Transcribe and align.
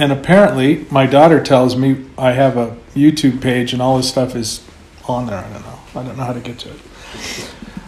and 0.00 0.12
apparently, 0.12 0.86
my 0.90 1.04
daughter 1.04 1.42
tells 1.42 1.76
me 1.76 2.06
I 2.16 2.32
have 2.32 2.56
a 2.56 2.74
YouTube 2.94 3.42
page 3.42 3.74
and 3.74 3.82
all 3.82 3.98
this 3.98 4.08
stuff 4.08 4.34
is 4.34 4.66
on 5.06 5.26
there. 5.26 5.36
I 5.36 5.52
don't 5.52 5.62
know. 5.62 5.78
I 5.94 6.02
don't 6.02 6.16
know 6.16 6.24
how 6.24 6.32
to 6.32 6.40
get 6.40 6.58
to 6.60 6.70
it. 6.70 6.80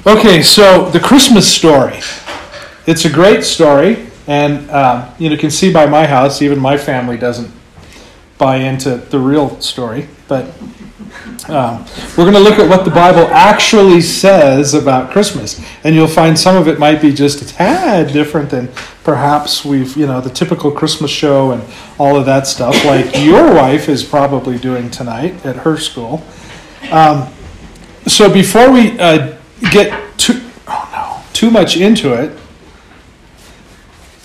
Okay, 0.06 0.42
so 0.42 0.90
the 0.90 1.00
Christmas 1.00 1.50
story. 1.50 2.00
It's 2.86 3.06
a 3.06 3.10
great 3.10 3.44
story, 3.44 4.08
and 4.26 4.68
uh, 4.68 5.10
you 5.18 5.30
know, 5.30 5.36
you 5.36 5.40
can 5.40 5.50
see 5.50 5.72
by 5.72 5.86
my 5.86 6.06
house, 6.06 6.42
even 6.42 6.58
my 6.58 6.76
family 6.76 7.16
doesn't 7.16 7.50
buy 8.36 8.56
into 8.56 8.96
the 8.96 9.18
real 9.18 9.58
story. 9.62 10.06
But 10.28 10.52
um, 11.48 11.84
we're 12.16 12.30
going 12.30 12.34
to 12.34 12.40
look 12.40 12.58
at 12.58 12.68
what 12.68 12.84
the 12.84 12.90
Bible 12.90 13.26
actually 13.28 14.00
says 14.00 14.74
about 14.74 15.10
Christmas, 15.10 15.64
and 15.84 15.94
you'll 15.94 16.06
find 16.06 16.38
some 16.38 16.56
of 16.56 16.68
it 16.68 16.78
might 16.78 17.00
be 17.00 17.12
just 17.12 17.42
a 17.42 17.46
tad 17.46 18.12
different 18.12 18.50
than 18.50 18.68
perhaps 19.04 19.64
we've, 19.64 19.96
you 19.96 20.06
know, 20.06 20.20
the 20.20 20.30
typical 20.30 20.70
Christmas 20.70 21.10
show 21.10 21.52
and 21.52 21.62
all 21.98 22.16
of 22.16 22.26
that 22.26 22.46
stuff, 22.46 22.84
like 22.84 23.06
your 23.24 23.54
wife 23.54 23.88
is 23.88 24.04
probably 24.04 24.58
doing 24.58 24.90
tonight 24.90 25.44
at 25.44 25.56
her 25.56 25.76
school. 25.76 26.22
Um, 26.90 27.32
so 28.06 28.32
before 28.32 28.70
we 28.70 28.98
uh, 28.98 29.36
get 29.70 30.18
too, 30.18 30.40
oh 30.68 30.88
no, 30.92 31.32
too 31.32 31.50
much 31.50 31.76
into 31.76 32.14
it, 32.14 32.38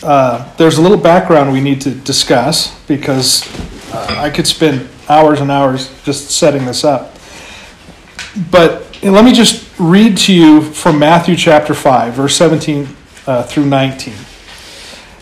uh, 0.03 0.53
there's 0.57 0.77
a 0.77 0.81
little 0.81 0.97
background 0.97 1.51
we 1.51 1.61
need 1.61 1.81
to 1.81 1.91
discuss 1.91 2.79
because 2.85 3.43
uh, 3.91 4.15
I 4.17 4.29
could 4.29 4.47
spend 4.47 4.87
hours 5.09 5.41
and 5.41 5.51
hours 5.51 5.93
just 6.03 6.31
setting 6.31 6.65
this 6.65 6.83
up. 6.83 7.15
But 8.51 9.01
let 9.03 9.23
me 9.23 9.33
just 9.33 9.67
read 9.79 10.17
to 10.17 10.33
you 10.33 10.61
from 10.61 10.99
Matthew 10.99 11.35
chapter 11.35 11.73
5, 11.73 12.13
verse 12.13 12.35
17 12.35 12.87
uh, 13.25 13.43
through 13.43 13.65
19. 13.65 14.13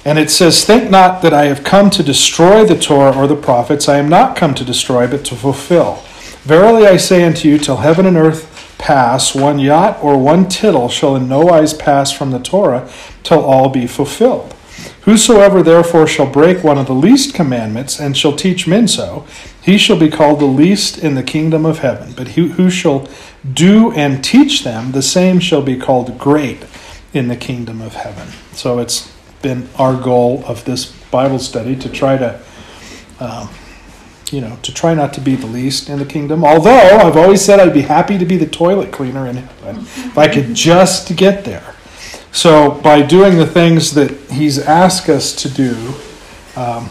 And 0.06 0.20
it 0.20 0.30
says, 0.30 0.64
Think 0.64 0.90
not 0.90 1.22
that 1.24 1.34
I 1.34 1.46
have 1.46 1.64
come 1.64 1.90
to 1.92 2.04
destroy 2.04 2.64
the 2.64 2.78
Torah 2.78 3.16
or 3.16 3.28
the 3.28 3.36
prophets. 3.36 3.90
I 3.90 3.98
am 3.98 4.08
not 4.08 4.36
come 4.36 4.54
to 4.56 4.64
destroy, 4.64 5.08
but 5.08 5.26
to 5.26 5.36
fulfill. 5.36 5.96
Verily 6.44 6.86
I 6.86 6.98
say 6.98 7.24
unto 7.24 7.50
you, 7.50 7.58
till 7.58 7.78
heaven 7.78 8.06
and 8.06 8.16
earth 8.16 8.76
pass, 8.78 9.34
one 9.34 9.60
jot 9.60 9.98
or 10.04 10.18
one 10.18 10.48
tittle 10.48 10.90
shall 10.90 11.16
in 11.16 11.28
no 11.28 11.40
wise 11.40 11.74
pass 11.74 12.12
from 12.12 12.30
the 12.32 12.40
Torah, 12.40 12.88
till 13.24 13.44
all 13.44 13.70
be 13.70 13.88
fulfilled. 13.88 14.55
Whosoever 15.06 15.62
therefore 15.62 16.08
shall 16.08 16.26
break 16.26 16.64
one 16.64 16.80
of 16.80 16.88
the 16.88 16.94
least 16.94 17.36
commandments, 17.36 18.00
and 18.00 18.18
shall 18.18 18.36
teach 18.36 18.68
men 18.68 18.88
so, 18.88 19.26
he 19.62 19.78
shall 19.78 20.00
be 20.00 20.10
called 20.10 20.40
the 20.40 20.46
least 20.46 20.98
in 20.98 21.14
the 21.14 21.22
kingdom 21.22 21.64
of 21.64 21.80
heaven. 21.80 22.14
But 22.18 22.30
he 22.30 22.50
who 22.50 22.72
shall 22.72 23.08
do 23.54 23.92
and 23.92 24.24
teach 24.24 24.64
them, 24.64 24.94
the 24.94 25.04
same 25.04 25.40
shall 25.40 25.62
be 25.62 25.78
called 25.78 26.18
great 26.18 26.66
in 27.14 27.28
the 27.28 27.36
kingdom 27.36 27.82
of 27.82 27.94
heaven. 27.94 28.30
So 28.54 28.80
it's 28.80 29.14
been 29.44 29.70
our 29.78 29.96
goal 29.96 30.44
of 30.48 30.66
this 30.66 30.92
Bible 31.12 31.40
study 31.40 31.76
to 31.76 31.90
try 31.90 32.18
to. 32.18 32.42
Um, 33.20 33.50
you 34.32 34.42
know, 34.42 34.58
to 34.64 34.74
try 34.74 34.96
not 34.96 35.14
to 35.14 35.22
be 35.22 35.36
the 35.36 35.46
least 35.46 35.88
in 35.88 36.00
the 36.00 36.06
kingdom. 36.06 36.44
Although 36.44 36.72
I've 36.72 37.16
always 37.16 37.46
said 37.46 37.60
I'd 37.60 37.76
be 37.76 37.84
happy 37.84 38.18
to 38.18 38.26
be 38.26 38.38
the 38.38 38.48
toilet 38.48 38.92
cleaner 38.92 39.28
in 39.28 39.38
heaven 39.38 39.82
if 39.82 40.18
I 40.18 40.28
could 40.28 40.56
just 40.56 41.16
get 41.16 41.46
there. 41.46 41.75
So 42.36 42.72
by 42.72 43.02
doing 43.02 43.38
the 43.38 43.46
things 43.46 43.94
that 43.94 44.12
He's 44.30 44.60
asked 44.60 45.08
us 45.08 45.34
to 45.38 45.50
do, 45.50 45.94
um, 46.56 46.90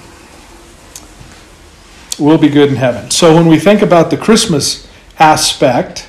we'll 2.19 2.39
be 2.39 2.49
good 2.49 2.71
in 2.71 2.77
heaven. 2.77 3.11
So 3.11 3.35
when 3.35 3.47
we 3.47 3.59
think 3.59 3.83
about 3.83 4.11
the 4.11 4.17
Christmas 4.17 4.89
aspect, 5.19 6.09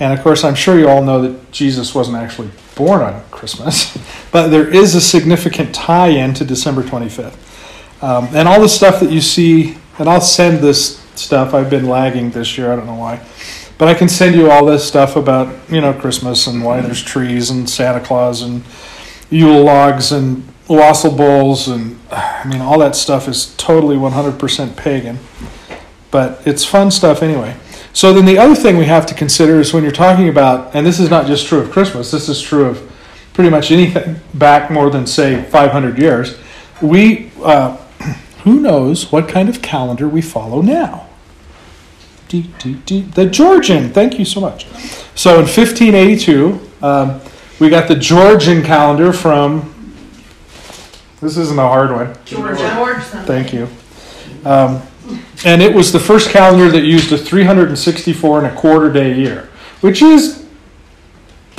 and 0.00 0.12
of 0.12 0.22
course, 0.24 0.42
I'm 0.42 0.56
sure 0.56 0.76
you 0.76 0.88
all 0.88 1.04
know 1.04 1.22
that 1.22 1.52
Jesus 1.52 1.94
wasn't 1.94 2.16
actually 2.16 2.50
born 2.74 3.02
on 3.02 3.22
Christmas, 3.30 3.96
but 4.32 4.48
there 4.48 4.68
is 4.68 4.96
a 4.96 5.00
significant 5.00 5.74
tie 5.74 6.08
in 6.08 6.34
to 6.34 6.44
December 6.44 6.82
25th. 6.82 7.36
Um, 8.02 8.28
and 8.34 8.48
all 8.48 8.60
the 8.60 8.68
stuff 8.68 8.98
that 9.00 9.10
you 9.10 9.20
see 9.20 9.76
and 9.98 10.08
I'll 10.08 10.20
send 10.20 10.58
this 10.58 10.98
stuff. 11.14 11.54
I've 11.54 11.70
been 11.70 11.88
lagging 11.88 12.30
this 12.30 12.58
year. 12.58 12.72
I 12.72 12.76
don't 12.76 12.86
know 12.86 12.96
why. 12.96 13.24
But 13.76 13.88
I 13.88 13.94
can 13.94 14.08
send 14.08 14.36
you 14.36 14.50
all 14.50 14.64
this 14.64 14.86
stuff 14.86 15.16
about, 15.16 15.52
you 15.68 15.80
know, 15.80 15.92
Christmas 15.92 16.46
and 16.46 16.62
why 16.62 16.80
there's 16.80 17.02
trees 17.02 17.50
and 17.50 17.68
Santa 17.68 18.00
Claus 18.00 18.42
and 18.42 18.62
Yule 19.30 19.64
logs 19.64 20.12
and 20.12 20.46
wassail 20.68 21.16
bowls. 21.16 21.66
And 21.66 21.98
I 22.10 22.44
mean, 22.46 22.60
all 22.60 22.78
that 22.78 22.94
stuff 22.94 23.26
is 23.26 23.54
totally 23.56 23.96
100% 23.96 24.76
pagan. 24.76 25.18
But 26.10 26.46
it's 26.46 26.64
fun 26.64 26.92
stuff 26.92 27.22
anyway. 27.22 27.56
So 27.92 28.12
then 28.12 28.26
the 28.26 28.38
other 28.38 28.54
thing 28.54 28.76
we 28.76 28.84
have 28.84 29.06
to 29.06 29.14
consider 29.14 29.60
is 29.60 29.72
when 29.72 29.82
you're 29.82 29.92
talking 29.92 30.28
about, 30.28 30.74
and 30.74 30.86
this 30.86 31.00
is 31.00 31.10
not 31.10 31.26
just 31.26 31.46
true 31.46 31.60
of 31.60 31.70
Christmas, 31.70 32.10
this 32.10 32.28
is 32.28 32.40
true 32.40 32.66
of 32.66 32.92
pretty 33.32 33.50
much 33.50 33.70
anything 33.70 34.16
back 34.34 34.70
more 34.70 34.90
than, 34.90 35.06
say, 35.06 35.42
500 35.42 35.98
years. 35.98 36.38
We, 36.80 37.30
uh, 37.42 37.76
who 38.44 38.60
knows 38.60 39.10
what 39.10 39.28
kind 39.28 39.48
of 39.48 39.62
calendar 39.62 40.08
we 40.08 40.22
follow 40.22 40.60
now? 40.60 41.08
The 42.42 43.26
Georgian, 43.26 43.92
thank 43.92 44.18
you 44.18 44.24
so 44.24 44.40
much. 44.40 44.66
So 45.14 45.34
in 45.34 45.46
1582, 45.46 46.60
um, 46.82 47.20
we 47.60 47.68
got 47.68 47.88
the 47.88 47.94
Georgian 47.94 48.62
calendar 48.62 49.12
from, 49.12 49.94
this 51.20 51.36
isn't 51.36 51.58
a 51.58 51.62
hard 51.62 51.92
one. 51.92 52.14
Georgia. 52.24 52.68
Thank 53.26 53.52
you. 53.52 53.68
Um, 54.44 54.82
and 55.44 55.62
it 55.62 55.74
was 55.74 55.92
the 55.92 56.00
first 56.00 56.30
calendar 56.30 56.70
that 56.70 56.84
used 56.84 57.12
a 57.12 57.18
364 57.18 58.44
and 58.44 58.46
a 58.46 58.54
quarter 58.54 58.92
day 58.92 59.14
year, 59.14 59.50
which 59.80 60.02
is 60.02 60.43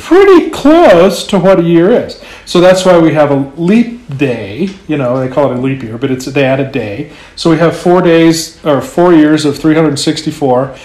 pretty 0.05 0.51
close 0.51 1.25
to 1.25 1.39
what 1.39 1.59
a 1.59 1.63
year 1.63 1.89
is. 1.89 2.21
So 2.45 2.61
that's 2.61 2.85
why 2.85 2.99
we 2.99 3.13
have 3.15 3.31
a 3.31 3.37
leap 3.59 4.17
day. 4.17 4.69
You 4.87 4.97
know, 4.97 5.19
they 5.19 5.33
call 5.33 5.51
it 5.51 5.57
a 5.57 5.59
leap 5.59 5.81
year, 5.81 5.97
but 5.97 6.11
it's 6.11 6.27
a 6.27 6.31
day 6.31 6.45
at 6.45 6.59
a 6.59 6.71
day. 6.71 7.11
So 7.35 7.49
we 7.49 7.57
have 7.57 7.75
four 7.75 8.03
days 8.03 8.63
or 8.63 8.81
four 8.81 9.15
years 9.15 9.45
of 9.45 9.57
364, 9.57 10.77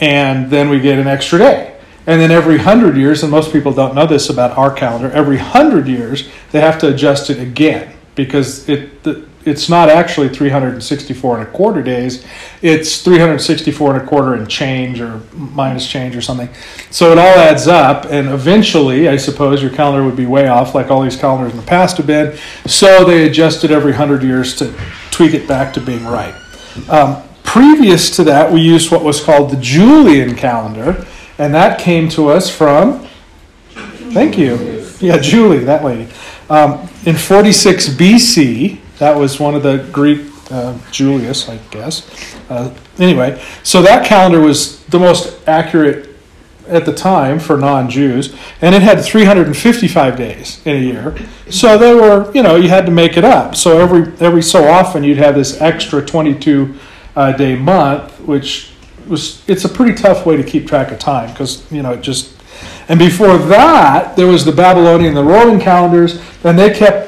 and 0.00 0.50
then 0.50 0.68
we 0.68 0.78
get 0.78 0.98
an 0.98 1.06
extra 1.06 1.38
day. 1.38 1.80
And 2.06 2.20
then 2.20 2.30
every 2.30 2.58
hundred 2.58 2.98
years, 2.98 3.22
and 3.22 3.30
most 3.30 3.50
people 3.50 3.72
don't 3.72 3.94
know 3.94 4.06
this 4.06 4.28
about 4.28 4.58
our 4.58 4.70
calendar, 4.70 5.10
every 5.12 5.38
hundred 5.38 5.88
years 5.88 6.28
they 6.52 6.60
have 6.60 6.78
to 6.80 6.92
adjust 6.92 7.30
it 7.30 7.40
again 7.40 7.96
because 8.14 8.68
it 8.68 9.02
the, 9.04 9.26
it's 9.44 9.68
not 9.68 9.88
actually 9.88 10.28
364 10.28 11.38
and 11.38 11.48
a 11.48 11.50
quarter 11.50 11.82
days. 11.82 12.24
It's 12.62 13.02
364 13.02 13.94
and 13.94 14.02
a 14.02 14.06
quarter 14.06 14.34
and 14.34 14.48
change 14.48 15.00
or 15.00 15.20
minus 15.32 15.86
change 15.86 16.16
or 16.16 16.22
something. 16.22 16.48
So 16.90 17.12
it 17.12 17.18
all 17.18 17.24
adds 17.24 17.68
up, 17.68 18.06
and 18.06 18.28
eventually, 18.28 19.08
I 19.08 19.16
suppose 19.16 19.62
your 19.62 19.70
calendar 19.70 20.04
would 20.04 20.16
be 20.16 20.26
way 20.26 20.48
off, 20.48 20.74
like 20.74 20.90
all 20.90 21.02
these 21.02 21.16
calendars 21.16 21.52
in 21.52 21.58
the 21.58 21.66
past 21.66 21.98
have 21.98 22.06
been. 22.06 22.36
So 22.66 23.04
they 23.04 23.26
adjusted 23.26 23.70
every 23.70 23.92
100 23.92 24.22
years 24.22 24.56
to 24.56 24.74
tweak 25.10 25.34
it 25.34 25.46
back 25.46 25.74
to 25.74 25.80
being 25.80 26.04
right. 26.04 26.34
Um, 26.88 27.22
previous 27.42 28.14
to 28.16 28.24
that, 28.24 28.50
we 28.50 28.60
used 28.60 28.90
what 28.90 29.04
was 29.04 29.22
called 29.22 29.50
the 29.50 29.56
Julian 29.58 30.34
calendar, 30.34 31.06
and 31.38 31.54
that 31.54 31.78
came 31.78 32.08
to 32.10 32.28
us 32.28 32.48
from. 32.48 33.06
Thank 34.12 34.38
you. 34.38 34.84
Yeah, 35.00 35.18
Julie, 35.18 35.64
that 35.64 35.84
lady. 35.84 36.10
Um, 36.48 36.88
in 37.04 37.16
46 37.16 37.88
BC, 37.90 38.78
that 38.98 39.16
was 39.16 39.40
one 39.40 39.54
of 39.54 39.62
the 39.62 39.88
Greek 39.92 40.26
uh, 40.50 40.78
Julius, 40.90 41.48
I 41.48 41.58
guess. 41.70 42.36
Uh, 42.48 42.74
anyway, 42.98 43.42
so 43.62 43.82
that 43.82 44.06
calendar 44.06 44.40
was 44.40 44.84
the 44.86 44.98
most 44.98 45.46
accurate 45.48 46.10
at 46.68 46.86
the 46.86 46.92
time 46.92 47.38
for 47.38 47.56
non-Jews, 47.56 48.34
and 48.60 48.74
it 48.74 48.82
had 48.82 49.02
355 49.04 50.16
days 50.16 50.64
in 50.64 50.76
a 50.76 50.80
year. 50.80 51.16
So 51.50 51.76
they 51.76 51.94
were, 51.94 52.32
you 52.32 52.42
know, 52.42 52.56
you 52.56 52.68
had 52.68 52.86
to 52.86 52.92
make 52.92 53.16
it 53.16 53.24
up. 53.24 53.54
So 53.54 53.78
every 53.78 54.12
every 54.24 54.42
so 54.42 54.66
often 54.66 55.04
you'd 55.04 55.18
have 55.18 55.34
this 55.34 55.60
extra 55.60 56.04
22 56.04 56.74
uh, 57.16 57.32
day 57.32 57.56
month, 57.56 58.18
which 58.20 58.72
was 59.06 59.42
it's 59.48 59.64
a 59.64 59.68
pretty 59.68 59.94
tough 59.94 60.24
way 60.24 60.36
to 60.36 60.42
keep 60.42 60.66
track 60.66 60.90
of 60.90 60.98
time 60.98 61.30
because 61.30 61.70
you 61.70 61.82
know 61.82 61.92
it 61.92 62.00
just. 62.00 62.32
And 62.86 62.98
before 62.98 63.38
that, 63.38 64.14
there 64.14 64.26
was 64.26 64.44
the 64.44 64.52
Babylonian, 64.52 65.14
the 65.14 65.24
Roman 65.24 65.58
calendars, 65.58 66.20
and 66.44 66.58
they 66.58 66.72
kept 66.72 67.03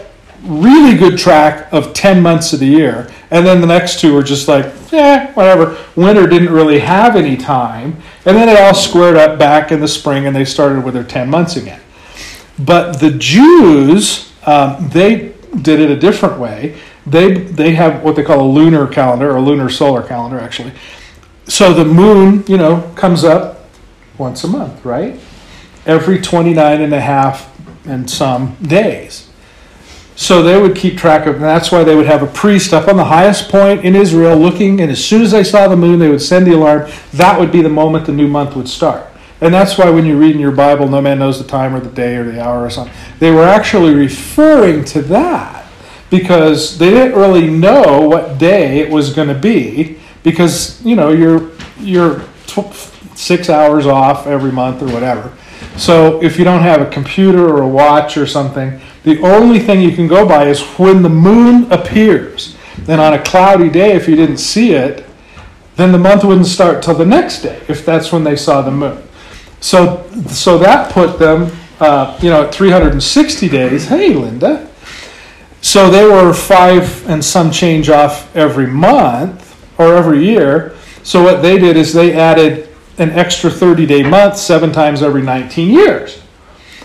really 0.46 0.96
good 0.96 1.18
track 1.18 1.72
of 1.72 1.92
10 1.92 2.22
months 2.22 2.52
of 2.52 2.60
the 2.60 2.66
year. 2.66 3.10
And 3.30 3.44
then 3.44 3.60
the 3.60 3.66
next 3.66 4.00
two 4.00 4.14
were 4.14 4.22
just 4.22 4.48
like, 4.48 4.72
yeah, 4.92 5.32
whatever. 5.32 5.76
Winter 5.96 6.26
didn't 6.26 6.52
really 6.52 6.78
have 6.80 7.16
any 7.16 7.36
time. 7.36 8.00
And 8.24 8.36
then 8.36 8.48
it 8.48 8.58
all 8.58 8.74
squared 8.74 9.16
up 9.16 9.38
back 9.38 9.72
in 9.72 9.80
the 9.80 9.88
spring 9.88 10.26
and 10.26 10.34
they 10.34 10.44
started 10.44 10.84
with 10.84 10.94
their 10.94 11.04
10 11.04 11.28
months 11.28 11.56
again. 11.56 11.80
But 12.58 13.00
the 13.00 13.10
Jews, 13.10 14.32
um, 14.46 14.88
they 14.88 15.34
did 15.60 15.80
it 15.80 15.90
a 15.90 15.96
different 15.96 16.38
way. 16.38 16.78
They, 17.06 17.34
they 17.34 17.74
have 17.74 18.02
what 18.02 18.16
they 18.16 18.22
call 18.22 18.40
a 18.40 18.50
lunar 18.50 18.86
calendar, 18.86 19.34
or 19.34 19.40
lunar 19.40 19.68
solar 19.68 20.02
calendar, 20.02 20.40
actually. 20.40 20.72
So 21.46 21.72
the 21.72 21.84
moon, 21.84 22.44
you 22.48 22.56
know, 22.56 22.92
comes 22.96 23.22
up 23.22 23.68
once 24.18 24.42
a 24.44 24.48
month, 24.48 24.84
right? 24.84 25.20
Every 25.84 26.20
29 26.20 26.80
and 26.80 26.92
a 26.92 27.00
half 27.00 27.54
and 27.86 28.10
some 28.10 28.56
days. 28.62 29.30
So 30.16 30.42
they 30.42 30.60
would 30.60 30.74
keep 30.74 30.96
track 30.96 31.26
of, 31.26 31.36
and 31.36 31.44
that's 31.44 31.70
why 31.70 31.84
they 31.84 31.94
would 31.94 32.06
have 32.06 32.22
a 32.22 32.26
priest 32.26 32.72
up 32.72 32.88
on 32.88 32.96
the 32.96 33.04
highest 33.04 33.50
point 33.50 33.84
in 33.84 33.94
Israel 33.94 34.36
looking, 34.36 34.80
and 34.80 34.90
as 34.90 35.04
soon 35.04 35.20
as 35.20 35.30
they 35.30 35.44
saw 35.44 35.68
the 35.68 35.76
moon, 35.76 35.98
they 35.98 36.08
would 36.08 36.22
send 36.22 36.46
the 36.46 36.54
alarm. 36.54 36.90
That 37.12 37.38
would 37.38 37.52
be 37.52 37.60
the 37.60 37.68
moment 37.68 38.06
the 38.06 38.12
new 38.12 38.26
month 38.26 38.56
would 38.56 38.68
start. 38.68 39.06
And 39.42 39.52
that's 39.52 39.76
why 39.76 39.90
when 39.90 40.06
you 40.06 40.18
read 40.18 40.34
in 40.34 40.40
your 40.40 40.52
Bible, 40.52 40.88
no 40.88 41.02
man 41.02 41.18
knows 41.18 41.38
the 41.38 41.46
time 41.46 41.74
or 41.74 41.80
the 41.80 41.90
day 41.90 42.16
or 42.16 42.24
the 42.24 42.42
hour 42.42 42.64
or 42.64 42.70
something, 42.70 42.94
they 43.18 43.30
were 43.30 43.44
actually 43.44 43.94
referring 43.94 44.84
to 44.86 45.02
that 45.02 45.66
because 46.08 46.78
they 46.78 46.90
didn't 46.90 47.18
really 47.18 47.50
know 47.50 48.08
what 48.08 48.38
day 48.38 48.78
it 48.78 48.90
was 48.90 49.12
going 49.12 49.28
to 49.28 49.34
be 49.34 49.98
because 50.22 50.82
you 50.84 50.96
know 50.96 51.10
you're 51.10 51.50
you're 51.78 52.20
tw- 52.46 52.74
six 53.14 53.50
hours 53.50 53.86
off 53.86 54.26
every 54.26 54.52
month 54.52 54.82
or 54.82 54.86
whatever. 54.86 55.32
So 55.78 56.22
if 56.22 56.38
you 56.38 56.44
don't 56.44 56.62
have 56.62 56.80
a 56.80 56.90
computer 56.90 57.48
or 57.48 57.62
a 57.62 57.68
watch 57.68 58.16
or 58.16 58.26
something, 58.26 58.80
the 59.04 59.20
only 59.22 59.58
thing 59.58 59.82
you 59.82 59.94
can 59.94 60.08
go 60.08 60.26
by 60.26 60.46
is 60.48 60.62
when 60.78 61.02
the 61.02 61.08
moon 61.08 61.70
appears. 61.70 62.56
Then 62.78 62.98
on 62.98 63.14
a 63.14 63.22
cloudy 63.22 63.68
day, 63.68 63.92
if 63.92 64.08
you 64.08 64.16
didn't 64.16 64.38
see 64.38 64.72
it, 64.72 65.04
then 65.76 65.92
the 65.92 65.98
month 65.98 66.24
wouldn't 66.24 66.46
start 66.46 66.82
till 66.82 66.94
the 66.94 67.04
next 67.04 67.42
day 67.42 67.62
if 67.68 67.84
that's 67.84 68.10
when 68.10 68.24
they 68.24 68.36
saw 68.36 68.62
the 68.62 68.70
moon. 68.70 69.02
So 69.60 70.08
so 70.28 70.58
that 70.58 70.92
put 70.92 71.18
them, 71.18 71.52
uh, 71.80 72.18
you 72.22 72.30
know, 72.30 72.44
at 72.44 72.54
360 72.54 73.48
days. 73.48 73.88
Hey, 73.88 74.14
Linda. 74.14 74.70
So 75.60 75.90
they 75.90 76.04
were 76.04 76.32
five 76.32 77.08
and 77.08 77.24
some 77.24 77.50
change 77.50 77.90
off 77.90 78.34
every 78.34 78.66
month 78.66 79.54
or 79.78 79.96
every 79.96 80.24
year. 80.24 80.74
So 81.02 81.22
what 81.22 81.42
they 81.42 81.58
did 81.58 81.76
is 81.76 81.92
they 81.92 82.12
added 82.12 82.68
an 82.98 83.10
extra 83.10 83.50
30 83.50 83.86
day 83.86 84.02
month 84.02 84.36
seven 84.36 84.72
times 84.72 85.02
every 85.02 85.22
19 85.22 85.70
years. 85.70 86.22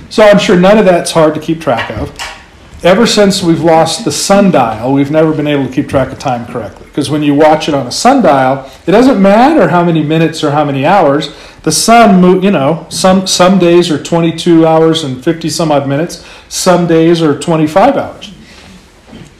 So 0.09 0.23
I'm 0.23 0.39
sure 0.39 0.59
none 0.59 0.77
of 0.77 0.85
that's 0.85 1.11
hard 1.11 1.33
to 1.35 1.39
keep 1.39 1.61
track 1.61 1.89
of. 1.91 2.17
Ever 2.83 3.05
since 3.05 3.43
we've 3.43 3.61
lost 3.61 4.05
the 4.05 4.11
sundial, 4.11 4.91
we've 4.91 5.11
never 5.11 5.33
been 5.33 5.45
able 5.45 5.67
to 5.67 5.71
keep 5.71 5.87
track 5.87 6.11
of 6.11 6.17
time 6.17 6.51
correctly. 6.51 6.87
Because 6.87 7.11
when 7.11 7.21
you 7.21 7.35
watch 7.35 7.69
it 7.69 7.75
on 7.75 7.85
a 7.85 7.91
sundial, 7.91 8.69
it 8.87 8.91
doesn't 8.91 9.21
matter 9.21 9.69
how 9.69 9.83
many 9.83 10.03
minutes 10.03 10.43
or 10.43 10.49
how 10.49 10.65
many 10.65 10.83
hours. 10.83 11.33
The 11.61 11.71
sun, 11.71 12.41
you 12.41 12.49
know, 12.49 12.87
some 12.89 13.27
some 13.27 13.59
days 13.59 13.91
are 13.91 14.01
22 14.01 14.65
hours 14.65 15.03
and 15.03 15.23
50 15.23 15.47
some 15.47 15.71
odd 15.71 15.87
minutes. 15.87 16.25
Some 16.49 16.87
days 16.87 17.21
are 17.21 17.39
25 17.39 17.97
hours. 17.97 18.30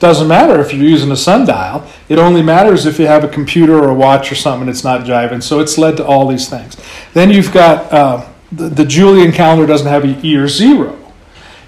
Doesn't 0.02 0.28
matter 0.28 0.60
if 0.60 0.74
you're 0.74 0.84
using 0.84 1.12
a 1.12 1.16
sundial. 1.16 1.86
It 2.10 2.18
only 2.18 2.42
matters 2.42 2.88
if 2.88 2.98
you 2.98 3.06
have 3.06 3.24
a 3.24 3.28
computer 3.28 3.76
or 3.78 3.90
a 3.90 3.94
watch 3.94 4.32
or 4.32 4.36
something 4.36 4.68
it's 4.68 4.84
not 4.84 5.02
jiving. 5.02 5.44
So 5.44 5.60
it's 5.60 5.78
led 5.78 5.96
to 5.98 6.06
all 6.06 6.28
these 6.28 6.50
things. 6.50 6.76
Then 7.14 7.30
you've 7.30 7.54
got 7.54 7.94
uh, 7.94 8.28
the, 8.52 8.68
the 8.70 8.84
Julian 8.84 9.32
calendar 9.32 9.68
doesn't 9.68 9.88
have 9.88 10.04
a 10.04 10.08
year 10.08 10.48
zero. 10.48 10.98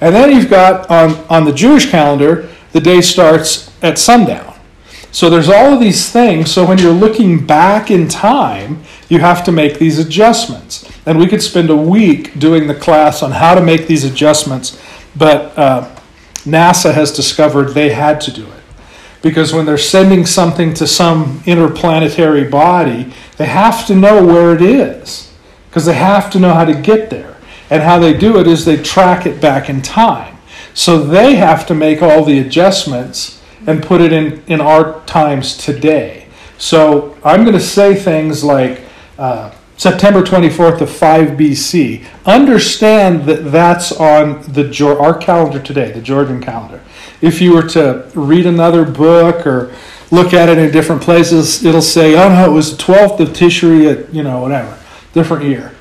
And 0.01 0.15
then 0.15 0.31
you've 0.31 0.49
got 0.49 0.89
on, 0.89 1.11
on 1.29 1.45
the 1.45 1.53
Jewish 1.53 1.91
calendar, 1.91 2.49
the 2.71 2.81
day 2.81 3.01
starts 3.01 3.71
at 3.83 3.99
sundown. 3.99 4.55
So 5.11 5.29
there's 5.29 5.47
all 5.47 5.71
of 5.71 5.79
these 5.79 6.11
things. 6.11 6.51
So 6.51 6.65
when 6.65 6.79
you're 6.79 6.91
looking 6.91 7.45
back 7.45 7.91
in 7.91 8.07
time, 8.07 8.83
you 9.09 9.19
have 9.19 9.43
to 9.43 9.51
make 9.51 9.77
these 9.77 9.99
adjustments. 9.99 10.91
And 11.05 11.19
we 11.19 11.27
could 11.27 11.43
spend 11.43 11.69
a 11.69 11.75
week 11.75 12.39
doing 12.39 12.65
the 12.65 12.73
class 12.73 13.21
on 13.21 13.29
how 13.29 13.53
to 13.53 13.61
make 13.61 13.85
these 13.85 14.03
adjustments. 14.03 14.81
But 15.15 15.55
uh, 15.55 15.95
NASA 16.43 16.93
has 16.93 17.11
discovered 17.11 17.69
they 17.69 17.93
had 17.93 18.21
to 18.21 18.31
do 18.31 18.45
it. 18.45 18.63
Because 19.21 19.53
when 19.53 19.65
they're 19.65 19.77
sending 19.77 20.25
something 20.25 20.73
to 20.73 20.85
some 20.85 21.41
interplanetary 21.45 22.43
body, 22.43 23.13
they 23.37 23.45
have 23.45 23.87
to 23.87 23.95
know 23.95 24.25
where 24.25 24.53
it 24.53 24.61
is. 24.61 25.33
Because 25.69 25.85
they 25.85 25.93
have 25.93 26.29
to 26.31 26.39
know 26.39 26.53
how 26.53 26.65
to 26.65 26.73
get 26.73 27.09
there. 27.09 27.37
And 27.69 27.81
how 27.81 27.99
they 27.99 28.15
do 28.15 28.39
it 28.39 28.47
is 28.47 28.65
they 28.65 28.77
track 28.77 29.25
it 29.25 29.41
back 29.41 29.69
in 29.69 29.81
time. 29.81 30.37
So 30.73 30.99
they 30.99 31.35
have 31.35 31.65
to 31.67 31.73
make 31.73 32.01
all 32.01 32.25
the 32.25 32.39
adjustments 32.39 33.41
and 33.65 33.81
put 33.81 34.01
it 34.01 34.11
in, 34.11 34.43
in 34.47 34.59
our 34.59 35.01
times 35.05 35.55
today. 35.55 36.27
So 36.57 37.17
I'm 37.23 37.43
going 37.43 37.55
to 37.55 37.61
say 37.61 37.95
things 37.95 38.43
like 38.43 38.81
uh, 39.17 39.52
September 39.77 40.21
24th 40.21 40.81
of 40.81 40.89
5 40.89 41.29
BC. 41.29 42.05
Understand 42.25 43.25
that 43.25 43.51
that's 43.51 43.91
on 43.91 44.41
the 44.43 44.97
our 44.99 45.17
calendar 45.17 45.59
today, 45.59 45.91
the 45.91 46.01
Georgian 46.01 46.41
calendar. 46.41 46.81
If 47.21 47.41
you 47.41 47.53
were 47.53 47.67
to 47.69 48.09
read 48.13 48.45
another 48.45 48.85
book 48.85 49.47
or 49.47 49.73
look 50.11 50.33
at 50.33 50.49
it 50.49 50.57
in 50.57 50.71
different 50.71 51.01
places, 51.01 51.65
it'll 51.65 51.81
say, 51.81 52.15
"Oh 52.15 52.29
no, 52.29 52.49
it 52.49 52.53
was 52.53 52.77
the 52.77 52.83
12th 52.83 53.19
of 53.19 53.29
Tishri 53.29 53.91
at 53.91 54.13
you 54.13 54.23
know 54.23 54.41
whatever, 54.41 54.77
different 55.13 55.45
year." 55.45 55.71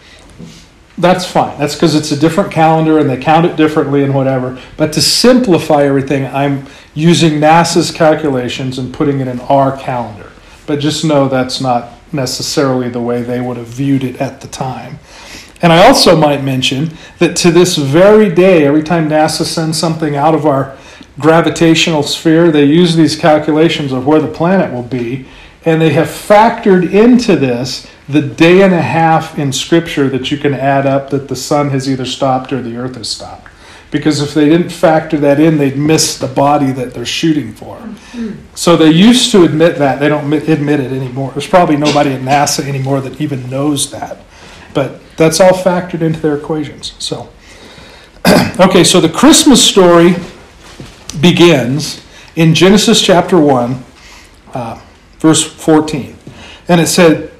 That's 0.99 1.27
fine. 1.27 1.59
That's 1.59 1.75
because 1.75 1.94
it's 1.94 2.12
a 2.12 2.17
different 2.17 2.53
calendar 2.53 2.99
and 2.99 3.09
they 3.09 3.17
count 3.17 3.47
it 3.47 3.56
differently 3.56 4.05
and 4.05 4.15
whatever. 4.15 4.61
But 4.77 4.93
to 4.93 5.03
simplify 5.03 5.85
everything, 5.85 6.27
I'm 6.27 6.67
using 6.94 7.41
NASA's 7.41 7.91
calculations 7.91 8.79
and 8.79 8.93
putting 8.93 9.21
it 9.21 9.27
in 9.27 9.41
our 9.41 9.77
calendar. 9.77 10.31
But 10.67 10.81
just 10.81 11.05
know 11.05 11.29
that's 11.29 11.61
not 11.61 11.94
necessarily 12.12 12.88
the 12.88 13.00
way 13.00 13.23
they 13.23 13.41
would 13.41 13.56
have 13.56 13.67
viewed 13.67 14.05
it 14.05 14.20
at 14.20 14.41
the 14.41 14.49
time. 14.49 14.99
And 15.61 15.73
I 15.73 15.87
also 15.87 16.17
might 16.17 16.43
mention 16.43 16.91
that 17.19 17.37
to 17.37 17.50
this 17.50 17.76
very 17.76 18.35
day, 18.35 18.67
every 18.67 18.82
time 18.82 19.09
NASA 19.09 19.44
sends 19.44 19.79
something 19.79 20.17
out 20.17 20.35
of 20.35 20.44
our 20.44 20.76
gravitational 21.20 22.03
sphere, 22.03 22.50
they 22.50 22.64
use 22.64 22.97
these 22.97 23.17
calculations 23.17 23.93
of 23.93 24.06
where 24.06 24.20
the 24.20 24.29
planet 24.32 24.73
will 24.73 24.82
be, 24.82 25.26
and 25.64 25.81
they 25.81 25.91
have 25.91 26.09
factored 26.09 26.93
into 26.93 27.37
this 27.37 27.88
the 28.09 28.23
day 28.23 28.62
and 28.62 28.75
a 28.75 28.82
half 28.82 29.38
in 29.38 29.53
Scripture 29.53 30.08
that 30.08 30.32
you 30.32 30.37
can 30.37 30.53
add 30.53 30.87
up 30.87 31.11
that 31.11 31.29
the 31.29 31.37
sun 31.37 31.70
has 31.70 31.88
either 31.88 32.05
stopped 32.05 32.53
or 32.53 32.61
the 32.61 32.76
earth 32.76 32.97
has 32.97 33.08
stopped 33.08 33.52
because 33.93 34.23
if 34.23 34.33
they 34.33 34.49
didn't 34.49 34.71
factor 34.71 35.19
that 35.19 35.39
in, 35.39 35.59
they'd 35.59 35.77
miss 35.77 36.19
the 36.19 36.27
body 36.27 36.73
that 36.73 36.94
they're 36.94 37.05
shooting 37.05 37.53
for. 37.53 37.79
So 38.55 38.75
they 38.75 38.91
used 38.91 39.31
to 39.33 39.44
admit 39.44 39.77
that. 39.79 40.00
They 40.00 40.09
don't 40.09 40.33
admit 40.33 40.81
it 40.81 40.91
anymore. 40.93 41.31
There's 41.33 41.47
probably 41.47 41.77
nobody 41.77 42.12
at 42.12 42.23
NASA 42.23 42.67
anymore 42.67 43.03
that 43.03 43.21
even 43.21 43.50
knows 43.50 43.91
that. 43.91 44.17
But 44.73 45.03
that's 45.19 45.41
all 45.41 45.53
factored 45.53 46.00
into 46.00 46.21
their 46.21 46.39
equations. 46.39 46.94
So, 46.99 47.31
okay, 48.59 48.83
so 48.83 48.99
the 48.99 49.11
Christmas 49.11 49.62
story 49.62 50.15
begins 51.21 52.03
in 52.35 52.55
Genesis 52.55 53.03
chapter 53.03 53.39
1, 53.39 53.85
uh, 54.55 54.81
verse 55.19 55.44
14. 55.44 56.17
And 56.69 56.81
it 56.81 56.87
said, 56.87 57.31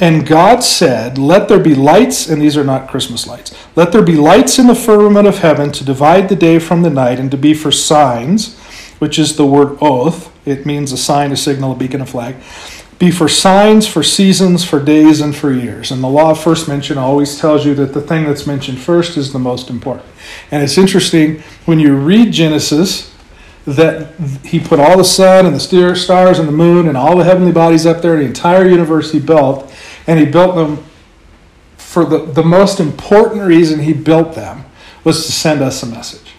and 0.00 0.26
God 0.26 0.64
said, 0.64 1.18
Let 1.18 1.48
there 1.48 1.60
be 1.60 1.74
lights, 1.74 2.26
and 2.26 2.40
these 2.40 2.56
are 2.56 2.64
not 2.64 2.88
Christmas 2.88 3.26
lights. 3.26 3.54
Let 3.76 3.92
there 3.92 4.02
be 4.02 4.16
lights 4.16 4.58
in 4.58 4.66
the 4.66 4.74
firmament 4.74 5.28
of 5.28 5.38
heaven 5.38 5.70
to 5.72 5.84
divide 5.84 6.30
the 6.30 6.36
day 6.36 6.58
from 6.58 6.80
the 6.80 6.90
night 6.90 7.20
and 7.20 7.30
to 7.30 7.36
be 7.36 7.52
for 7.52 7.70
signs, 7.70 8.58
which 8.98 9.18
is 9.18 9.36
the 9.36 9.44
word 9.44 9.76
oath. 9.82 10.32
It 10.46 10.64
means 10.64 10.90
a 10.92 10.96
sign, 10.96 11.32
a 11.32 11.36
signal, 11.36 11.72
a 11.72 11.76
beacon, 11.76 12.00
a 12.00 12.06
flag. 12.06 12.36
Be 12.98 13.10
for 13.10 13.28
signs, 13.28 13.86
for 13.86 14.02
seasons, 14.02 14.64
for 14.64 14.82
days, 14.82 15.20
and 15.20 15.36
for 15.36 15.52
years. 15.52 15.90
And 15.90 16.02
the 16.02 16.08
law 16.08 16.30
of 16.30 16.42
first 16.42 16.66
mention 16.66 16.96
always 16.96 17.38
tells 17.38 17.66
you 17.66 17.74
that 17.74 17.92
the 17.92 18.00
thing 18.00 18.24
that's 18.24 18.46
mentioned 18.46 18.78
first 18.78 19.18
is 19.18 19.34
the 19.34 19.38
most 19.38 19.68
important. 19.68 20.06
And 20.50 20.62
it's 20.62 20.78
interesting 20.78 21.42
when 21.66 21.78
you 21.78 21.94
read 21.94 22.32
Genesis 22.32 23.14
that 23.66 24.14
he 24.44 24.58
put 24.58 24.80
all 24.80 24.96
the 24.96 25.04
sun 25.04 25.44
and 25.44 25.54
the 25.54 25.94
stars 25.94 26.38
and 26.38 26.48
the 26.48 26.52
moon 26.52 26.88
and 26.88 26.96
all 26.96 27.16
the 27.16 27.24
heavenly 27.24 27.52
bodies 27.52 27.84
up 27.84 28.00
there, 28.00 28.16
the 28.16 28.24
entire 28.24 28.66
universe 28.66 29.12
he 29.12 29.20
built 29.20 29.69
and 30.06 30.18
he 30.18 30.26
built 30.26 30.54
them 30.54 30.84
for 31.76 32.04
the, 32.04 32.18
the 32.18 32.42
most 32.42 32.78
important 32.78 33.42
reason 33.42 33.80
he 33.80 33.92
built 33.92 34.34
them 34.34 34.64
was 35.02 35.26
to 35.26 35.32
send 35.32 35.60
us 35.60 35.82
a 35.82 35.86
message. 35.86 36.34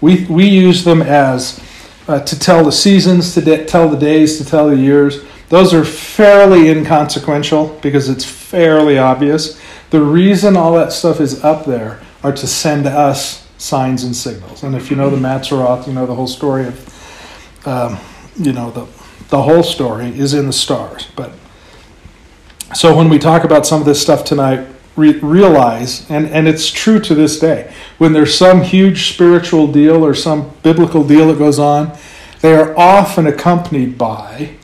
We, 0.00 0.24
we 0.26 0.48
use 0.48 0.84
them 0.84 1.00
as 1.00 1.60
uh, 2.08 2.20
to 2.20 2.38
tell 2.38 2.64
the 2.64 2.72
seasons, 2.72 3.34
to 3.34 3.40
de- 3.40 3.64
tell 3.66 3.88
the 3.88 3.96
days, 3.96 4.38
to 4.38 4.44
tell 4.44 4.68
the 4.68 4.76
years. 4.76 5.22
Those 5.48 5.72
are 5.72 5.84
fairly 5.84 6.70
inconsequential 6.70 7.78
because 7.82 8.08
it's 8.08 8.24
fairly 8.24 8.98
obvious. 8.98 9.60
The 9.90 10.00
reason 10.00 10.56
all 10.56 10.74
that 10.74 10.92
stuff 10.92 11.20
is 11.20 11.44
up 11.44 11.64
there 11.66 12.00
are 12.22 12.32
to 12.32 12.46
send 12.46 12.86
us 12.86 13.46
signs 13.58 14.02
and 14.02 14.14
signals. 14.14 14.62
And 14.62 14.74
if 14.74 14.90
you 14.90 14.96
know 14.96 15.08
the 15.08 15.16
Mazzaroth, 15.16 15.86
you 15.86 15.92
know 15.92 16.06
the 16.06 16.14
whole 16.14 16.26
story 16.26 16.66
of, 16.66 17.66
um, 17.66 17.98
you 18.36 18.52
know, 18.52 18.70
the, 18.70 18.86
the 19.28 19.42
whole 19.42 19.62
story 19.62 20.08
is 20.18 20.34
in 20.34 20.46
the 20.46 20.52
stars. 20.52 21.08
But 21.14 21.32
so 22.76 22.94
when 22.94 23.08
we 23.08 23.18
talk 23.18 23.42
about 23.42 23.66
some 23.66 23.80
of 23.80 23.86
this 23.86 24.02
stuff 24.02 24.22
tonight, 24.22 24.66
re- 24.96 25.18
realize, 25.20 26.08
and, 26.10 26.28
and 26.28 26.46
it's 26.46 26.70
true 26.70 27.00
to 27.00 27.14
this 27.14 27.38
day, 27.38 27.72
when 27.96 28.12
there's 28.12 28.36
some 28.36 28.60
huge 28.60 29.14
spiritual 29.14 29.66
deal 29.66 30.04
or 30.04 30.12
some 30.12 30.52
biblical 30.62 31.02
deal 31.02 31.28
that 31.28 31.38
goes 31.38 31.58
on, 31.58 31.96
they 32.42 32.54
are 32.54 32.78
often 32.78 33.26
accompanied 33.26 33.96
by 33.96 34.56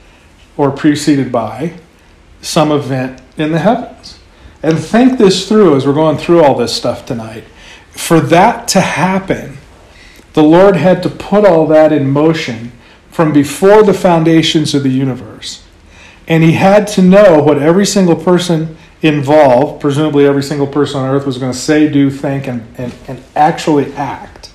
or 0.59 0.71
preceded 0.71 1.33
by 1.33 1.73
some 2.43 2.71
event 2.71 3.23
in 3.39 3.51
the 3.51 3.61
heavens. 3.61 4.19
And 4.63 4.79
think 4.79 5.17
this 5.17 5.49
through 5.49 5.75
as 5.75 5.87
we're 5.87 5.95
going 5.95 6.19
through 6.19 6.45
all 6.45 6.55
this 6.55 6.77
stuff 6.77 7.07
tonight. 7.07 7.45
For 7.93 8.21
that 8.21 8.69
to 8.69 8.83
happen, 8.83 9.57
the 10.35 10.43
Lord 10.43 10.77
had 10.77 11.03
to 11.05 11.09
put 11.09 11.47
all 11.47 11.67
that 11.69 11.93
in 11.93 12.11
motion 12.11 12.73
from 13.11 13.33
before 13.33 13.83
the 13.83 13.95
foundations 13.95 14.75
of 14.75 14.83
the 14.83 14.91
universe. 14.91 15.65
And 16.29 16.43
he 16.43 16.53
had 16.53 16.87
to 16.89 17.03
know 17.03 17.43
what 17.43 17.59
every 17.59 17.87
single 17.87 18.17
person 18.17 18.77
involved, 19.03 19.81
presumably 19.81 20.27
every 20.27 20.43
single 20.43 20.67
person 20.67 21.01
on 21.01 21.15
earth, 21.15 21.27
was 21.27 21.39
going 21.39 21.53
to 21.53 21.59
say, 21.59 21.91
do, 21.91 22.11
think, 22.11 22.47
and, 22.47 22.67
and, 22.79 22.95
and 23.09 23.23
actually 23.35 23.93
act. 23.95 24.53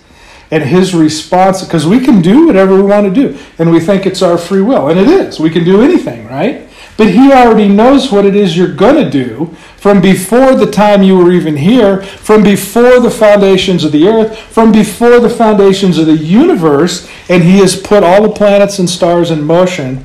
And 0.49 0.63
his 0.63 0.95
response, 0.95 1.63
because 1.63 1.85
we 1.85 1.99
can 1.99 2.21
do 2.21 2.47
whatever 2.47 2.75
we 2.75 2.81
want 2.81 3.13
to 3.13 3.13
do, 3.13 3.37
and 3.59 3.69
we 3.69 3.81
think 3.81 4.05
it's 4.05 4.21
our 4.21 4.37
free 4.37 4.61
will, 4.61 4.87
and 4.87 4.97
it 4.97 5.09
is. 5.09 5.39
We 5.39 5.49
can 5.49 5.65
do 5.65 5.81
anything, 5.81 6.25
right? 6.27 6.67
But 6.97 7.11
He 7.11 7.31
already 7.31 7.67
knows 7.67 8.11
what 8.11 8.25
it 8.25 8.35
is 8.35 8.57
you're 8.57 8.73
going 8.73 9.03
to 9.03 9.09
do 9.09 9.55
from 9.77 10.01
before 10.01 10.55
the 10.55 10.69
time 10.69 11.03
you 11.03 11.15
were 11.17 11.31
even 11.31 11.55
here, 11.55 12.01
from 12.01 12.43
before 12.43 12.99
the 12.99 13.11
foundations 13.11 13.83
of 13.83 13.91
the 13.91 14.07
earth, 14.07 14.37
from 14.37 14.71
before 14.71 15.19
the 15.19 15.29
foundations 15.29 15.99
of 15.99 16.07
the 16.07 16.17
universe, 16.17 17.07
and 17.29 17.43
He 17.43 17.59
has 17.59 17.79
put 17.79 18.03
all 18.03 18.23
the 18.23 18.33
planets 18.33 18.79
and 18.79 18.89
stars 18.89 19.29
in 19.29 19.43
motion 19.43 20.03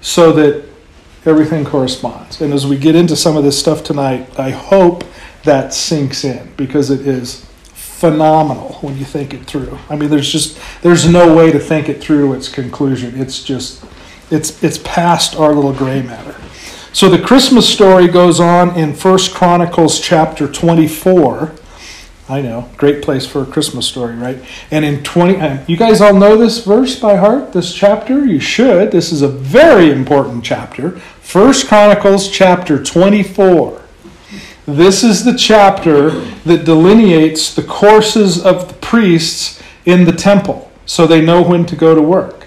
so 0.00 0.32
that 0.32 0.69
everything 1.24 1.64
corresponds. 1.64 2.40
And 2.40 2.52
as 2.52 2.66
we 2.66 2.78
get 2.78 2.94
into 2.96 3.16
some 3.16 3.36
of 3.36 3.44
this 3.44 3.58
stuff 3.58 3.84
tonight, 3.84 4.38
I 4.38 4.50
hope 4.50 5.04
that 5.44 5.72
sinks 5.72 6.24
in 6.24 6.52
because 6.56 6.90
it 6.90 7.06
is 7.06 7.44
phenomenal 7.74 8.74
when 8.80 8.96
you 8.96 9.04
think 9.04 9.34
it 9.34 9.44
through. 9.44 9.78
I 9.88 9.96
mean, 9.96 10.10
there's 10.10 10.30
just 10.30 10.58
there's 10.82 11.08
no 11.08 11.34
way 11.34 11.52
to 11.52 11.58
think 11.58 11.88
it 11.88 12.00
through 12.00 12.32
its 12.34 12.48
conclusion. 12.48 13.20
It's 13.20 13.42
just 13.42 13.84
it's 14.30 14.62
it's 14.62 14.78
past 14.78 15.36
our 15.36 15.52
little 15.52 15.72
gray 15.72 16.02
matter. 16.02 16.34
So 16.92 17.08
the 17.08 17.22
Christmas 17.22 17.68
story 17.68 18.08
goes 18.08 18.40
on 18.40 18.76
in 18.76 18.94
First 18.94 19.32
Chronicles 19.34 20.00
chapter 20.00 20.50
24. 20.50 21.54
I 22.30 22.40
know, 22.42 22.68
great 22.76 23.02
place 23.02 23.26
for 23.26 23.42
a 23.42 23.46
Christmas 23.46 23.88
story, 23.88 24.14
right? 24.14 24.38
And 24.70 24.84
in 24.84 25.02
20 25.02 25.36
uh, 25.40 25.64
you 25.66 25.76
guys 25.76 26.00
all 26.00 26.14
know 26.14 26.36
this 26.36 26.64
verse 26.64 26.96
by 26.96 27.16
heart, 27.16 27.52
this 27.52 27.74
chapter? 27.74 28.24
You 28.24 28.38
should. 28.38 28.92
This 28.92 29.10
is 29.10 29.22
a 29.22 29.28
very 29.28 29.90
important 29.90 30.44
chapter. 30.44 30.92
First 31.20 31.66
Chronicles 31.66 32.30
chapter 32.30 32.80
24. 32.80 33.82
This 34.64 35.02
is 35.02 35.24
the 35.24 35.36
chapter 35.36 36.10
that 36.44 36.64
delineates 36.64 37.52
the 37.52 37.64
courses 37.64 38.40
of 38.40 38.68
the 38.68 38.74
priests 38.74 39.60
in 39.84 40.04
the 40.04 40.12
temple 40.12 40.70
so 40.86 41.08
they 41.08 41.20
know 41.20 41.42
when 41.42 41.66
to 41.66 41.74
go 41.74 41.96
to 41.96 42.02
work. 42.02 42.46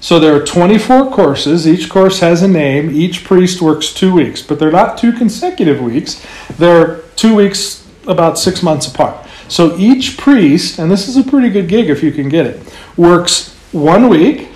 So 0.00 0.18
there 0.18 0.34
are 0.34 0.44
24 0.44 1.10
courses. 1.10 1.68
Each 1.68 1.90
course 1.90 2.20
has 2.20 2.42
a 2.42 2.48
name. 2.48 2.90
Each 2.90 3.24
priest 3.24 3.60
works 3.60 3.92
two 3.92 4.14
weeks, 4.14 4.40
but 4.40 4.58
they're 4.58 4.72
not 4.72 4.96
two 4.96 5.12
consecutive 5.12 5.82
weeks. 5.82 6.24
They're 6.56 7.02
two 7.14 7.36
weeks 7.36 7.81
about 8.06 8.38
six 8.38 8.62
months 8.62 8.86
apart. 8.86 9.26
So 9.48 9.76
each 9.76 10.16
priest, 10.16 10.78
and 10.78 10.90
this 10.90 11.08
is 11.08 11.16
a 11.16 11.22
pretty 11.22 11.50
good 11.50 11.68
gig 11.68 11.90
if 11.90 12.02
you 12.02 12.12
can 12.12 12.28
get 12.28 12.46
it, 12.46 12.74
works 12.96 13.54
one 13.72 14.08
week, 14.08 14.48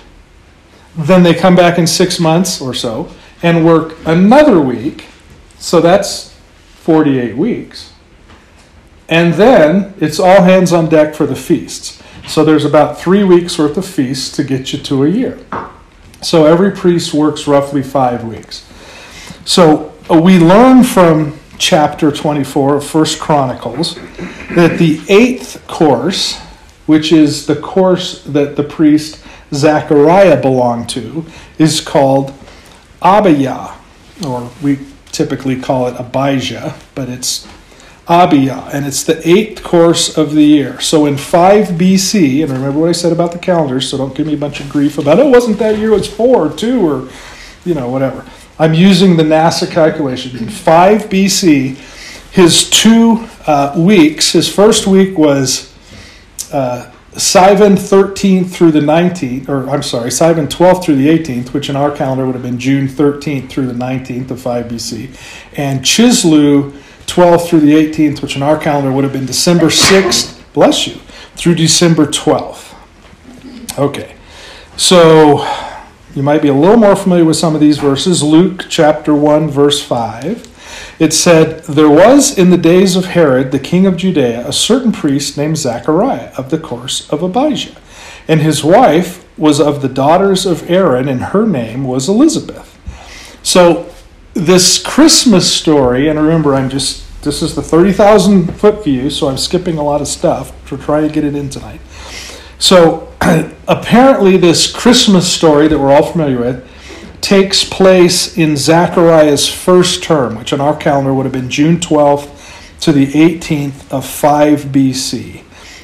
then 0.95 1.23
they 1.23 1.33
come 1.33 1.55
back 1.55 1.77
in 1.77 1.85
six 1.85 2.19
months 2.19 2.59
or 2.59 2.73
so 2.73 3.11
and 3.43 3.65
work 3.65 3.95
another 4.05 4.59
week. 4.59 5.05
So 5.59 5.79
that's 5.81 6.33
48 6.81 7.37
weeks. 7.37 7.93
And 9.09 9.35
then 9.35 9.93
it's 9.99 10.19
all 10.19 10.41
hands 10.41 10.73
on 10.73 10.89
deck 10.89 11.15
for 11.15 11.25
the 11.25 11.35
feasts. 11.35 12.01
So 12.27 12.43
there's 12.43 12.65
about 12.65 12.99
three 12.99 13.23
weeks 13.23 13.57
worth 13.57 13.77
of 13.77 13.85
feasts 13.85 14.35
to 14.35 14.43
get 14.43 14.73
you 14.73 14.79
to 14.79 15.03
a 15.03 15.09
year. 15.09 15.39
So 16.21 16.45
every 16.45 16.71
priest 16.71 17.13
works 17.13 17.47
roughly 17.47 17.83
five 17.83 18.23
weeks. 18.23 18.67
So 19.45 19.93
we 20.09 20.39
learn 20.39 20.83
from 20.83 21.39
chapter 21.57 22.11
24 22.11 22.77
of 22.77 22.85
First 22.85 23.19
Chronicles 23.19 23.95
that 24.55 24.77
the 24.77 25.01
eighth 25.09 25.65
course, 25.67 26.39
which 26.85 27.11
is 27.11 27.47
the 27.47 27.55
course 27.55 28.23
that 28.23 28.55
the 28.55 28.63
priest 28.63 29.23
Zechariah 29.53 30.41
belonged 30.41 30.89
to, 30.89 31.25
is 31.57 31.81
called 31.81 32.33
Abiyah, 33.01 33.75
or 34.25 34.51
we 34.61 34.79
typically 35.11 35.59
call 35.59 35.87
it 35.87 35.95
Abijah, 35.99 36.75
but 36.95 37.09
it's 37.09 37.47
Abiyah, 38.07 38.73
and 38.73 38.85
it's 38.85 39.03
the 39.03 39.27
eighth 39.27 39.63
course 39.63 40.17
of 40.17 40.33
the 40.33 40.43
year. 40.43 40.79
So 40.79 41.05
in 41.05 41.17
5 41.17 41.69
BC, 41.69 42.41
and 42.43 42.51
remember 42.51 42.79
what 42.79 42.89
I 42.89 42.93
said 42.93 43.11
about 43.11 43.33
the 43.33 43.39
calendar, 43.39 43.81
so 43.81 43.97
don't 43.97 44.15
give 44.15 44.27
me 44.27 44.33
a 44.33 44.37
bunch 44.37 44.59
of 44.59 44.69
grief 44.69 44.97
about, 44.97 45.19
oh, 45.19 45.27
it 45.27 45.31
wasn't 45.31 45.59
that 45.59 45.77
year, 45.77 45.91
it 45.91 45.97
was 45.97 46.07
4 46.07 46.47
or 46.47 46.55
2 46.55 46.87
or, 46.87 47.09
you 47.65 47.73
know, 47.73 47.89
whatever. 47.89 48.25
I'm 48.59 48.73
using 48.73 49.17
the 49.17 49.23
NASA 49.23 49.69
calculation. 49.69 50.35
In 50.37 50.49
5 50.49 51.03
BC, 51.03 51.75
his 52.31 52.69
two 52.69 53.27
uh, 53.45 53.75
weeks, 53.77 54.31
his 54.31 54.53
first 54.53 54.87
week 54.87 55.17
was 55.17 55.73
uh, 56.51 56.91
Sivan 57.13 57.75
13th 57.75 58.49
through 58.49 58.71
the 58.71 58.79
19th, 58.79 59.47
or 59.49 59.69
I'm 59.69 59.83
sorry, 59.83 60.09
Sivan 60.09 60.47
12th 60.47 60.83
through 60.83 60.95
the 60.95 61.07
18th, 61.07 61.53
which 61.53 61.69
in 61.69 61.75
our 61.75 61.95
calendar 61.95 62.25
would 62.25 62.35
have 62.35 62.43
been 62.43 62.59
June 62.59 62.87
13th 62.87 63.49
through 63.49 63.67
the 63.67 63.73
19th 63.73 64.31
of 64.31 64.41
5 64.41 64.65
BC, 64.65 65.09
and 65.57 65.81
Chislev 65.81 66.71
12th 67.05 67.47
through 67.47 67.61
the 67.61 67.73
18th, 67.73 68.21
which 68.21 68.35
in 68.35 68.43
our 68.43 68.57
calendar 68.57 68.91
would 68.91 69.03
have 69.03 69.13
been 69.13 69.25
December 69.25 69.67
6th, 69.67 70.41
bless 70.53 70.87
you, 70.87 70.95
through 71.35 71.55
December 71.55 72.05
12th. 72.05 72.75
Okay, 73.79 74.15
so 74.75 75.43
you 76.17 76.23
might 76.23 76.41
be 76.41 76.47
a 76.47 76.53
little 76.53 76.77
more 76.77 76.95
familiar 76.95 77.23
with 77.23 77.37
some 77.37 77.53
of 77.53 77.61
these 77.61 77.77
verses. 77.77 78.23
Luke 78.23 78.65
chapter 78.67 79.13
1, 79.13 79.49
verse 79.49 79.81
5 79.83 80.55
it 80.99 81.13
said, 81.13 81.63
There 81.65 81.89
was 81.89 82.37
in 82.37 82.49
the 82.49 82.57
days 82.57 82.95
of 82.95 83.05
Herod, 83.05 83.51
the 83.51 83.59
king 83.59 83.85
of 83.85 83.97
Judea, 83.97 84.47
a 84.47 84.53
certain 84.53 84.91
priest 84.91 85.37
named 85.37 85.57
Zachariah 85.57 86.31
of 86.37 86.49
the 86.49 86.57
course 86.57 87.07
of 87.11 87.21
Abijah. 87.21 87.77
And 88.27 88.41
his 88.41 88.63
wife 88.63 89.23
was 89.37 89.61
of 89.61 89.81
the 89.81 89.89
daughters 89.89 90.45
of 90.45 90.69
Aaron, 90.69 91.07
and 91.07 91.21
her 91.21 91.45
name 91.45 91.83
was 91.83 92.09
Elizabeth. 92.09 92.73
So, 93.43 93.93
this 94.33 94.83
Christmas 94.83 95.51
story, 95.51 96.07
and 96.09 96.19
remember, 96.19 96.55
I'm 96.55 96.69
just, 96.69 97.23
this 97.23 97.41
is 97.41 97.55
the 97.55 97.61
30,000 97.61 98.55
foot 98.55 98.83
view, 98.83 99.09
so 99.09 99.27
I'm 99.27 99.37
skipping 99.37 99.77
a 99.77 99.83
lot 99.83 100.01
of 100.01 100.07
stuff 100.07 100.51
to 100.67 100.77
try 100.77 101.01
to 101.01 101.09
get 101.09 101.23
it 101.23 101.35
in 101.35 101.49
tonight. 101.49 101.81
So, 102.59 103.06
apparently, 103.67 104.37
this 104.37 104.71
Christmas 104.71 105.31
story 105.31 105.67
that 105.67 105.77
we're 105.77 105.91
all 105.91 106.11
familiar 106.11 106.39
with 106.39 106.67
takes 107.21 107.63
place 107.63 108.37
in 108.37 108.55
Zechariah's 108.55 109.47
first 109.47 110.03
term, 110.03 110.35
which 110.35 110.53
on 110.53 110.61
our 110.61 110.75
calendar 110.75 111.13
would 111.13 111.25
have 111.25 111.33
been 111.33 111.49
June 111.49 111.77
12th 111.77 112.79
to 112.81 112.91
the 112.91 113.07
18th 113.07 113.91
of 113.91 114.05
5 114.05 114.65
BC. 114.65 115.43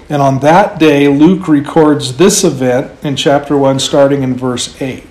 And 0.09 0.21
on 0.21 0.39
that 0.39 0.79
day, 0.79 1.07
Luke 1.07 1.47
records 1.47 2.17
this 2.17 2.43
event 2.43 2.91
in 3.03 3.15
chapter 3.15 3.57
1, 3.57 3.79
starting 3.79 4.23
in 4.23 4.35
verse 4.35 4.79
8. 4.81 5.03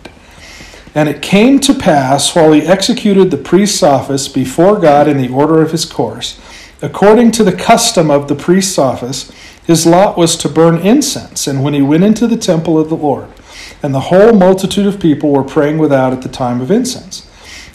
And 0.94 1.08
it 1.08 1.22
came 1.22 1.58
to 1.60 1.74
pass, 1.74 2.34
while 2.34 2.52
he 2.52 2.62
executed 2.62 3.30
the 3.30 3.38
priest's 3.38 3.82
office 3.82 4.28
before 4.28 4.78
God 4.78 5.08
in 5.08 5.16
the 5.16 5.28
order 5.28 5.62
of 5.62 5.72
his 5.72 5.84
course, 5.84 6.40
according 6.82 7.32
to 7.32 7.44
the 7.44 7.56
custom 7.56 8.10
of 8.10 8.28
the 8.28 8.34
priest's 8.34 8.78
office, 8.78 9.32
his 9.66 9.86
lot 9.86 10.18
was 10.18 10.36
to 10.36 10.48
burn 10.48 10.78
incense. 10.78 11.46
And 11.46 11.62
when 11.62 11.74
he 11.74 11.82
went 11.82 12.04
into 12.04 12.26
the 12.26 12.36
temple 12.36 12.78
of 12.78 12.88
the 12.88 12.96
Lord, 12.96 13.28
and 13.82 13.94
the 13.94 14.00
whole 14.00 14.32
multitude 14.32 14.86
of 14.86 15.00
people 15.00 15.30
were 15.30 15.42
praying 15.42 15.78
without 15.78 16.12
at 16.12 16.22
the 16.22 16.28
time 16.28 16.60
of 16.60 16.70
incense. 16.70 17.28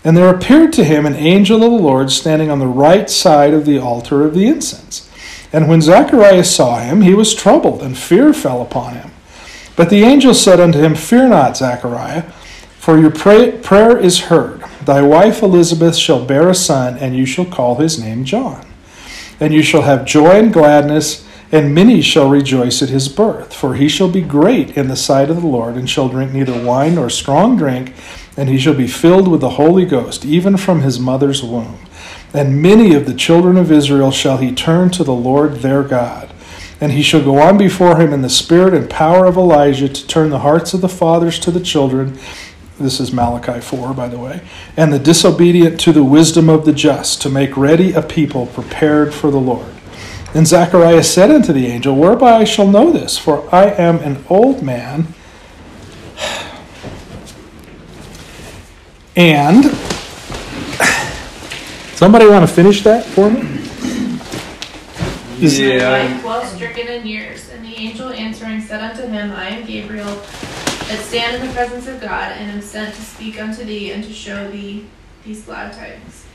And 0.04 0.16
there 0.16 0.34
appeared 0.34 0.72
to 0.74 0.86
him 0.86 1.06
an 1.06 1.16
angel 1.16 1.64
of 1.64 1.72
the 1.72 1.78
Lord 1.78 2.12
standing 2.12 2.50
on 2.50 2.60
the 2.60 2.68
right 2.68 3.10
side 3.10 3.54
of 3.54 3.66
the 3.66 3.80
altar 3.80 4.26
of 4.26 4.34
the 4.34 4.48
incense. 4.48 5.10
And 5.52 5.68
when 5.68 5.82
Zacharias 5.82 6.54
saw 6.54 6.80
him, 6.80 7.02
he 7.02 7.14
was 7.14 7.36
troubled, 7.36 7.82
and 7.82 7.98
fear 7.98 8.34
fell 8.34 8.62
upon 8.62 8.96
him. 8.96 9.12
But 9.76 9.90
the 9.90 10.04
angel 10.04 10.34
said 10.34 10.60
unto 10.60 10.80
him, 10.80 10.96
Fear 10.96 11.30
not, 11.30 11.58
Zachariah, 11.58 12.24
for 12.78 12.98
your 12.98 13.12
pray- 13.12 13.58
prayer 13.58 13.98
is 13.98 14.22
heard. 14.22 14.64
Thy 14.86 15.02
wife 15.02 15.42
Elizabeth 15.42 15.96
shall 15.96 16.26
bear 16.26 16.50
a 16.50 16.56
son, 16.56 16.98
and 16.98 17.16
you 17.16 17.26
shall 17.26 17.46
call 17.46 17.76
his 17.76 18.00
name 18.00 18.24
John. 18.24 18.66
And 19.40 19.54
you 19.54 19.62
shall 19.62 19.84
have 19.84 20.06
joy 20.06 20.40
and 20.40 20.54
gladness 20.54 21.27
and 21.52 21.74
many 21.74 22.02
shall 22.02 22.30
rejoice 22.30 22.82
at 22.82 22.90
his 22.90 23.08
birth, 23.08 23.54
for 23.54 23.76
he 23.76 23.88
shall 23.88 24.10
be 24.10 24.22
great 24.22 24.76
in 24.76 24.88
the 24.88 24.96
sight 24.96 25.30
of 25.30 25.42
the 25.42 25.48
Lord, 25.48 25.76
and 25.76 25.90
shall 25.90 26.10
drink 26.10 26.34
neither 26.34 26.64
wine 26.64 26.96
nor 26.96 27.10
strong 27.10 27.56
drink, 27.56 27.94
and 28.36 28.50
he 28.50 28.58
shall 28.58 28.74
be 28.74 28.88
filled 28.88 29.28
with 29.28 29.42
the 29.42 29.52
Holy 29.52 29.86
Ghost, 29.86 30.26
even 30.26 30.58
from 30.58 30.82
his 30.82 31.00
mother's 31.00 31.42
womb. 31.42 31.80
And 32.34 32.62
many 32.62 32.94
of 32.94 33.06
the 33.06 33.14
children 33.14 33.58
of 33.58 33.72
Israel 33.72 34.12
shall 34.12 34.38
he 34.38 34.54
turn 34.54 34.90
to 34.92 35.04
the 35.04 35.14
Lord 35.14 35.58
their 35.58 35.84
God. 35.84 36.32
And 36.80 36.92
he 36.92 37.02
shall 37.02 37.24
go 37.24 37.40
on 37.40 37.58
before 37.58 38.00
him 38.00 38.14
in 38.14 38.22
the 38.22 38.30
spirit 38.30 38.74
and 38.74 38.90
power 38.90 39.26
of 39.26 39.38
Elijah 39.38 39.90
to 39.90 40.08
turn 40.08 40.30
the 40.30 40.40
hearts 40.40 40.74
of 40.74 40.82
the 40.82 40.90
fathers 40.90 41.40
to 41.40 41.50
the 41.50 41.60
children. 41.60 42.20
This 42.80 43.00
is 43.00 43.12
Malachi 43.12 43.60
4, 43.60 43.94
by 43.94 44.08
the 44.08 44.20
way. 44.20 44.42
And 44.76 44.94
the 44.94 45.00
disobedient 45.00 45.80
to 45.80 45.92
the 45.92 46.04
wisdom 46.04 46.50
of 46.50 46.66
the 46.66 46.74
just, 46.74 47.22
to 47.24 47.30
make 47.30 47.58
ready 47.58 47.94
a 47.94 48.04
people 48.04 48.46
prepared 48.46 49.16
for 49.16 49.32
the 49.32 49.40
Lord. 49.40 49.77
And 50.38 50.46
Zacharias 50.46 51.12
said 51.12 51.32
unto 51.32 51.52
the 51.52 51.66
angel, 51.66 51.96
Whereby 51.96 52.34
I 52.34 52.44
shall 52.44 52.68
know 52.68 52.92
this? 52.92 53.18
For 53.18 53.52
I 53.54 53.72
am 53.72 53.98
an 54.02 54.24
old 54.30 54.62
man. 54.62 55.08
And 59.16 59.66
somebody 61.96 62.28
want 62.28 62.48
to 62.48 62.54
finish 62.54 62.84
that 62.84 63.04
for 63.04 63.32
me? 63.32 63.40
Is 65.44 65.60
yeah. 65.60 66.24
well 66.24 66.46
stricken 66.46 66.88
in 66.88 67.08
years. 67.08 67.50
And 67.50 67.66
the 67.66 67.76
angel 67.76 68.10
answering 68.10 68.62
said 68.62 68.80
unto 68.80 69.08
him, 69.08 69.32
I 69.32 69.50
am 69.50 69.66
Gabriel, 69.66 70.06
that 70.06 71.04
stand 71.04 71.42
in 71.42 71.48
the 71.48 71.54
presence 71.56 71.88
of 71.88 72.00
God, 72.00 72.34
and 72.34 72.52
am 72.52 72.62
sent 72.62 72.94
to 72.94 73.02
speak 73.02 73.42
unto 73.42 73.66
thee 73.66 73.92
and 73.92 74.04
to 74.04 74.14
show 74.14 74.52
thee 74.52 74.86
these 75.26 75.44
glad 75.46 75.74
tidings. 75.74 76.26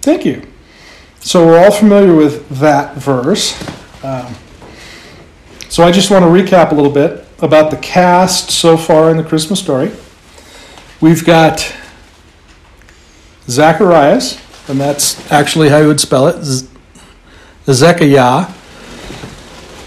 Thank 0.00 0.24
you. 0.24 0.50
So 1.22 1.46
we're 1.46 1.62
all 1.62 1.70
familiar 1.70 2.14
with 2.14 2.48
that 2.60 2.96
verse. 2.96 3.52
Um, 4.02 4.34
so 5.68 5.84
I 5.84 5.92
just 5.92 6.10
want 6.10 6.24
to 6.24 6.30
recap 6.30 6.72
a 6.72 6.74
little 6.74 6.90
bit 6.90 7.26
about 7.42 7.70
the 7.70 7.76
cast 7.76 8.50
so 8.50 8.78
far 8.78 9.10
in 9.10 9.18
the 9.18 9.22
Christmas 9.22 9.60
story. 9.60 9.92
We've 10.98 11.24
got 11.24 11.76
Zacharias, 13.48 14.40
and 14.68 14.80
that's 14.80 15.30
actually 15.30 15.68
how 15.68 15.78
you 15.78 15.88
would 15.88 16.00
spell 16.00 16.26
it, 16.26 16.42
Zechariah. 17.66 18.50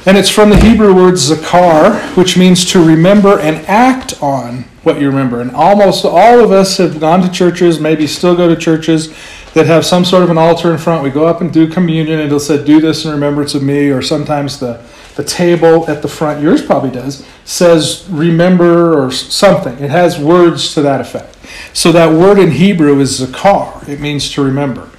And 0.05 0.17
it's 0.17 0.29
from 0.29 0.51
the 0.51 0.57
Hebrew 0.57 0.93
word 0.93 1.15
zakar, 1.15 1.99
which 2.15 2.37
means 2.37 2.63
to 2.73 2.85
remember 2.85 3.39
and 3.39 3.65
act 3.67 4.21
on 4.21 4.65
what 4.83 5.01
you 5.01 5.07
remember. 5.07 5.41
And 5.41 5.49
almost 5.51 6.05
all 6.05 6.43
of 6.43 6.51
us 6.51 6.77
have 6.77 6.99
gone 6.99 7.21
to 7.23 7.31
churches, 7.31 7.79
maybe 7.79 8.05
still 8.05 8.35
go 8.35 8.47
to 8.47 8.55
churches 8.55 9.15
that 9.53 9.67
have 9.67 9.85
some 9.85 10.03
sort 10.03 10.23
of 10.23 10.29
an 10.29 10.37
altar 10.37 10.71
in 10.71 10.77
front. 10.77 11.03
We 11.03 11.09
go 11.09 11.27
up 11.27 11.41
and 11.41 11.53
do 11.53 11.67
communion, 11.67 12.19
and 12.19 12.27
it'll 12.27 12.39
say, 12.39 12.63
Do 12.63 12.81
this 12.81 13.05
in 13.05 13.11
remembrance 13.11 13.55
of 13.55 13.63
me. 13.63 13.89
Or 13.89 14.01
sometimes 14.01 14.59
the, 14.59 14.83
the 15.15 15.23
table 15.23 15.89
at 15.89 16.01
the 16.01 16.07
front, 16.07 16.41
yours 16.41 16.65
probably 16.65 16.91
does, 16.91 17.25
says 17.45 18.07
remember 18.09 18.99
or 18.99 19.11
something. 19.11 19.77
It 19.79 19.91
has 19.91 20.19
words 20.19 20.73
to 20.73 20.81
that 20.81 21.01
effect. 21.01 21.37
So 21.73 21.91
that 21.91 22.13
word 22.13 22.39
in 22.39 22.51
Hebrew 22.51 22.99
is 22.99 23.21
zakar, 23.21 23.87
it 23.87 23.99
means 23.99 24.31
to 24.31 24.43
remember. 24.43 24.89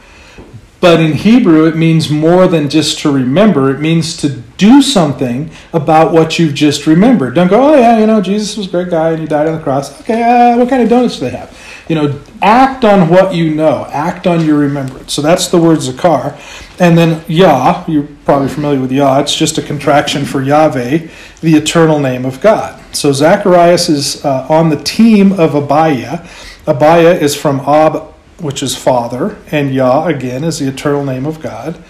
But 0.80 1.00
in 1.00 1.14
Hebrew, 1.14 1.66
it 1.66 1.76
means 1.76 2.10
more 2.10 2.46
than 2.46 2.68
just 2.68 2.98
to 2.98 3.10
remember. 3.10 3.70
It 3.70 3.80
means 3.80 4.18
to 4.18 4.28
do 4.28 4.82
something 4.82 5.50
about 5.72 6.12
what 6.12 6.38
you've 6.38 6.52
just 6.52 6.86
remembered. 6.86 7.34
Don't 7.34 7.48
go, 7.48 7.72
oh, 7.72 7.74
yeah, 7.74 7.98
you 7.98 8.06
know, 8.06 8.20
Jesus 8.20 8.58
was 8.58 8.66
a 8.66 8.70
great 8.70 8.90
guy 8.90 9.12
and 9.12 9.20
he 9.20 9.26
died 9.26 9.48
on 9.48 9.56
the 9.56 9.62
cross. 9.62 9.98
Okay, 10.02 10.22
uh, 10.22 10.58
what 10.58 10.68
kind 10.68 10.82
of 10.82 10.90
donuts 10.90 11.14
do 11.14 11.20
they 11.22 11.30
have? 11.30 11.58
You 11.88 11.96
know, 11.96 12.20
act 12.40 12.84
on 12.84 13.08
what 13.08 13.34
you 13.34 13.54
know, 13.54 13.86
act 13.90 14.26
on 14.26 14.44
your 14.44 14.58
remembrance. 14.58 15.12
So 15.12 15.20
that's 15.20 15.48
the 15.48 15.58
word 15.58 15.78
Zakar. 15.78 16.38
And 16.80 16.96
then 16.96 17.24
Yah, 17.28 17.84
you're 17.86 18.08
probably 18.24 18.48
familiar 18.48 18.80
with 18.80 18.90
Yah, 18.90 19.20
it's 19.20 19.36
just 19.36 19.58
a 19.58 19.62
contraction 19.62 20.24
for 20.24 20.42
Yahweh, 20.42 21.08
the 21.40 21.54
eternal 21.54 21.98
name 21.98 22.24
of 22.24 22.40
God. 22.40 22.80
So 22.94 23.12
Zacharias 23.12 23.88
is 23.88 24.24
uh, 24.24 24.46
on 24.48 24.70
the 24.70 24.82
team 24.82 25.32
of 25.32 25.50
Abiyah. 25.50 26.26
Abiyah 26.64 27.20
is 27.20 27.34
from 27.34 27.60
Ab 27.60 28.14
which 28.40 28.62
is 28.62 28.76
Father, 28.76 29.36
and 29.50 29.72
Yah, 29.72 30.06
again, 30.06 30.44
is 30.44 30.58
the 30.58 30.68
eternal 30.68 31.04
name 31.04 31.24
of 31.26 31.40
God. 31.40 31.82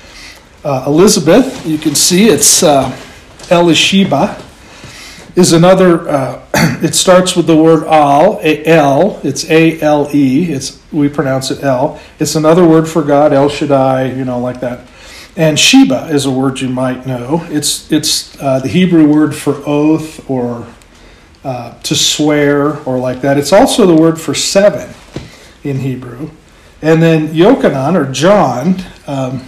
Uh, 0.62 0.84
Elizabeth, 0.86 1.66
you 1.66 1.78
can 1.78 1.94
see 1.94 2.28
it's 2.28 2.62
uh, 2.62 2.90
Elisheba, 3.48 4.40
is 5.34 5.52
another, 5.52 6.08
uh, 6.08 6.46
it 6.82 6.94
starts 6.94 7.34
with 7.34 7.46
the 7.46 7.56
word 7.56 7.84
al, 7.84 8.40
El, 8.42 9.20
it's 9.24 9.48
A 9.50 9.80
L 9.80 10.08
E, 10.14 10.52
it's, 10.52 10.80
we 10.92 11.08
pronounce 11.08 11.50
it 11.50 11.62
l. 11.62 12.00
It's 12.18 12.36
another 12.36 12.66
word 12.66 12.88
for 12.88 13.02
God, 13.02 13.32
El 13.32 13.48
Shaddai, 13.48 14.12
you 14.12 14.24
know, 14.24 14.38
like 14.38 14.60
that. 14.60 14.88
And 15.36 15.58
Sheba 15.58 16.06
is 16.10 16.26
a 16.26 16.30
word 16.30 16.60
you 16.60 16.68
might 16.68 17.06
know. 17.06 17.44
It's, 17.48 17.90
it's 17.90 18.40
uh, 18.40 18.60
the 18.60 18.68
Hebrew 18.68 19.12
word 19.12 19.34
for 19.34 19.60
oath 19.66 20.28
or 20.30 20.66
uh, 21.42 21.76
to 21.82 21.94
swear 21.96 22.78
or 22.84 22.98
like 22.98 23.20
that. 23.22 23.36
It's 23.36 23.52
also 23.52 23.86
the 23.86 24.00
word 24.00 24.20
for 24.20 24.32
seven 24.32 24.94
in 25.64 25.80
Hebrew. 25.80 26.30
And 26.80 27.02
then 27.02 27.28
Yochanan, 27.28 27.96
or 27.96 28.12
John, 28.12 28.76
um, 29.06 29.42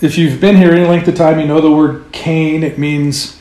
if 0.00 0.18
you've 0.18 0.40
been 0.40 0.56
here 0.56 0.72
any 0.72 0.86
length 0.86 1.08
of 1.08 1.14
time, 1.14 1.40
you 1.40 1.46
know 1.46 1.60
the 1.60 1.70
word 1.70 2.12
Cain. 2.12 2.62
It 2.62 2.78
means 2.78 3.37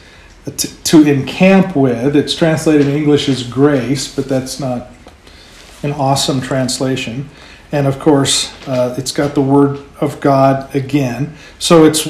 to, 0.51 0.83
to 0.83 1.03
encamp 1.03 1.75
with. 1.75 2.15
It's 2.15 2.35
translated 2.35 2.87
in 2.87 2.95
English 2.95 3.29
as 3.29 3.43
grace, 3.43 4.13
but 4.13 4.25
that's 4.25 4.59
not 4.59 4.87
an 5.83 5.91
awesome 5.93 6.41
translation. 6.41 7.29
And 7.71 7.85
of 7.85 7.99
course, 7.99 8.53
uh, 8.67 8.95
it's 8.97 9.11
got 9.11 9.35
the 9.35 9.41
word 9.41 9.83
of 9.99 10.19
God 10.21 10.73
again. 10.73 11.35
So 11.59 11.83
it's, 11.83 12.05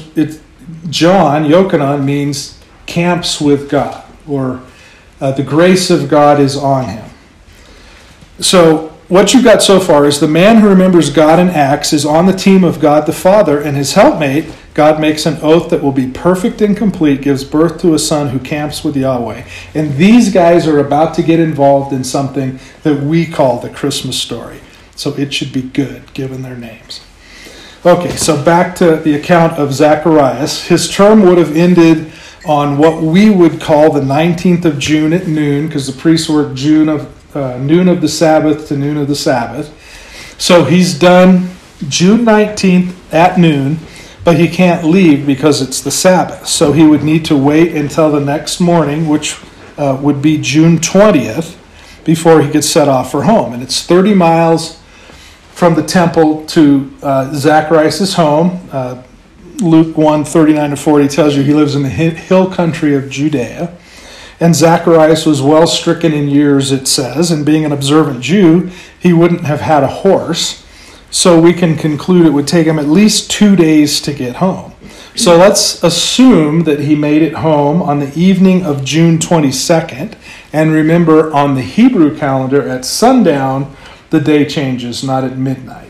John, 0.89 1.45
Yochanan, 1.45 2.03
means 2.03 2.59
camps 2.85 3.41
with 3.41 3.69
God, 3.69 4.03
or 4.27 4.61
uh, 5.19 5.31
the 5.31 5.43
grace 5.43 5.89
of 5.89 6.09
God 6.09 6.39
is 6.39 6.55
on 6.55 6.85
him. 6.85 7.09
So 8.39 8.89
what 9.07 9.33
you've 9.33 9.43
got 9.43 9.63
so 9.63 9.79
far 9.79 10.05
is 10.05 10.19
the 10.19 10.27
man 10.27 10.57
who 10.57 10.69
remembers 10.69 11.09
God 11.09 11.39
and 11.39 11.49
acts 11.49 11.91
is 11.91 12.05
on 12.05 12.25
the 12.27 12.33
team 12.33 12.63
of 12.63 12.79
God 12.79 13.05
the 13.05 13.13
Father, 13.13 13.59
and 13.59 13.75
his 13.75 13.93
helpmate, 13.93 14.45
God 14.77 15.01
makes 15.01 15.25
an 15.25 15.39
oath 15.41 15.71
that 15.71 15.81
will 15.81 15.91
be 15.91 16.07
perfect 16.07 16.61
and 16.61 16.77
complete, 16.77 17.23
gives 17.23 17.43
birth 17.43 17.81
to 17.81 17.95
a 17.95 17.99
son 17.99 18.29
who 18.29 18.37
camps 18.37 18.83
with 18.83 18.95
Yahweh. 18.95 19.43
And 19.73 19.95
these 19.95 20.31
guys 20.31 20.67
are 20.67 20.77
about 20.77 21.15
to 21.15 21.23
get 21.23 21.39
involved 21.39 21.91
in 21.91 22.03
something 22.03 22.59
that 22.83 23.01
we 23.01 23.25
call 23.25 23.59
the 23.59 23.71
Christmas 23.71 24.21
story. 24.21 24.59
So 24.95 25.15
it 25.15 25.33
should 25.33 25.51
be 25.51 25.63
good, 25.63 26.13
given 26.13 26.43
their 26.43 26.55
names. 26.55 27.03
Okay, 27.83 28.15
so 28.17 28.39
back 28.45 28.75
to 28.75 28.97
the 28.97 29.15
account 29.15 29.53
of 29.53 29.73
Zacharias. 29.73 30.67
His 30.67 30.93
term 30.93 31.23
would 31.23 31.39
have 31.39 31.55
ended 31.55 32.13
on 32.45 32.77
what 32.77 33.01
we 33.01 33.31
would 33.31 33.59
call 33.59 33.91
the 33.91 33.99
19th 33.99 34.63
of 34.65 34.77
June 34.77 35.11
at 35.11 35.25
noon, 35.25 35.65
because 35.65 35.87
the 35.87 35.99
priests 35.99 36.29
work 36.29 36.53
June 36.53 36.87
of 36.87 37.35
uh, 37.35 37.57
noon 37.57 37.87
of 37.87 37.99
the 37.99 38.07
Sabbath 38.07 38.67
to 38.67 38.77
noon 38.77 38.97
of 38.97 39.07
the 39.07 39.15
Sabbath. 39.15 39.73
So 40.39 40.65
he's 40.65 40.99
done 40.99 41.49
June 41.87 42.19
19th 42.19 42.93
at 43.11 43.39
noon, 43.39 43.79
but 44.27 44.37
he 44.37 44.49
can't 44.49 44.83
leave 44.83 45.25
because 45.25 45.61
it's 45.61 45.79
the 45.79 45.89
Sabbath. 45.89 46.47
So 46.47 46.73
he 46.73 46.83
would 46.85 47.01
need 47.01 47.23
to 47.27 47.37
wait 47.37 47.73
until 47.73 48.11
the 48.11 48.19
next 48.19 48.59
morning, 48.59 49.07
which 49.07 49.39
uh, 49.77 49.97
would 50.01 50.21
be 50.21 50.37
June 50.37 50.79
20th, 50.79 51.55
before 52.03 52.41
he 52.41 52.51
could 52.51 52.65
set 52.65 52.89
off 52.89 53.09
for 53.09 53.23
home. 53.23 53.53
And 53.53 53.63
it's 53.63 53.85
30 53.85 54.13
miles 54.15 54.83
from 55.53 55.75
the 55.75 55.81
temple 55.81 56.45
to 56.47 56.93
uh, 57.01 57.33
Zacharias' 57.35 58.15
home. 58.15 58.67
Uh, 58.69 59.01
Luke 59.61 59.95
1 59.95 60.25
39 60.25 60.71
to 60.71 60.75
40 60.75 61.07
tells 61.07 61.37
you 61.37 61.43
he 61.43 61.53
lives 61.53 61.73
in 61.73 61.83
the 61.83 61.89
hill 61.89 62.51
country 62.51 62.95
of 62.95 63.09
Judea. 63.09 63.77
And 64.41 64.53
Zacharias 64.53 65.25
was 65.25 65.41
well 65.41 65.67
stricken 65.67 66.11
in 66.11 66.27
years, 66.27 66.73
it 66.73 66.89
says, 66.89 67.31
and 67.31 67.45
being 67.45 67.63
an 67.63 67.71
observant 67.71 68.19
Jew, 68.19 68.71
he 68.99 69.13
wouldn't 69.13 69.45
have 69.45 69.61
had 69.61 69.83
a 69.83 69.87
horse. 69.87 70.66
So 71.17 71.39
we 71.39 71.51
can 71.51 71.75
conclude 71.75 72.27
it 72.27 72.29
would 72.29 72.47
take 72.47 72.67
him 72.67 72.77
at 72.77 72.85
least 72.85 73.31
two 73.31 73.55
days 73.55 73.99
to 74.01 74.13
get 74.13 74.35
home. 74.35 74.73
So 75.15 75.35
let's 75.35 75.83
assume 75.83 76.65
that 76.65 76.81
he 76.81 76.93
made 76.93 77.23
it 77.23 77.33
home 77.33 77.81
on 77.81 77.99
the 77.99 78.15
evening 78.15 78.63
of 78.63 78.85
June 78.85 79.17
22nd. 79.17 80.13
And 80.53 80.71
remember, 80.71 81.33
on 81.33 81.55
the 81.55 81.63
Hebrew 81.63 82.15
calendar, 82.15 82.69
at 82.69 82.85
sundown, 82.85 83.75
the 84.11 84.19
day 84.19 84.45
changes, 84.45 85.03
not 85.03 85.23
at 85.23 85.39
midnight. 85.39 85.89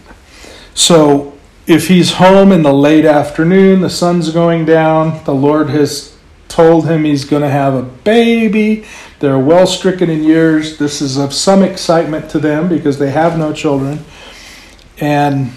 So 0.74 1.38
if 1.68 1.90
he's 1.90 2.14
home 2.14 2.54
in 2.54 2.64
the 2.64 2.74
late 2.74 3.04
afternoon, 3.04 3.82
the 3.82 3.90
sun's 3.90 4.32
going 4.32 4.64
down, 4.64 5.26
the 5.26 5.36
Lord 5.36 5.70
has 5.72 6.16
told 6.48 6.88
him 6.88 7.04
he's 7.04 7.26
going 7.26 7.42
to 7.42 7.50
have 7.50 7.74
a 7.74 7.84
baby. 7.84 8.86
They're 9.20 9.38
well 9.38 9.68
stricken 9.68 10.10
in 10.10 10.24
years. 10.24 10.78
This 10.78 11.02
is 11.02 11.18
of 11.18 11.34
some 11.34 11.64
excitement 11.64 12.30
to 12.30 12.40
them 12.40 12.70
because 12.70 12.98
they 12.98 13.12
have 13.12 13.38
no 13.38 13.52
children. 13.52 14.06
And 15.00 15.52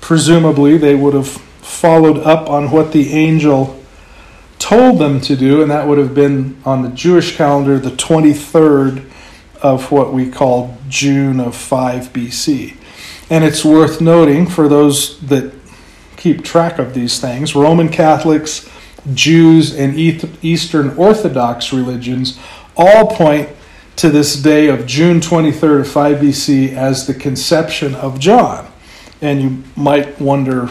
presumably 0.00 0.76
they 0.76 0.94
would 0.94 1.14
have 1.14 1.28
followed 1.28 2.18
up 2.18 2.48
on 2.48 2.70
what 2.70 2.92
the 2.92 3.12
angel 3.12 3.82
told 4.58 4.98
them 4.98 5.20
to 5.20 5.36
do, 5.36 5.62
and 5.62 5.70
that 5.70 5.86
would 5.86 5.98
have 5.98 6.14
been 6.14 6.60
on 6.64 6.82
the 6.82 6.88
Jewish 6.88 7.36
calendar 7.36 7.78
the 7.78 7.90
23rd 7.90 9.10
of 9.62 9.90
what 9.90 10.12
we 10.12 10.30
call 10.30 10.76
June 10.88 11.40
of 11.40 11.56
5 11.56 12.12
BC. 12.12 12.76
And 13.28 13.44
it's 13.44 13.64
worth 13.64 14.00
noting 14.00 14.46
for 14.46 14.68
those 14.68 15.18
that 15.20 15.52
keep 16.16 16.44
track 16.44 16.78
of 16.78 16.94
these 16.94 17.20
things 17.20 17.54
Roman 17.54 17.88
Catholics 17.88 18.68
Jews, 19.14 19.74
and 19.74 19.96
Eastern 19.96 20.90
Orthodox 20.96 21.72
religions 21.72 22.38
all 22.76 23.14
point 23.14 23.48
to 23.96 24.10
this 24.10 24.36
day 24.36 24.68
of 24.68 24.86
June 24.86 25.20
23rd 25.20 25.80
of 25.80 25.88
5 25.88 26.18
BC 26.18 26.72
as 26.72 27.06
the 27.06 27.14
conception 27.14 27.94
of 27.94 28.20
John. 28.20 28.70
And 29.22 29.40
you 29.40 29.64
might 29.74 30.20
wonder 30.20 30.66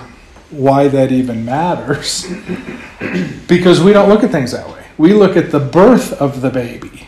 why 0.52 0.88
that 0.88 1.12
even 1.12 1.44
matters. 1.44 2.26
because 3.48 3.82
we 3.82 3.94
don't 3.94 4.10
look 4.10 4.24
at 4.24 4.32
things 4.32 4.52
that 4.52 4.70
way. 4.70 4.86
We 4.98 5.14
look 5.14 5.36
at 5.36 5.52
the 5.52 5.60
birth 5.60 6.14
of 6.14 6.42
the 6.42 6.52
baby. 6.52 7.08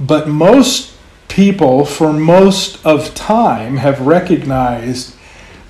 But 0.00 0.28
most 0.28 0.96
people, 1.28 1.84
for 1.84 2.12
most 2.12 2.84
of 2.86 3.14
time, 3.14 3.76
have 3.76 4.00
recognized 4.00 5.14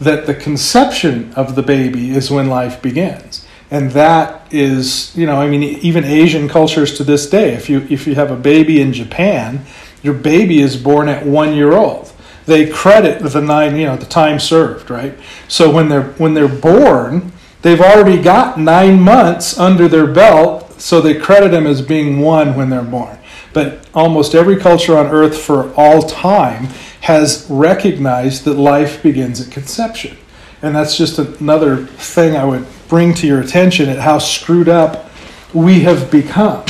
that 0.00 0.26
the 0.26 0.34
conception 0.34 1.32
of 1.34 1.56
the 1.56 1.62
baby 1.62 2.10
is 2.10 2.30
when 2.30 2.48
life 2.48 2.80
begins 2.80 3.44
and 3.70 3.90
that 3.90 4.46
is 4.52 5.14
you 5.16 5.26
know 5.26 5.40
i 5.40 5.48
mean 5.48 5.62
even 5.62 6.04
asian 6.04 6.48
cultures 6.48 6.96
to 6.96 7.04
this 7.04 7.28
day 7.28 7.52
if 7.52 7.68
you 7.68 7.86
if 7.90 8.06
you 8.06 8.14
have 8.14 8.30
a 8.30 8.36
baby 8.36 8.80
in 8.80 8.92
japan 8.92 9.64
your 10.02 10.14
baby 10.14 10.60
is 10.60 10.76
born 10.76 11.08
at 11.08 11.26
one 11.26 11.54
year 11.54 11.72
old. 11.72 12.12
They 12.46 12.68
credit 12.68 13.22
the 13.22 13.40
nine 13.42 13.76
you 13.76 13.86
know 13.86 13.96
the 13.96 14.06
time 14.06 14.38
served 14.38 14.90
right? 14.90 15.14
So 15.48 15.70
when 15.70 15.88
they're 15.88 16.10
when 16.14 16.34
they're 16.34 16.48
born 16.48 17.32
they've 17.62 17.80
already 17.80 18.22
got 18.22 18.58
nine 18.58 19.00
months 19.00 19.58
under 19.58 19.88
their 19.88 20.06
belt 20.06 20.80
so 20.80 21.00
they 21.00 21.14
credit 21.14 21.50
them 21.50 21.66
as 21.66 21.82
being 21.82 22.20
one 22.20 22.54
when 22.54 22.70
they're 22.70 22.82
born. 22.82 23.18
But 23.52 23.86
almost 23.94 24.34
every 24.34 24.56
culture 24.56 24.96
on 24.96 25.06
earth 25.06 25.38
for 25.38 25.74
all 25.74 26.02
time 26.02 26.68
has 27.00 27.46
recognized 27.50 28.44
that 28.44 28.54
life 28.54 29.02
begins 29.02 29.40
at 29.40 29.52
conception. 29.52 30.16
And 30.62 30.74
that's 30.74 30.96
just 30.96 31.18
another 31.18 31.86
thing 31.86 32.36
i 32.36 32.44
would 32.44 32.66
bring 32.88 33.14
to 33.14 33.26
your 33.26 33.40
attention 33.40 33.88
at 33.88 33.98
how 33.98 34.18
screwed 34.18 34.68
up 34.68 35.10
we 35.54 35.80
have 35.80 36.10
become. 36.10 36.64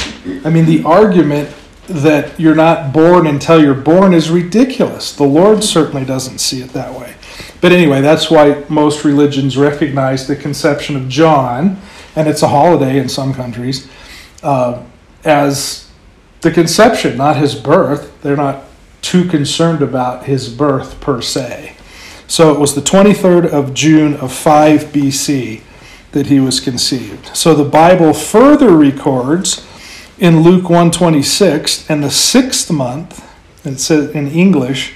I 0.44 0.50
mean, 0.50 0.66
the 0.66 0.84
argument 0.84 1.48
that 1.88 2.38
you're 2.38 2.54
not 2.54 2.92
born 2.92 3.26
until 3.26 3.62
you're 3.62 3.74
born 3.74 4.12
is 4.12 4.30
ridiculous. 4.30 5.14
The 5.14 5.24
Lord 5.24 5.64
certainly 5.64 6.04
doesn't 6.04 6.38
see 6.38 6.60
it 6.60 6.70
that 6.70 6.98
way. 6.98 7.14
But 7.60 7.72
anyway, 7.72 8.00
that's 8.00 8.30
why 8.30 8.64
most 8.68 9.04
religions 9.04 9.56
recognize 9.56 10.26
the 10.26 10.36
conception 10.36 10.96
of 10.96 11.08
John, 11.08 11.80
and 12.14 12.28
it's 12.28 12.42
a 12.42 12.48
holiday 12.48 12.98
in 12.98 13.08
some 13.08 13.34
countries, 13.34 13.88
uh, 14.42 14.82
as 15.24 15.90
the 16.42 16.50
conception, 16.50 17.16
not 17.16 17.36
his 17.36 17.54
birth. 17.54 18.20
They're 18.22 18.36
not 18.36 18.64
too 19.02 19.24
concerned 19.24 19.82
about 19.82 20.26
his 20.26 20.48
birth 20.48 21.00
per 21.00 21.20
se. 21.20 21.76
So 22.26 22.52
it 22.52 22.60
was 22.60 22.74
the 22.74 22.82
23rd 22.82 23.46
of 23.46 23.72
June 23.72 24.14
of 24.16 24.32
5 24.32 24.84
BC 24.92 25.62
that 26.12 26.26
he 26.26 26.40
was 26.40 26.60
conceived. 26.60 27.34
So 27.36 27.54
the 27.54 27.68
Bible 27.68 28.12
further 28.12 28.76
records 28.76 29.66
in 30.18 30.40
Luke 30.40 30.64
126 30.64 31.88
and 31.88 32.02
the 32.02 32.10
sixth 32.10 32.70
month, 32.70 33.24
it 33.64 33.78
says 33.78 34.10
in 34.10 34.28
English, 34.28 34.94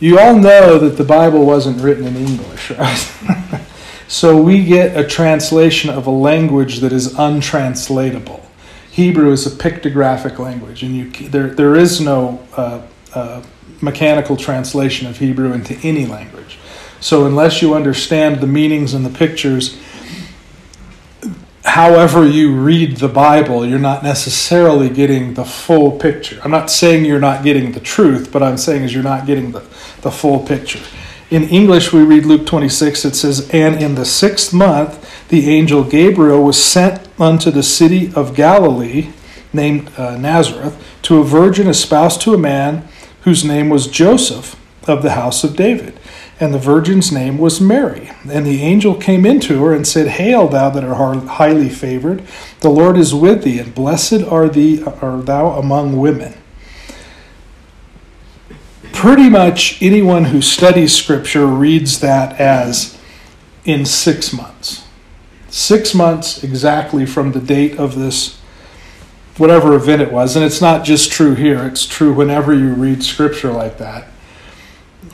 you 0.00 0.18
all 0.18 0.36
know 0.36 0.78
that 0.78 0.96
the 0.96 1.04
Bible 1.04 1.44
wasn't 1.44 1.80
written 1.80 2.06
in 2.06 2.16
English, 2.16 2.70
right? 2.78 3.62
so 4.06 4.40
we 4.40 4.64
get 4.64 4.96
a 4.96 5.06
translation 5.06 5.90
of 5.90 6.06
a 6.06 6.10
language 6.10 6.78
that 6.80 6.92
is 6.92 7.18
untranslatable. 7.18 8.44
Hebrew 8.90 9.32
is 9.32 9.46
a 9.46 9.50
pictographic 9.50 10.38
language, 10.38 10.82
and 10.82 10.96
you, 10.96 11.28
there, 11.28 11.48
there 11.48 11.74
is 11.74 12.00
no 12.00 12.44
uh, 12.56 12.82
uh, 13.14 13.42
mechanical 13.80 14.36
translation 14.36 15.08
of 15.08 15.18
Hebrew 15.18 15.52
into 15.52 15.74
any 15.86 16.06
language. 16.06 16.58
So, 17.00 17.26
unless 17.26 17.62
you 17.62 17.74
understand 17.74 18.40
the 18.40 18.48
meanings 18.48 18.94
and 18.94 19.06
the 19.06 19.16
pictures, 19.16 19.78
however 21.68 22.26
you 22.26 22.54
read 22.54 22.96
the 22.96 23.08
Bible, 23.08 23.64
you're 23.64 23.78
not 23.78 24.02
necessarily 24.02 24.88
getting 24.88 25.34
the 25.34 25.44
full 25.44 25.92
picture. 25.92 26.40
I'm 26.42 26.50
not 26.50 26.70
saying 26.70 27.04
you're 27.04 27.20
not 27.20 27.44
getting 27.44 27.72
the 27.72 27.80
truth, 27.80 28.32
but 28.32 28.42
I'm 28.42 28.58
saying 28.58 28.84
is 28.84 28.94
you're 28.94 29.02
not 29.02 29.26
getting 29.26 29.52
the, 29.52 29.60
the 30.00 30.10
full 30.10 30.40
picture. 30.40 30.80
In 31.30 31.44
English, 31.44 31.92
we 31.92 32.02
read 32.02 32.24
Luke 32.24 32.46
26, 32.46 33.04
it 33.04 33.14
says, 33.14 33.50
And 33.50 33.82
in 33.82 33.96
the 33.96 34.06
sixth 34.06 34.54
month, 34.54 35.28
the 35.28 35.50
angel 35.50 35.84
Gabriel 35.84 36.42
was 36.42 36.62
sent 36.62 37.06
unto 37.20 37.50
the 37.50 37.62
city 37.62 38.12
of 38.14 38.34
Galilee, 38.34 39.10
named 39.52 39.90
uh, 39.98 40.16
Nazareth, 40.16 40.82
to 41.02 41.18
a 41.18 41.24
virgin 41.24 41.68
espoused 41.68 42.22
to 42.22 42.32
a 42.32 42.38
man 42.38 42.88
whose 43.22 43.44
name 43.44 43.68
was 43.68 43.88
Joseph 43.88 44.58
of 44.88 45.02
the 45.02 45.12
house 45.12 45.44
of 45.44 45.54
David. 45.54 45.97
And 46.40 46.54
the 46.54 46.58
virgin's 46.58 47.10
name 47.10 47.36
was 47.38 47.60
Mary. 47.60 48.10
And 48.30 48.46
the 48.46 48.62
angel 48.62 48.94
came 48.94 49.26
into 49.26 49.64
her 49.64 49.74
and 49.74 49.86
said, 49.86 50.06
Hail, 50.06 50.46
thou 50.46 50.70
that 50.70 50.84
art 50.84 51.24
highly 51.24 51.68
favored, 51.68 52.22
the 52.60 52.70
Lord 52.70 52.96
is 52.96 53.12
with 53.14 53.42
thee, 53.42 53.58
and 53.58 53.74
blessed 53.74 54.22
are, 54.22 54.48
thee, 54.48 54.82
are 54.84 55.20
thou 55.20 55.58
among 55.58 55.96
women. 55.96 56.34
Pretty 58.92 59.28
much 59.28 59.82
anyone 59.82 60.26
who 60.26 60.40
studies 60.40 60.94
Scripture 60.94 61.46
reads 61.46 62.00
that 62.00 62.38
as 62.40 62.98
in 63.64 63.84
six 63.84 64.32
months. 64.32 64.84
Six 65.48 65.94
months 65.94 66.44
exactly 66.44 67.04
from 67.04 67.32
the 67.32 67.40
date 67.40 67.78
of 67.78 67.98
this, 67.98 68.38
whatever 69.36 69.74
event 69.74 70.02
it 70.02 70.12
was. 70.12 70.36
And 70.36 70.44
it's 70.44 70.60
not 70.60 70.84
just 70.84 71.10
true 71.10 71.34
here, 71.34 71.66
it's 71.66 71.86
true 71.86 72.12
whenever 72.12 72.54
you 72.54 72.74
read 72.74 73.02
Scripture 73.02 73.50
like 73.50 73.78
that 73.78 74.06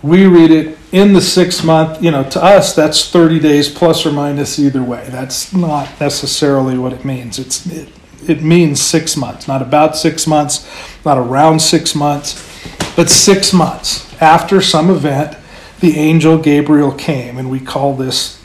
we 0.04 0.26
read 0.26 0.50
it 0.50 0.76
in 0.92 1.14
the 1.14 1.20
six 1.20 1.64
month, 1.64 2.02
you 2.02 2.10
know, 2.10 2.28
to 2.28 2.44
us, 2.44 2.74
that's 2.74 3.10
30 3.10 3.40
days 3.40 3.70
plus 3.70 4.04
or 4.04 4.12
minus 4.12 4.58
either 4.58 4.82
way. 4.82 5.06
That's 5.08 5.50
not 5.54 5.98
necessarily 5.98 6.76
what 6.76 6.92
it 6.92 7.06
means. 7.06 7.38
It's, 7.38 7.64
it, 7.66 7.88
it 8.28 8.42
means 8.42 8.82
six 8.82 9.16
months, 9.16 9.48
not 9.48 9.62
about 9.62 9.96
six 9.96 10.26
months, 10.26 10.68
not 11.06 11.16
around 11.16 11.60
six 11.60 11.94
months, 11.94 12.34
but 12.96 13.08
six 13.08 13.54
months 13.54 14.12
after 14.20 14.60
some 14.60 14.90
event, 14.90 15.38
the 15.80 15.96
angel 15.96 16.36
Gabriel 16.36 16.92
came, 16.92 17.38
and 17.38 17.50
we 17.50 17.58
call 17.58 17.94
this, 17.94 18.44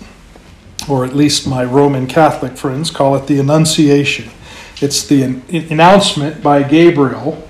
or 0.90 1.04
at 1.04 1.14
least 1.14 1.46
my 1.46 1.66
Roman 1.66 2.08
Catholic 2.08 2.56
friends 2.56 2.90
call 2.90 3.18
it 3.18 3.28
the 3.28 3.38
Annunciation. 3.38 4.30
It's 4.82 5.06
the 5.06 5.24
announcement 5.24 6.42
by 6.42 6.64
Gabriel 6.64 7.46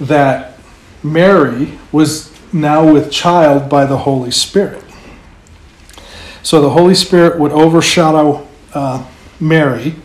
that 0.00 0.58
Mary 1.02 1.78
was 1.92 2.33
now 2.54 2.90
with 2.90 3.10
child 3.10 3.68
by 3.68 3.84
the 3.84 3.98
Holy 3.98 4.30
Spirit. 4.30 4.82
So 6.42 6.60
the 6.60 6.70
Holy 6.70 6.94
Spirit 6.94 7.38
would 7.40 7.52
overshadow 7.52 8.46
uh, 8.72 9.06
Mary, 9.40 9.96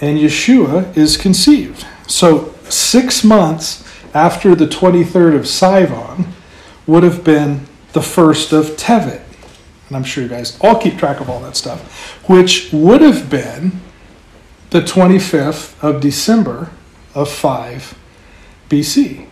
and 0.00 0.18
Yeshua 0.18 0.96
is 0.96 1.16
conceived. 1.16 1.86
So 2.06 2.54
six 2.68 3.24
months 3.24 3.84
after 4.14 4.54
the 4.54 4.66
23rd 4.66 5.34
of 5.36 5.42
Sivan 5.42 6.28
would 6.86 7.02
have 7.02 7.24
been 7.24 7.66
the 7.92 8.02
first 8.02 8.52
of 8.52 8.76
Tevet. 8.76 9.22
And 9.88 9.96
I'm 9.96 10.04
sure 10.04 10.22
you 10.22 10.28
guys 10.28 10.58
all 10.60 10.78
keep 10.78 10.98
track 10.98 11.20
of 11.20 11.30
all 11.30 11.40
that 11.40 11.56
stuff, 11.56 12.20
which 12.28 12.70
would 12.72 13.00
have 13.00 13.30
been 13.30 13.80
the 14.70 14.80
25th 14.80 15.82
of 15.82 16.00
December 16.00 16.70
of 17.14 17.30
5 17.30 17.98
BC. 18.68 19.27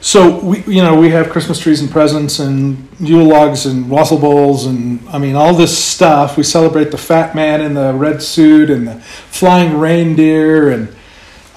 So 0.00 0.38
we, 0.38 0.62
you 0.62 0.82
know, 0.82 0.98
we 0.98 1.10
have 1.10 1.28
Christmas 1.28 1.58
trees 1.58 1.80
and 1.80 1.90
presents 1.90 2.38
and 2.38 2.88
Yule 3.00 3.26
logs 3.26 3.66
and 3.66 3.90
wassail 3.90 4.18
bowls 4.18 4.66
and 4.66 5.06
I 5.08 5.18
mean 5.18 5.34
all 5.34 5.54
this 5.54 5.76
stuff. 5.76 6.36
We 6.36 6.44
celebrate 6.44 6.90
the 6.90 6.98
fat 6.98 7.34
man 7.34 7.60
in 7.60 7.74
the 7.74 7.92
red 7.92 8.22
suit 8.22 8.70
and 8.70 8.86
the 8.86 9.00
flying 9.00 9.76
reindeer 9.76 10.70
and 10.70 10.94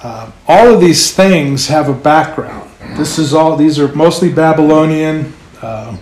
uh, 0.02 0.32
all 0.48 0.74
of 0.74 0.80
these 0.80 1.14
things 1.14 1.68
have 1.68 1.88
a 1.88 1.94
background. 1.94 2.68
This 2.96 3.18
is 3.18 3.32
all; 3.32 3.56
these 3.56 3.78
are 3.78 3.94
mostly 3.94 4.32
Babylonian. 4.32 5.32
Uh, 5.60 5.96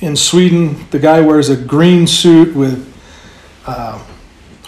in 0.00 0.16
Sweden, 0.16 0.86
the 0.90 0.98
guy 0.98 1.20
wears 1.20 1.50
a 1.50 1.56
green 1.56 2.06
suit 2.06 2.56
with 2.56 2.90
uh, 3.66 4.02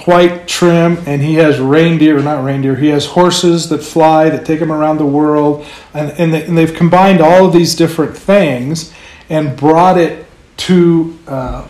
white 0.06 0.46
trim, 0.48 0.98
and 1.06 1.22
he 1.22 1.34
has 1.34 1.58
reindeer, 1.58 2.20
not 2.20 2.44
reindeer, 2.44 2.76
he 2.76 2.88
has 2.88 3.06
horses 3.06 3.68
that 3.68 3.82
fly 3.82 4.28
that 4.30 4.44
take 4.44 4.60
him 4.60 4.72
around 4.72 4.98
the 4.98 5.06
world. 5.06 5.66
And, 5.94 6.10
and, 6.12 6.32
they, 6.32 6.44
and 6.44 6.56
they've 6.56 6.74
combined 6.74 7.20
all 7.20 7.46
of 7.46 7.52
these 7.52 7.74
different 7.74 8.16
things 8.16 8.92
and 9.28 9.56
brought 9.56 9.98
it 9.98 10.26
to 10.58 11.18
uh, 11.26 11.66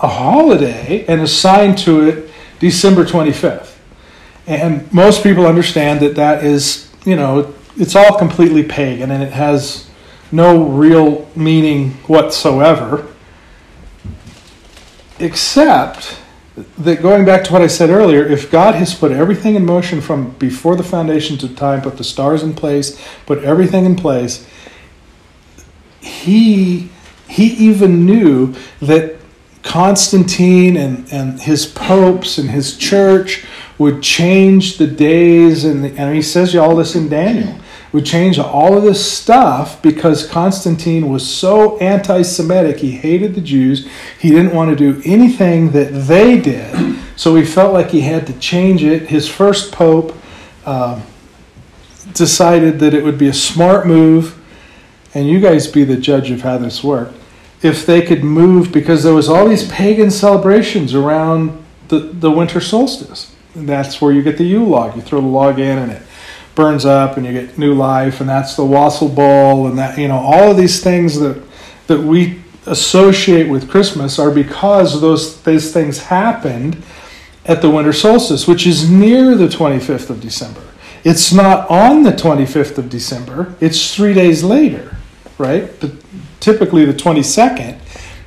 a 0.00 0.08
holiday 0.08 1.04
and 1.06 1.20
assigned 1.20 1.78
to 1.78 2.08
it 2.08 2.30
December 2.58 3.04
25th. 3.04 3.76
And 4.46 4.92
most 4.92 5.22
people 5.22 5.46
understand 5.46 6.00
that 6.00 6.16
that 6.16 6.44
is, 6.44 6.92
you 7.04 7.16
know, 7.16 7.54
it's 7.76 7.94
all 7.94 8.18
completely 8.18 8.62
pagan 8.62 9.10
and 9.10 9.22
it 9.22 9.32
has 9.32 9.88
no 10.30 10.64
real 10.64 11.28
meaning 11.36 11.90
whatsoever, 12.06 13.06
except 15.18 16.18
that 16.56 17.00
going 17.00 17.24
back 17.24 17.44
to 17.44 17.52
what 17.52 17.62
I 17.62 17.66
said 17.66 17.90
earlier, 17.90 18.24
if 18.24 18.50
God 18.50 18.74
has 18.74 18.94
put 18.94 19.10
everything 19.10 19.54
in 19.54 19.64
motion 19.64 20.00
from 20.00 20.30
before 20.32 20.76
the 20.76 20.82
foundations 20.82 21.42
of 21.42 21.56
time, 21.56 21.80
put 21.80 21.96
the 21.96 22.04
stars 22.04 22.42
in 22.42 22.54
place, 22.54 23.00
put 23.24 23.42
everything 23.42 23.84
in 23.84 23.96
place, 23.96 24.46
he 26.00 26.90
he 27.28 27.46
even 27.54 28.04
knew 28.04 28.54
that 28.80 29.16
Constantine 29.62 30.76
and, 30.76 31.10
and 31.10 31.40
his 31.40 31.64
popes 31.64 32.36
and 32.36 32.50
his 32.50 32.76
church 32.76 33.46
would 33.78 34.02
change 34.02 34.76
the 34.76 34.86
days 34.86 35.64
and, 35.64 35.84
the, 35.84 35.96
and 35.96 36.14
he 36.14 36.20
says 36.20 36.54
all 36.54 36.76
this 36.76 36.94
in 36.94 37.08
Daniel 37.08 37.58
would 37.92 38.06
change 38.06 38.38
all 38.38 38.76
of 38.76 38.82
this 38.82 39.12
stuff 39.12 39.80
because 39.82 40.26
Constantine 40.26 41.10
was 41.10 41.28
so 41.28 41.78
anti 41.78 42.22
Semitic. 42.22 42.78
He 42.78 42.92
hated 42.92 43.34
the 43.34 43.40
Jews. 43.40 43.88
He 44.18 44.30
didn't 44.30 44.54
want 44.54 44.70
to 44.70 44.76
do 44.76 45.02
anything 45.04 45.72
that 45.72 45.92
they 45.92 46.40
did. 46.40 46.98
So 47.16 47.36
he 47.36 47.44
felt 47.44 47.74
like 47.74 47.90
he 47.90 48.00
had 48.00 48.26
to 48.28 48.32
change 48.38 48.82
it. 48.82 49.08
His 49.08 49.28
first 49.28 49.72
pope 49.72 50.16
uh, 50.64 51.02
decided 52.14 52.78
that 52.80 52.94
it 52.94 53.04
would 53.04 53.18
be 53.18 53.28
a 53.28 53.34
smart 53.34 53.86
move, 53.86 54.38
and 55.14 55.28
you 55.28 55.38
guys 55.38 55.66
be 55.66 55.84
the 55.84 55.96
judge 55.96 56.30
of 56.30 56.40
how 56.40 56.56
this 56.56 56.82
worked. 56.82 57.14
If 57.60 57.84
they 57.84 58.02
could 58.02 58.24
move, 58.24 58.72
because 58.72 59.04
there 59.04 59.14
was 59.14 59.28
all 59.28 59.46
these 59.46 59.70
pagan 59.70 60.10
celebrations 60.10 60.94
around 60.94 61.62
the, 61.88 61.98
the 61.98 62.30
winter 62.30 62.60
solstice. 62.60 63.34
And 63.54 63.68
that's 63.68 64.00
where 64.00 64.12
you 64.12 64.22
get 64.22 64.38
the 64.38 64.44
Yule 64.44 64.66
log. 64.66 64.96
You 64.96 65.02
throw 65.02 65.20
the 65.20 65.26
log 65.26 65.58
in 65.58 65.78
and 65.78 65.92
it 65.92 66.02
burns 66.54 66.84
up 66.84 67.16
and 67.16 67.26
you 67.26 67.32
get 67.32 67.56
new 67.58 67.74
life 67.74 68.20
and 68.20 68.28
that's 68.28 68.56
the 68.56 68.64
wassail 68.64 69.08
bowl 69.08 69.66
and 69.66 69.78
that 69.78 69.98
you 69.98 70.08
know 70.08 70.18
all 70.18 70.50
of 70.50 70.56
these 70.56 70.82
things 70.82 71.18
that 71.18 71.42
that 71.86 72.00
we 72.00 72.40
associate 72.66 73.48
with 73.48 73.70
Christmas 73.70 74.18
are 74.18 74.30
because 74.30 75.00
those 75.00 75.40
those 75.42 75.72
things 75.72 75.98
happened 75.98 76.82
at 77.46 77.62
the 77.62 77.70
winter 77.70 77.92
solstice 77.92 78.46
which 78.46 78.66
is 78.66 78.90
near 78.90 79.34
the 79.34 79.48
25th 79.48 80.10
of 80.10 80.20
December 80.20 80.62
it's 81.04 81.32
not 81.32 81.68
on 81.70 82.02
the 82.02 82.12
25th 82.12 82.78
of 82.78 82.88
December 82.90 83.54
it's 83.60 83.94
3 83.94 84.14
days 84.14 84.44
later 84.44 84.96
right 85.38 85.80
the, 85.80 85.96
typically 86.40 86.84
the 86.84 86.92
22nd 86.92 87.78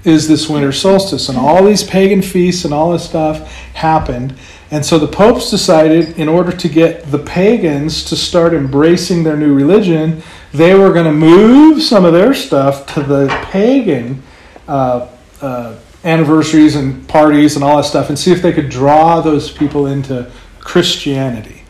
is 0.05 0.27
this 0.27 0.47
winter 0.47 0.71
solstice. 0.71 1.27
And 1.27 1.37
all 1.37 1.63
these 1.65 1.83
pagan 1.83 2.21
feasts 2.21 2.63
and 2.63 2.73
all 2.73 2.91
this 2.91 3.03
stuff 3.03 3.51
happened. 3.73 4.35
And 4.75 4.85
so 4.85 4.99
the 4.99 5.07
popes 5.07 5.49
decided, 5.49 6.19
in 6.19 6.27
order 6.27 6.51
to 6.51 6.67
get 6.67 7.09
the 7.09 7.17
pagans 7.17 8.03
to 8.09 8.17
start 8.17 8.53
embracing 8.53 9.23
their 9.23 9.37
new 9.37 9.53
religion, 9.53 10.21
they 10.51 10.75
were 10.75 10.91
going 10.91 11.05
to 11.05 11.13
move 11.13 11.81
some 11.81 12.03
of 12.03 12.11
their 12.11 12.33
stuff 12.33 12.85
to 12.93 13.01
the 13.01 13.27
pagan 13.45 14.21
uh, 14.67 15.07
uh, 15.39 15.77
anniversaries 16.03 16.75
and 16.75 17.07
parties 17.07 17.55
and 17.55 17.63
all 17.63 17.77
that 17.77 17.85
stuff 17.85 18.09
and 18.09 18.19
see 18.19 18.33
if 18.33 18.41
they 18.41 18.51
could 18.51 18.67
draw 18.67 19.21
those 19.21 19.49
people 19.49 19.87
into 19.87 20.29
Christianity. 20.59 21.63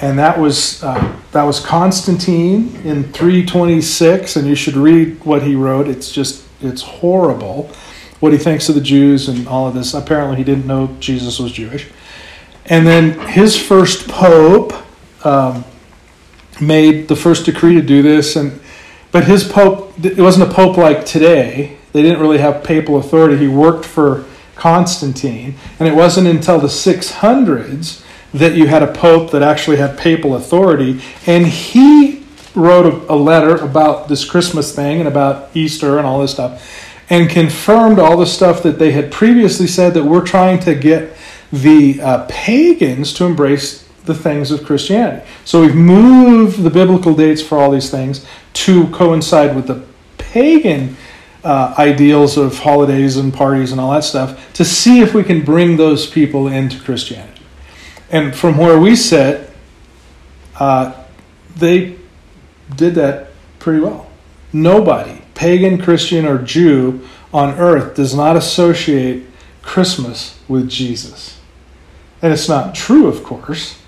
And 0.00 0.18
that 0.18 0.40
was, 0.40 0.82
uh, 0.82 1.16
that 1.30 1.44
was 1.44 1.60
Constantine 1.60 2.74
in 2.82 3.04
326, 3.12 4.34
and 4.34 4.48
you 4.48 4.56
should 4.56 4.74
read 4.74 5.24
what 5.24 5.44
he 5.44 5.54
wrote. 5.54 5.86
It's 5.86 6.10
just, 6.10 6.44
it's 6.60 6.82
horrible 6.82 7.70
what 8.18 8.32
he 8.32 8.38
thinks 8.38 8.68
of 8.68 8.74
the 8.74 8.80
Jews 8.80 9.28
and 9.28 9.46
all 9.46 9.68
of 9.68 9.74
this. 9.74 9.94
Apparently, 9.94 10.36
he 10.36 10.42
didn't 10.42 10.66
know 10.66 10.96
Jesus 10.98 11.38
was 11.38 11.52
Jewish. 11.52 11.88
And 12.68 12.86
then 12.86 13.18
his 13.28 13.56
first 13.56 14.08
pope 14.08 14.74
um, 15.24 15.64
made 16.60 17.08
the 17.08 17.16
first 17.16 17.46
decree 17.46 17.74
to 17.74 17.82
do 17.82 18.02
this, 18.02 18.36
and 18.36 18.60
but 19.10 19.24
his 19.24 19.44
pope 19.44 19.94
it 20.04 20.18
wasn't 20.18 20.50
a 20.50 20.54
pope 20.54 20.76
like 20.76 21.04
today. 21.06 21.78
They 21.92 22.02
didn't 22.02 22.20
really 22.20 22.38
have 22.38 22.62
papal 22.62 22.98
authority. 22.98 23.38
He 23.38 23.48
worked 23.48 23.86
for 23.86 24.26
Constantine, 24.54 25.54
and 25.78 25.88
it 25.88 25.94
wasn't 25.94 26.28
until 26.28 26.58
the 26.58 26.68
600s 26.68 28.04
that 28.34 28.54
you 28.54 28.66
had 28.66 28.82
a 28.82 28.92
pope 28.92 29.30
that 29.30 29.42
actually 29.42 29.78
had 29.78 29.96
papal 29.96 30.34
authority, 30.36 31.00
and 31.26 31.46
he 31.46 32.22
wrote 32.54 32.84
a, 32.84 33.12
a 33.12 33.16
letter 33.16 33.56
about 33.56 34.08
this 34.08 34.24
Christmas 34.24 34.74
thing 34.74 34.98
and 34.98 35.08
about 35.08 35.48
Easter 35.56 35.96
and 35.96 36.06
all 36.06 36.20
this 36.20 36.32
stuff, 36.32 36.62
and 37.08 37.30
confirmed 37.30 37.98
all 37.98 38.18
the 38.18 38.26
stuff 38.26 38.62
that 38.62 38.78
they 38.78 38.92
had 38.92 39.10
previously 39.10 39.66
said 39.66 39.94
that 39.94 40.04
we're 40.04 40.24
trying 40.24 40.60
to 40.60 40.74
get 40.74 41.16
the 41.52 42.00
uh, 42.00 42.26
pagans 42.28 43.12
to 43.14 43.24
embrace 43.24 43.88
the 44.04 44.14
things 44.14 44.50
of 44.50 44.64
Christianity. 44.64 45.26
So 45.44 45.60
we've 45.60 45.74
moved 45.74 46.62
the 46.62 46.70
biblical 46.70 47.14
dates 47.14 47.42
for 47.42 47.58
all 47.58 47.70
these 47.70 47.90
things 47.90 48.26
to 48.54 48.88
coincide 48.88 49.54
with 49.54 49.66
the 49.66 49.84
pagan 50.16 50.96
uh, 51.44 51.74
ideals 51.78 52.36
of 52.36 52.58
holidays 52.58 53.16
and 53.16 53.32
parties 53.32 53.70
and 53.70 53.80
all 53.80 53.92
that 53.92 54.04
stuff 54.04 54.52
to 54.54 54.64
see 54.64 55.00
if 55.00 55.14
we 55.14 55.22
can 55.22 55.44
bring 55.44 55.76
those 55.76 56.06
people 56.06 56.48
into 56.48 56.80
Christianity. 56.82 57.42
And 58.10 58.34
from 58.34 58.58
where 58.58 58.78
we 58.78 58.96
sit, 58.96 59.50
uh, 60.58 61.04
they 61.56 61.96
did 62.74 62.94
that 62.96 63.30
pretty 63.58 63.80
well. 63.80 64.10
Nobody, 64.52 65.22
pagan, 65.34 65.80
Christian, 65.80 66.26
or 66.26 66.38
Jew 66.42 67.06
on 67.32 67.54
earth, 67.58 67.94
does 67.94 68.14
not 68.14 68.36
associate 68.36 69.26
Christmas 69.62 70.38
with 70.48 70.68
Jesus. 70.68 71.37
And 72.20 72.32
it's 72.32 72.48
not 72.48 72.74
true, 72.74 73.06
of 73.06 73.22
course, 73.22 73.80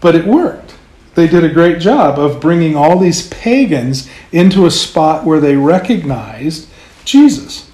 but 0.00 0.14
it 0.14 0.24
worked. 0.24 0.74
They 1.14 1.26
did 1.26 1.44
a 1.44 1.52
great 1.52 1.80
job 1.80 2.18
of 2.18 2.40
bringing 2.40 2.76
all 2.76 2.98
these 2.98 3.28
pagans 3.28 4.08
into 4.30 4.66
a 4.66 4.70
spot 4.70 5.24
where 5.24 5.40
they 5.40 5.56
recognized 5.56 6.68
Jesus. 7.04 7.70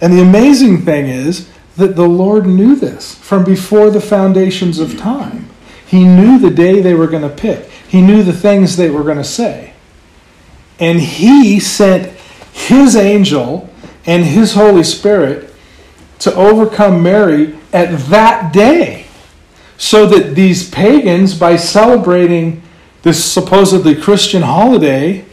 And 0.00 0.12
the 0.12 0.20
amazing 0.20 0.82
thing 0.82 1.06
is 1.06 1.48
that 1.76 1.96
the 1.96 2.08
Lord 2.08 2.46
knew 2.46 2.76
this 2.76 3.14
from 3.14 3.44
before 3.44 3.90
the 3.90 4.00
foundations 4.00 4.78
of 4.78 4.98
time. 4.98 5.48
He 5.86 6.04
knew 6.04 6.38
the 6.38 6.50
day 6.50 6.80
they 6.80 6.94
were 6.94 7.06
going 7.06 7.22
to 7.22 7.34
pick, 7.34 7.70
He 7.88 8.02
knew 8.02 8.22
the 8.22 8.32
things 8.32 8.76
they 8.76 8.90
were 8.90 9.04
going 9.04 9.16
to 9.16 9.24
say. 9.24 9.72
And 10.78 11.00
He 11.00 11.58
sent 11.60 12.12
His 12.52 12.94
angel 12.94 13.70
and 14.04 14.24
His 14.24 14.54
Holy 14.54 14.84
Spirit 14.84 15.54
to 16.20 16.34
overcome 16.34 17.02
Mary 17.02 17.56
at 17.72 17.98
that 18.08 18.52
day. 18.52 19.06
So 19.78 20.06
that 20.06 20.34
these 20.34 20.70
pagans, 20.70 21.38
by 21.38 21.56
celebrating 21.56 22.62
this 23.02 23.22
supposedly 23.24 23.94
Christian 23.94 24.42
holiday 24.42 25.24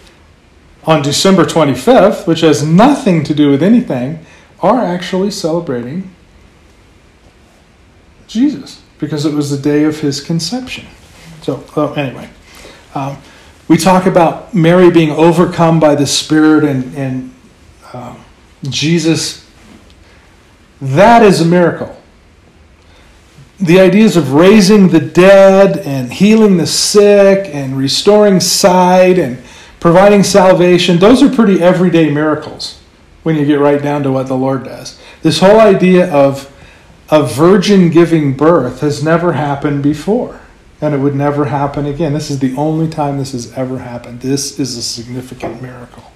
on 0.84 1.02
December 1.02 1.46
25th, 1.46 2.28
which 2.28 2.41
has 2.41 2.65
nothing 2.65 3.24
to 3.24 3.34
do 3.34 3.50
with 3.50 3.63
anything, 3.63 4.26
are 4.62 4.82
actually 4.82 5.32
celebrating 5.32 6.13
Jesus 8.28 8.82
because 9.00 9.26
it 9.26 9.34
was 9.34 9.50
the 9.50 9.58
day 9.58 9.84
of 9.84 10.00
his 10.00 10.22
conception. 10.22 10.88
So, 11.41 11.63
oh, 11.76 11.93
anyway, 11.93 12.30
um, 12.96 13.17
we 13.67 13.78
talk 13.78 14.06
about 14.06 14.54
Mary 14.54 14.89
being 14.91 15.12
overcome 15.12 15.80
by 15.80 15.96
the 15.96 16.08
Spirit 16.08 16.63
and, 16.63 16.96
and 16.96 17.34
um, 17.93 18.24
Jesus. 18.63 19.42
That 20.84 21.24
is 21.24 21.39
a 21.39 21.46
miracle. 21.46 21.96
The 23.58 23.80
ideas 23.80 24.17
of 24.17 24.34
raising 24.34 24.89
the 24.89 25.00
dead 25.00 25.78
and 25.78 26.12
healing 26.12 26.58
the 26.58 26.67
sick 26.67 27.50
and 27.56 27.78
restoring 27.78 28.41
sight 28.41 29.17
and 29.17 29.41
providing 29.80 30.24
salvation, 30.24 31.00
those 31.00 31.24
are 31.24 31.34
pretty 31.34 31.62
everyday 31.62 32.12
miracles 32.12 32.82
when 33.24 33.38
you 33.38 33.46
get 33.46 33.62
right 33.62 33.82
down 33.82 34.04
to 34.04 34.12
what 34.12 34.28
the 34.28 34.36
Lord 34.36 34.65
does. 34.65 35.00
This 35.22 35.39
whole 35.39 35.62
idea 35.62 36.13
of 36.13 36.52
a 37.10 37.24
virgin 37.24 37.89
giving 37.89 38.36
birth 38.36 38.82
has 38.82 39.02
never 39.02 39.32
happened 39.32 39.84
before, 39.84 40.41
and 40.82 40.93
it 40.93 40.98
would 40.98 41.15
never 41.15 41.46
happen 41.46 41.86
again. 41.86 42.12
This 42.12 42.30
is 42.30 42.39
the 42.39 42.54
only 42.58 42.89
time 42.89 43.19
this 43.19 43.32
has 43.32 43.54
ever 43.54 43.78
happened. 43.80 44.19
This 44.19 44.60
is 44.60 44.76
a 44.76 44.84
significant 44.84 45.62
miracle. 45.62 46.12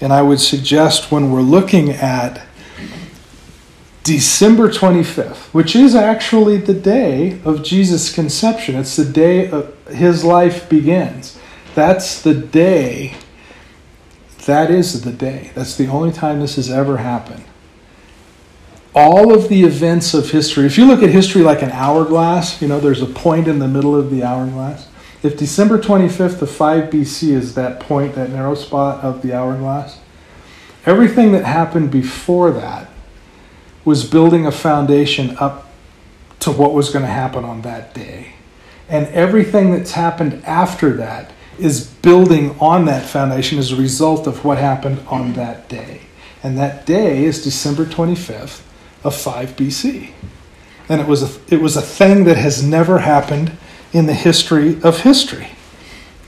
And 0.00 0.12
I 0.12 0.22
would 0.22 0.40
suggest 0.40 1.12
when 1.12 1.30
we're 1.30 1.40
looking 1.40 1.90
at 1.90 2.44
December 4.10 4.68
25th, 4.68 5.52
which 5.54 5.76
is 5.76 5.94
actually 5.94 6.56
the 6.56 6.74
day 6.74 7.40
of 7.44 7.62
Jesus' 7.62 8.12
conception, 8.12 8.74
it's 8.74 8.96
the 8.96 9.04
day 9.04 9.48
of 9.50 9.74
his 9.88 10.24
life 10.24 10.68
begins. 10.68 11.38
That's 11.74 12.20
the 12.20 12.34
day. 12.34 13.14
That 14.46 14.70
is 14.70 15.02
the 15.02 15.12
day. 15.12 15.52
That's 15.54 15.76
the 15.76 15.86
only 15.86 16.12
time 16.12 16.40
this 16.40 16.56
has 16.56 16.70
ever 16.70 16.96
happened 16.96 17.44
all 18.94 19.32
of 19.32 19.48
the 19.48 19.62
events 19.62 20.14
of 20.14 20.30
history, 20.30 20.66
if 20.66 20.76
you 20.76 20.84
look 20.84 21.02
at 21.02 21.10
history 21.10 21.42
like 21.42 21.62
an 21.62 21.70
hourglass, 21.70 22.60
you 22.60 22.66
know, 22.66 22.80
there's 22.80 23.02
a 23.02 23.06
point 23.06 23.46
in 23.46 23.58
the 23.60 23.68
middle 23.68 23.94
of 23.94 24.10
the 24.10 24.24
hourglass. 24.24 24.88
If 25.22 25.36
December 25.36 25.78
25th 25.78 26.42
of 26.42 26.50
5 26.50 26.90
BC 26.90 27.28
is 27.30 27.54
that 27.54 27.78
point, 27.78 28.14
that 28.14 28.30
narrow 28.30 28.54
spot 28.54 29.04
of 29.04 29.22
the 29.22 29.32
hourglass, 29.32 30.00
everything 30.86 31.32
that 31.32 31.44
happened 31.44 31.90
before 31.90 32.50
that 32.52 32.89
was 33.84 34.08
building 34.08 34.46
a 34.46 34.52
foundation 34.52 35.36
up 35.38 35.68
to 36.40 36.50
what 36.50 36.72
was 36.72 36.90
going 36.90 37.04
to 37.04 37.10
happen 37.10 37.44
on 37.44 37.62
that 37.62 37.94
day. 37.94 38.34
And 38.88 39.06
everything 39.08 39.70
that's 39.70 39.92
happened 39.92 40.42
after 40.44 40.92
that 40.94 41.32
is 41.58 41.86
building 41.86 42.58
on 42.58 42.86
that 42.86 43.06
foundation 43.06 43.58
as 43.58 43.72
a 43.72 43.76
result 43.76 44.26
of 44.26 44.44
what 44.44 44.58
happened 44.58 45.00
on 45.08 45.34
that 45.34 45.68
day. 45.68 46.00
And 46.42 46.56
that 46.58 46.86
day 46.86 47.24
is 47.24 47.44
December 47.44 47.84
25th 47.84 48.62
of 49.04 49.14
5 49.14 49.50
BC. 49.56 50.12
And 50.88 51.00
it 51.00 51.06
was 51.06 51.22
a, 51.22 51.54
it 51.54 51.60
was 51.60 51.76
a 51.76 51.82
thing 51.82 52.24
that 52.24 52.36
has 52.36 52.62
never 52.62 53.00
happened 53.00 53.52
in 53.92 54.06
the 54.06 54.14
history 54.14 54.80
of 54.82 55.02
history. 55.02 55.50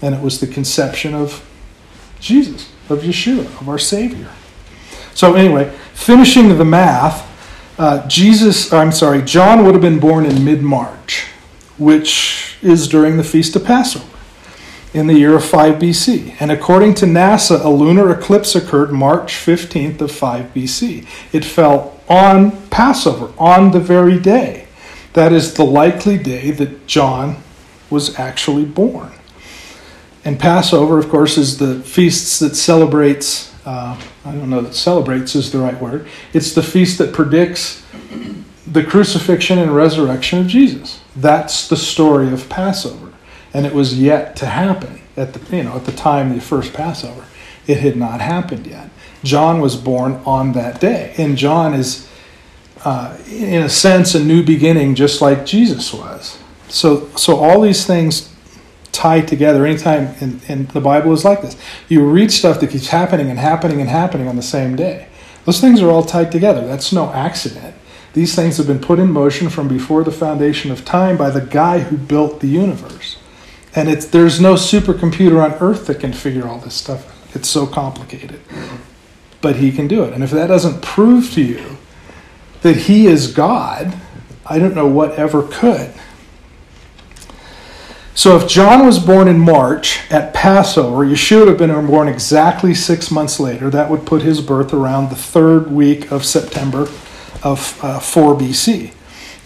And 0.01 0.15
it 0.15 0.21
was 0.21 0.41
the 0.41 0.47
conception 0.47 1.15
of 1.15 1.49
Jesus, 2.21 2.71
of 2.89 3.01
Yeshua, 3.01 3.47
of 3.61 3.69
our 3.69 3.79
Savior. 3.79 4.29
So, 5.15 5.35
anyway, 5.35 5.77
finishing 5.95 6.57
the 6.57 6.65
math, 6.65 7.29
uh, 7.83 8.07
Jesus, 8.07 8.73
I'm 8.73 8.93
sorry, 8.93 9.23
John 9.23 9.65
would 9.65 9.75
have 9.75 9.83
been 9.83 9.99
born 9.99 10.25
in 10.25 10.45
mid 10.45 10.63
March, 10.63 11.27
which 11.79 12.57
is 12.63 12.87
during 12.87 13.17
the 13.17 13.25
Feast 13.25 13.57
of 13.57 13.65
Passover 13.65 14.07
in 14.95 15.09
the 15.09 15.19
year 15.19 15.35
of 15.35 15.45
5 15.45 15.81
BC. 15.81 16.37
And 16.39 16.53
according 16.53 16.95
to 16.95 17.07
NASA, 17.07 17.65
a 17.65 17.69
lunar 17.69 18.13
eclipse 18.13 18.55
occurred 18.55 18.93
March 18.93 19.33
15th 19.33 20.01
of 20.01 20.13
5 20.13 20.55
BC. 20.55 21.05
It 21.33 21.45
fell 21.45 21.99
on 22.09 22.53
Passover, 22.69 23.33
on 23.37 23.73
the 23.73 23.81
very 23.81 24.21
day. 24.21 24.69
That 25.15 25.33
is 25.33 25.55
the 25.55 25.65
likely 25.65 26.19
day 26.19 26.53
that 26.53 26.87
John 26.87 27.43
was 27.91 28.17
actually 28.17 28.65
born. 28.65 29.11
And 30.25 30.39
Passover, 30.39 31.01
of 31.01 31.09
course, 31.09 31.37
is 31.37 31.59
the 31.59 31.81
feasts 31.81 32.39
that 32.39 32.55
celebrates, 32.55 33.52
uh, 33.65 34.01
I 34.25 34.33
don't 34.33 34.51
know 34.51 34.61
that 34.61 34.75
celebrates 34.75 35.35
is 35.35 35.53
the 35.53 35.59
right 35.59 35.81
word. 35.81 36.09
It's 36.33 36.53
the 36.53 36.63
feast 36.63 36.99
that 36.99 37.13
predicts 37.13 37.85
the 38.67 38.83
crucifixion 38.83 39.59
and 39.59 39.75
resurrection 39.75 40.41
of 40.41 40.47
Jesus. 40.47 41.01
That's 41.15 41.69
the 41.69 41.77
story 41.77 42.33
of 42.33 42.49
Passover. 42.49 43.13
And 43.55 43.67
it 43.67 43.75
was 43.75 43.99
yet 43.99 44.35
to 44.37 44.47
happen 44.47 45.01
at 45.17 45.35
the, 45.35 45.57
you 45.57 45.63
know, 45.63 45.77
at 45.77 45.85
the 45.85 45.93
time 45.93 46.31
of 46.31 46.37
the 46.37 46.41
first 46.41 46.73
Passover. 46.73 47.25
It 47.67 47.79
had 47.79 47.97
not 47.97 48.21
happened 48.21 48.67
yet. 48.67 48.91
John 49.23 49.61
was 49.61 49.77
born 49.77 50.15
on 50.27 50.53
that 50.53 50.81
day. 50.81 51.15
And 51.17 51.37
John 51.37 51.75
is, 51.75 52.09
uh, 52.85 53.17
in 53.29 53.63
a 53.63 53.69
sense, 53.69 54.15
a 54.15 54.25
new 54.25 54.43
beginning, 54.43 54.97
just 54.97 55.23
like 55.23 55.47
Jesus 55.47 55.93
was. 55.93 56.39
So, 56.69 57.09
so 57.11 57.37
all 57.37 57.61
these 57.61 57.87
things 57.87 58.32
tie 58.93 59.23
together. 59.23 59.67
Anytime 59.67 60.15
in, 60.21 60.41
in 60.49 60.67
the 60.67 60.81
Bible 60.81 61.13
is 61.13 61.25
like 61.25 61.43
this. 61.43 61.57
You 61.89 62.09
read 62.09 62.31
stuff 62.31 62.61
that 62.61 62.71
keeps 62.71 62.89
happening 62.89 63.31
and 63.31 63.39
happening 63.39 63.81
and 63.81 63.89
happening 63.89 64.29
on 64.29 64.37
the 64.37 64.43
same 64.43 64.77
day. 64.77 65.09
Those 65.45 65.61
things 65.61 65.83
are 65.83 65.91
all 65.91 66.05
tied 66.05 66.31
together. 66.31 66.67
That's 66.67 66.93
no 66.93 67.13
accident. 67.13 67.75
These 68.13 68.35
things 68.35 68.59
have 68.59 68.67
been 68.67 68.79
put 68.79 68.99
in 68.99 69.11
motion 69.11 69.49
from 69.49 69.69
before 69.69 70.05
the 70.05 70.13
foundation 70.13 70.71
of 70.71 70.85
time 70.85 71.17
by 71.17 71.31
the 71.31 71.41
guy 71.41 71.81
who 71.81 71.97
built 71.97 72.41
the 72.41 72.47
universe. 72.47 73.17
And 73.75 73.89
it's, 73.89 74.07
there's 74.07 74.41
no 74.41 74.55
supercomputer 74.55 75.43
on 75.43 75.55
earth 75.55 75.87
that 75.87 76.01
can 76.01 76.13
figure 76.13 76.47
all 76.47 76.59
this 76.59 76.75
stuff. 76.75 77.35
It's 77.35 77.49
so 77.49 77.67
complicated. 77.67 78.41
But 79.41 79.57
he 79.57 79.73
can 79.73 79.89
do 79.89 80.05
it. 80.05 80.13
And 80.13 80.23
if 80.23 80.31
that 80.31 80.49
doesn't 80.49 80.83
prove 80.83 81.33
to 81.33 81.43
you 81.43 81.79
that 82.61 82.77
he 82.77 83.07
is 83.07 83.33
God, 83.33 83.99
I 84.45 84.59
don't 84.59 84.75
know 84.75 84.87
what 84.87 85.13
ever 85.13 85.49
could. 85.49 85.93
So 88.15 88.37
if 88.37 88.47
John 88.47 88.85
was 88.85 88.99
born 88.99 89.27
in 89.27 89.39
March 89.39 90.01
at 90.11 90.35
Passover, 90.35 91.05
Yeshua 91.07 91.41
would 91.41 91.49
have 91.49 91.59
been 91.59 91.87
born 91.87 92.09
exactly 92.09 92.75
six 92.75 93.11
months 93.11 93.41
later. 93.41 93.71
That 93.71 93.91
would 93.91 94.05
put 94.05 94.21
his 94.21 94.43
birth 94.43 94.75
around 94.75 95.09
the 95.09 95.17
third 95.17 95.71
week 95.71 96.13
of 96.13 96.23
September 96.25 96.89
of 97.43 97.79
uh, 97.83 98.01
4 98.01 98.35
BC. 98.35 98.93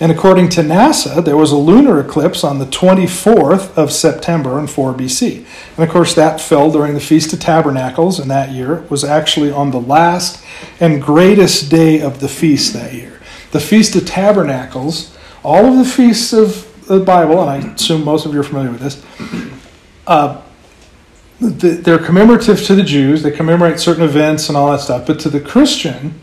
And 0.00 0.10
according 0.10 0.48
to 0.50 0.62
NASA, 0.62 1.24
there 1.24 1.36
was 1.36 1.52
a 1.52 1.56
lunar 1.56 2.00
eclipse 2.00 2.42
on 2.42 2.58
the 2.58 2.66
24th 2.66 3.72
of 3.78 3.92
September 3.92 4.58
in 4.58 4.66
4 4.66 4.92
BC. 4.92 5.46
And 5.76 5.84
of 5.84 5.88
course, 5.88 6.14
that 6.14 6.40
fell 6.40 6.70
during 6.70 6.94
the 6.94 7.00
Feast 7.00 7.32
of 7.32 7.40
Tabernacles, 7.40 8.18
and 8.18 8.30
that 8.30 8.50
year 8.50 8.84
was 8.90 9.04
actually 9.04 9.50
on 9.50 9.70
the 9.70 9.80
last 9.80 10.44
and 10.80 11.00
greatest 11.00 11.70
day 11.70 12.00
of 12.00 12.18
the 12.20 12.28
feast 12.28 12.74
that 12.74 12.92
year. 12.92 13.20
The 13.52 13.60
Feast 13.60 13.94
of 13.94 14.06
Tabernacles, 14.06 15.16
all 15.42 15.66
of 15.66 15.78
the 15.78 15.90
feasts 15.90 16.32
of 16.32 16.65
the 16.86 17.00
Bible, 17.00 17.40
and 17.42 17.50
I 17.50 17.72
assume 17.72 18.04
most 18.04 18.26
of 18.26 18.32
you 18.32 18.40
are 18.40 18.44
familiar 18.44 18.70
with 18.70 18.80
this, 18.80 19.04
uh, 20.06 20.42
they're 21.38 21.98
commemorative 21.98 22.64
to 22.64 22.74
the 22.74 22.82
Jews. 22.82 23.22
They 23.22 23.30
commemorate 23.30 23.78
certain 23.78 24.04
events 24.04 24.48
and 24.48 24.56
all 24.56 24.70
that 24.70 24.80
stuff. 24.80 25.06
But 25.06 25.20
to 25.20 25.28
the 25.28 25.40
Christian, 25.40 26.18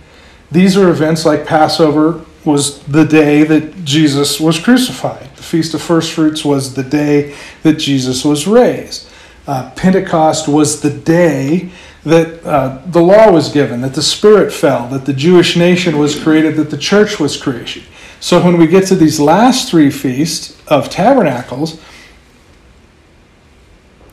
these 0.52 0.76
are 0.76 0.90
events 0.90 1.26
like 1.26 1.46
Passover 1.46 2.26
was 2.46 2.84
the 2.84 3.06
day 3.06 3.44
that 3.44 3.86
Jesus 3.86 4.40
was 4.40 4.60
crucified. 4.60 5.36
The 5.36 5.44
Feast 5.44 5.74
of 5.74 5.82
First 5.82 6.14
Fruits 6.14 6.44
was 6.44 6.74
the 6.74 6.84
day 6.84 7.36
that 7.62 7.76
Jesus 7.76 8.26
was 8.26 8.48
raised. 8.48 9.08
Uh, 9.46 9.72
Pentecost 9.76 10.48
was 10.48 10.82
the 10.82 10.90
day 10.90 11.72
that 12.04 12.44
uh, 12.44 12.82
the 12.86 13.02
law 13.02 13.32
was 13.32 13.52
given, 13.52 13.82
that 13.82 13.94
the 13.94 14.02
Spirit 14.02 14.52
fell, 14.52 14.88
that 14.90 15.06
the 15.06 15.14
Jewish 15.14 15.56
nation 15.56 15.98
was 15.98 16.22
created, 16.22 16.56
that 16.56 16.70
the 16.70 16.78
church 16.78 17.20
was 17.20 17.42
created. 17.42 17.84
So 18.24 18.42
when 18.42 18.58
we 18.58 18.68
get 18.68 18.88
to 18.88 18.96
these 18.96 19.20
last 19.20 19.70
three 19.70 19.90
feasts 19.90 20.58
of 20.68 20.90
tabernacles, 20.90 21.74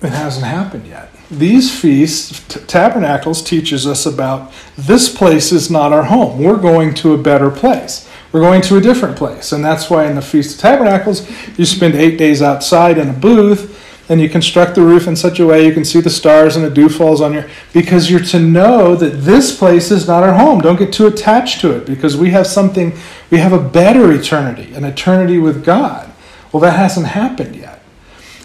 it 0.03 0.09
hasn't 0.11 0.47
happened 0.47 0.89
yet. 0.89 1.13
These 1.31 1.73
feasts, 1.81 2.45
t- 2.49 2.59
tabernacles, 2.67 3.41
teaches 3.41 3.87
us 3.87 4.07
about 4.07 4.53
this 4.77 5.17
place 5.17 5.53
is 5.53 5.71
not 5.71 5.93
our 5.93 6.03
home. 6.03 6.43
We're 6.43 6.57
going 6.57 6.93
to 6.95 7.15
a 7.15 7.19
better 7.19 7.53
place. 7.53 8.11
We're 8.33 8.41
going 8.41 8.63
to 8.63 8.79
a 8.79 8.81
different 8.81 9.17
place. 9.17 9.53
And 9.53 9.65
that's 9.65 9.89
why 9.89 10.07
in 10.07 10.17
the 10.17 10.23
Feast 10.23 10.57
of 10.57 10.61
Tabernacles, 10.61 11.31
you 11.57 11.65
spend 11.65 11.95
eight 11.95 12.19
days 12.19 12.43
outside 12.43 12.99
in 12.99 13.11
a 13.11 13.13
booth 13.13 13.77
and 14.11 14.21
you 14.21 14.29
construct 14.29 14.75
the 14.75 14.83
roof 14.83 15.07
in 15.07 15.15
such 15.15 15.39
a 15.39 15.47
way 15.47 15.65
you 15.65 15.73
can 15.73 15.85
see 15.85 16.01
the 16.01 16.11
stars 16.11 16.57
and 16.57 16.65
the 16.65 16.71
dew 16.71 16.89
falls 16.89 17.21
on 17.21 17.33
you 17.33 17.49
because 17.73 18.11
you're 18.11 18.19
to 18.19 18.41
know 18.41 18.97
that 18.97 19.11
this 19.11 19.57
place 19.57 19.93
is 19.93 20.09
not 20.09 20.25
our 20.25 20.35
home 20.35 20.61
don't 20.61 20.81
get 20.81 20.93
too 20.93 21.07
attached 21.07 21.61
to 21.61 21.71
it 21.71 21.87
because 21.87 22.17
we 22.17 22.31
have 22.31 22.45
something 22.45 22.93
we 23.31 23.39
have 23.39 23.53
a 23.53 23.59
better 23.59 24.13
eternity 24.13 24.73
an 24.75 24.85
eternity 24.85 25.39
with 25.39 25.65
god. 25.65 26.13
Well 26.53 26.61
that 26.61 26.77
hasn't 26.77 27.07
happened 27.07 27.57
yet. 27.57 27.83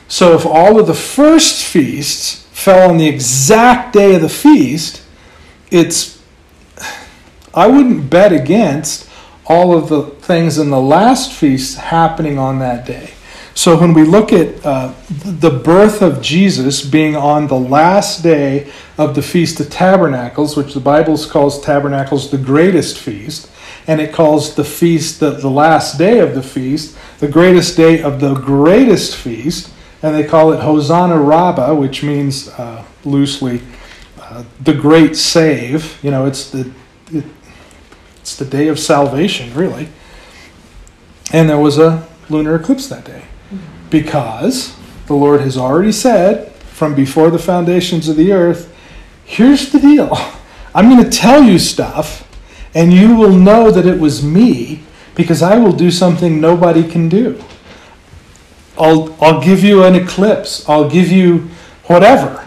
So 0.08 0.36
if 0.36 0.46
all 0.46 0.80
of 0.80 0.88
the 0.88 0.94
first 0.94 1.64
feasts 1.64 2.46
fell 2.52 2.90
on 2.90 2.98
the 2.98 3.08
exact 3.08 3.94
day 3.94 4.16
of 4.16 4.22
the 4.22 4.30
feast 4.30 5.02
it's 5.72 6.22
i 7.54 7.68
wouldn't 7.68 8.10
bet 8.10 8.32
against 8.32 9.10
all 9.48 9.78
of 9.78 9.90
the 9.90 10.04
things 10.04 10.58
in 10.58 10.70
the 10.70 10.80
last 10.80 11.32
feast 11.32 11.78
happening 11.78 12.38
on 12.38 12.60
that 12.60 12.86
day. 12.86 13.12
So 13.54 13.80
when 13.80 13.94
we 13.94 14.04
look 14.04 14.34
at 14.34 14.66
uh, 14.66 14.94
the 15.10 15.50
birth 15.50 16.02
of 16.02 16.22
Jesus 16.22 16.84
being 16.84 17.16
on 17.16 17.48
the 17.48 17.58
last 17.58 18.22
day 18.22 18.72
of 18.98 19.16
the 19.16 19.22
Feast 19.22 19.60
of 19.62 19.70
Tabernacles, 19.70 20.58
which 20.58 20.74
the 20.74 20.82
Bible 20.82 21.18
calls 21.18 21.62
Tabernacles 21.62 22.32
the 22.32 22.38
greatest 22.38 22.98
feast, 22.98 23.50
and 23.88 24.02
it 24.02 24.14
calls 24.14 24.56
the 24.56 24.64
feast 24.64 25.20
the, 25.20 25.32
the 25.32 25.50
last 25.50 25.98
day 25.98 26.20
of 26.20 26.34
the 26.36 26.44
feast 26.44 26.98
the 27.20 27.28
greatest 27.28 27.78
day 27.78 28.02
of 28.02 28.20
the 28.20 28.34
greatest 28.34 29.16
feast, 29.16 29.72
and 30.02 30.14
they 30.14 30.24
call 30.24 30.52
it 30.52 30.60
Hosanna 30.60 31.20
Rabbah, 31.20 31.74
which 31.74 32.04
means 32.04 32.50
uh, 32.50 32.84
loosely 33.04 33.62
uh, 34.20 34.44
the 34.62 34.74
great 34.74 35.16
save. 35.16 35.98
You 36.04 36.12
know, 36.12 36.26
it's 36.26 36.52
the 36.52 36.72
it, 37.12 37.24
it's 38.18 38.36
the 38.36 38.46
day 38.46 38.68
of 38.68 38.80
salvation, 38.80 39.54
really. 39.54 39.88
And 41.32 41.50
there 41.50 41.58
was 41.58 41.78
a 41.78 42.08
lunar 42.30 42.56
eclipse 42.56 42.88
that 42.88 43.06
day 43.06 43.24
because 43.90 44.76
the 45.08 45.14
Lord 45.14 45.42
has 45.42 45.58
already 45.58 45.92
said 45.92 46.52
from 46.52 46.96
before 46.96 47.30
the 47.30 47.40
foundations 47.40 48.10
of 48.10 48.18
the 48.18 48.34
earth, 48.34 48.76
here's 49.24 49.72
the 49.72 49.80
deal. 49.80 50.12
I'm 50.74 50.90
going 50.90 51.04
to 51.04 51.10
tell 51.10 51.42
you 51.42 51.58
stuff, 51.58 52.25
and 52.76 52.94
you 52.94 53.16
will 53.16 53.32
know 53.32 53.72
that 53.72 53.88
it 53.88 54.00
was 54.00 54.24
me 54.24 54.84
because 55.16 55.42
I 55.42 55.58
will 55.58 55.72
do 55.72 55.90
something 55.90 56.40
nobody 56.42 56.84
can 56.84 57.08
do. 57.08 57.42
I'll, 58.78 59.16
I'll 59.22 59.42
give 59.42 59.64
you 59.64 59.84
an 59.86 59.96
eclipse. 59.96 60.68
I'll 60.68 60.90
give 60.90 61.10
you 61.10 61.50
whatever. 61.86 62.46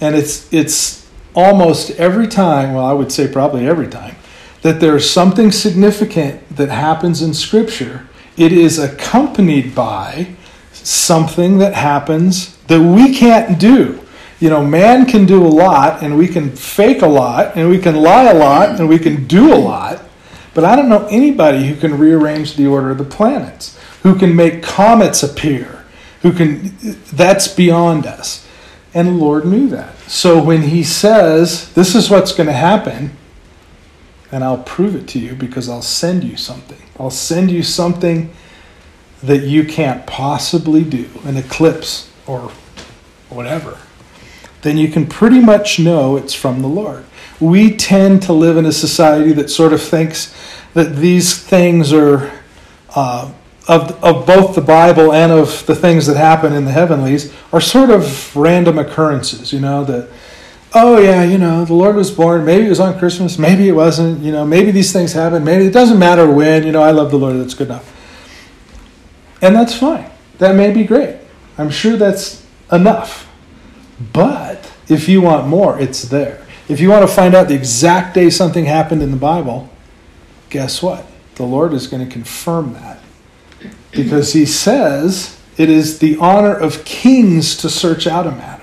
And 0.00 0.16
it's, 0.16 0.52
it's 0.52 1.08
almost 1.34 1.90
every 1.92 2.26
time, 2.26 2.74
well, 2.74 2.84
I 2.84 2.92
would 2.92 3.12
say 3.12 3.28
probably 3.28 3.68
every 3.68 3.86
time, 3.86 4.16
that 4.62 4.80
there's 4.80 5.08
something 5.08 5.52
significant 5.52 6.56
that 6.56 6.68
happens 6.68 7.22
in 7.22 7.32
Scripture. 7.32 8.08
It 8.36 8.52
is 8.52 8.78
accompanied 8.78 9.74
by 9.74 10.34
something 10.72 11.58
that 11.58 11.74
happens 11.74 12.56
that 12.66 12.80
we 12.80 13.14
can't 13.14 13.58
do. 13.58 14.00
You 14.40 14.48
know, 14.48 14.64
man 14.64 15.04
can 15.06 15.26
do 15.26 15.46
a 15.46 15.48
lot, 15.48 16.02
and 16.02 16.16
we 16.16 16.26
can 16.26 16.50
fake 16.50 17.02
a 17.02 17.06
lot, 17.06 17.56
and 17.56 17.68
we 17.68 17.78
can 17.78 17.94
lie 17.96 18.24
a 18.24 18.34
lot, 18.34 18.80
and 18.80 18.88
we 18.88 18.98
can 18.98 19.26
do 19.26 19.52
a 19.52 19.56
lot. 19.56 20.02
But 20.54 20.64
I 20.64 20.76
don't 20.76 20.88
know 20.88 21.06
anybody 21.10 21.68
who 21.68 21.76
can 21.76 21.98
rearrange 21.98 22.56
the 22.56 22.66
order 22.66 22.90
of 22.90 22.98
the 22.98 23.04
planets, 23.04 23.78
who 24.02 24.18
can 24.18 24.34
make 24.34 24.62
comets 24.62 25.22
appear, 25.22 25.84
who 26.22 26.32
can, 26.32 26.74
that's 27.12 27.48
beyond 27.48 28.06
us. 28.06 28.46
And 28.94 29.06
the 29.06 29.12
Lord 29.12 29.44
knew 29.44 29.68
that. 29.68 29.96
So 30.08 30.42
when 30.42 30.62
He 30.62 30.82
says, 30.82 31.72
This 31.74 31.94
is 31.94 32.10
what's 32.10 32.32
going 32.32 32.48
to 32.48 32.52
happen, 32.52 33.16
and 34.32 34.42
I'll 34.42 34.62
prove 34.62 34.96
it 34.96 35.06
to 35.08 35.18
you 35.18 35.34
because 35.34 35.68
I'll 35.68 35.82
send 35.82 36.24
you 36.24 36.36
something. 36.36 36.80
I'll 36.98 37.10
send 37.10 37.50
you 37.50 37.62
something 37.62 38.32
that 39.22 39.44
you 39.44 39.64
can't 39.64 40.06
possibly 40.06 40.82
do, 40.82 41.08
an 41.24 41.36
eclipse 41.36 42.10
or 42.26 42.50
whatever, 43.28 43.78
then 44.62 44.76
you 44.76 44.88
can 44.88 45.06
pretty 45.06 45.40
much 45.40 45.78
know 45.78 46.16
it's 46.16 46.34
from 46.34 46.62
the 46.62 46.68
Lord. 46.68 47.04
We 47.40 47.76
tend 47.76 48.22
to 48.24 48.32
live 48.32 48.56
in 48.56 48.66
a 48.66 48.72
society 48.72 49.32
that 49.32 49.48
sort 49.48 49.72
of 49.72 49.82
thinks 49.82 50.34
that 50.74 50.96
these 50.96 51.42
things 51.42 51.92
are 51.92 52.30
uh, 52.94 53.32
of, 53.70 54.02
of 54.02 54.26
both 54.26 54.56
the 54.56 54.60
Bible 54.60 55.12
and 55.12 55.30
of 55.30 55.64
the 55.66 55.76
things 55.76 56.06
that 56.06 56.16
happen 56.16 56.52
in 56.52 56.64
the 56.64 56.72
heavenlies 56.72 57.32
are 57.52 57.60
sort 57.60 57.90
of 57.90 58.34
random 58.34 58.78
occurrences, 58.78 59.52
you 59.52 59.60
know, 59.60 59.84
that, 59.84 60.08
oh 60.74 60.98
yeah, 60.98 61.22
you 61.22 61.38
know, 61.38 61.64
the 61.64 61.74
Lord 61.74 61.94
was 61.94 62.10
born, 62.10 62.44
maybe 62.44 62.66
it 62.66 62.68
was 62.68 62.80
on 62.80 62.98
Christmas, 62.98 63.38
maybe 63.38 63.68
it 63.68 63.72
wasn't, 63.72 64.22
you 64.22 64.32
know, 64.32 64.44
maybe 64.44 64.72
these 64.72 64.92
things 64.92 65.12
happen, 65.12 65.44
maybe 65.44 65.66
it 65.66 65.72
doesn't 65.72 66.00
matter 66.00 66.28
when, 66.28 66.64
you 66.66 66.72
know, 66.72 66.82
I 66.82 66.90
love 66.90 67.12
the 67.12 67.16
Lord, 67.16 67.36
that's 67.36 67.54
good 67.54 67.68
enough. 67.68 67.96
And 69.40 69.54
that's 69.54 69.74
fine. 69.74 70.10
That 70.38 70.56
may 70.56 70.72
be 70.72 70.82
great. 70.82 71.18
I'm 71.56 71.70
sure 71.70 71.96
that's 71.96 72.44
enough. 72.72 73.29
But 74.12 74.72
if 74.88 75.08
you 75.08 75.20
want 75.20 75.46
more, 75.46 75.78
it's 75.78 76.02
there. 76.02 76.46
If 76.68 76.80
you 76.80 76.88
want 76.88 77.08
to 77.08 77.14
find 77.14 77.34
out 77.34 77.48
the 77.48 77.54
exact 77.54 78.14
day 78.14 78.30
something 78.30 78.64
happened 78.64 79.02
in 79.02 79.10
the 79.10 79.16
Bible, 79.16 79.68
guess 80.48 80.82
what? 80.82 81.06
The 81.34 81.44
Lord 81.44 81.72
is 81.72 81.86
going 81.86 82.06
to 82.06 82.12
confirm 82.12 82.72
that. 82.74 83.00
Because 83.92 84.32
he 84.32 84.46
says 84.46 85.38
it 85.56 85.68
is 85.68 85.98
the 85.98 86.16
honor 86.18 86.54
of 86.54 86.84
kings 86.84 87.56
to 87.58 87.68
search 87.68 88.06
out 88.06 88.26
a 88.26 88.30
matter. 88.30 88.60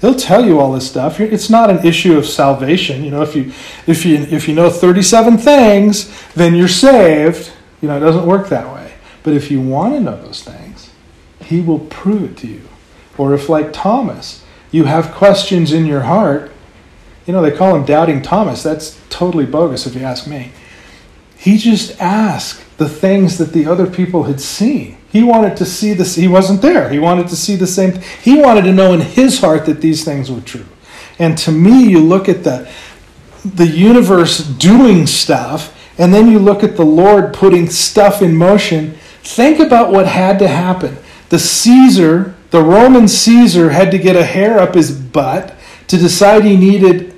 He'll 0.00 0.14
tell 0.14 0.44
you 0.44 0.60
all 0.60 0.72
this 0.72 0.88
stuff. 0.88 1.18
It's 1.18 1.50
not 1.50 1.70
an 1.70 1.84
issue 1.84 2.16
of 2.16 2.26
salvation. 2.26 3.02
You 3.04 3.10
know, 3.10 3.22
if 3.22 3.34
you 3.34 3.52
if 3.86 4.04
you 4.04 4.16
if 4.16 4.46
you 4.46 4.54
know 4.54 4.70
37 4.70 5.38
things, 5.38 6.12
then 6.34 6.54
you're 6.54 6.68
saved. 6.68 7.52
You 7.80 7.88
know, 7.88 7.96
it 7.96 8.00
doesn't 8.00 8.26
work 8.26 8.48
that 8.48 8.72
way. 8.72 8.92
But 9.22 9.34
if 9.34 9.50
you 9.50 9.60
want 9.60 9.94
to 9.94 10.00
know 10.00 10.20
those 10.20 10.42
things, 10.42 10.90
he 11.40 11.60
will 11.60 11.80
prove 11.80 12.22
it 12.22 12.36
to 12.38 12.46
you. 12.46 12.68
Or 13.16 13.34
if, 13.34 13.48
like 13.48 13.72
Thomas, 13.72 14.44
you 14.70 14.84
have 14.84 15.12
questions 15.12 15.72
in 15.72 15.86
your 15.86 16.02
heart, 16.02 16.50
you 17.26 17.32
know, 17.32 17.42
they 17.42 17.56
call 17.56 17.74
him 17.74 17.84
Doubting 17.84 18.22
Thomas. 18.22 18.62
That's 18.62 19.00
totally 19.10 19.46
bogus 19.46 19.86
if 19.86 19.94
you 19.94 20.02
ask 20.02 20.26
me. 20.26 20.52
He 21.36 21.58
just 21.58 22.00
asked 22.00 22.64
the 22.78 22.88
things 22.88 23.38
that 23.38 23.52
the 23.52 23.66
other 23.66 23.86
people 23.86 24.24
had 24.24 24.40
seen. 24.40 24.96
He 25.10 25.22
wanted 25.22 25.56
to 25.58 25.64
see 25.64 25.94
this, 25.94 26.14
he 26.14 26.28
wasn't 26.28 26.62
there. 26.62 26.90
He 26.90 26.98
wanted 26.98 27.28
to 27.28 27.36
see 27.36 27.56
the 27.56 27.66
same. 27.66 28.00
He 28.22 28.40
wanted 28.40 28.62
to 28.62 28.72
know 28.72 28.92
in 28.92 29.00
his 29.00 29.40
heart 29.40 29.66
that 29.66 29.80
these 29.80 30.04
things 30.04 30.30
were 30.30 30.40
true. 30.40 30.66
And 31.18 31.36
to 31.38 31.52
me, 31.52 31.88
you 31.88 32.00
look 32.00 32.28
at 32.28 32.44
the 32.44 32.70
the 33.44 33.66
universe 33.66 34.38
doing 34.38 35.06
stuff, 35.06 35.74
and 35.98 36.12
then 36.12 36.30
you 36.30 36.38
look 36.38 36.62
at 36.62 36.76
the 36.76 36.84
Lord 36.84 37.32
putting 37.32 37.68
stuff 37.70 38.20
in 38.20 38.36
motion, 38.36 38.92
think 39.22 39.58
about 39.60 39.92
what 39.92 40.06
had 40.06 40.38
to 40.40 40.48
happen. 40.48 40.98
The 41.28 41.38
Caesar, 41.38 42.34
the 42.50 42.62
Roman 42.62 43.08
Caesar, 43.08 43.70
had 43.70 43.90
to 43.90 43.98
get 43.98 44.16
a 44.16 44.24
hair 44.24 44.58
up 44.58 44.74
his 44.74 44.90
butt 44.90 45.54
to 45.88 45.96
decide 45.96 46.44
he 46.44 46.56
needed 46.56 47.14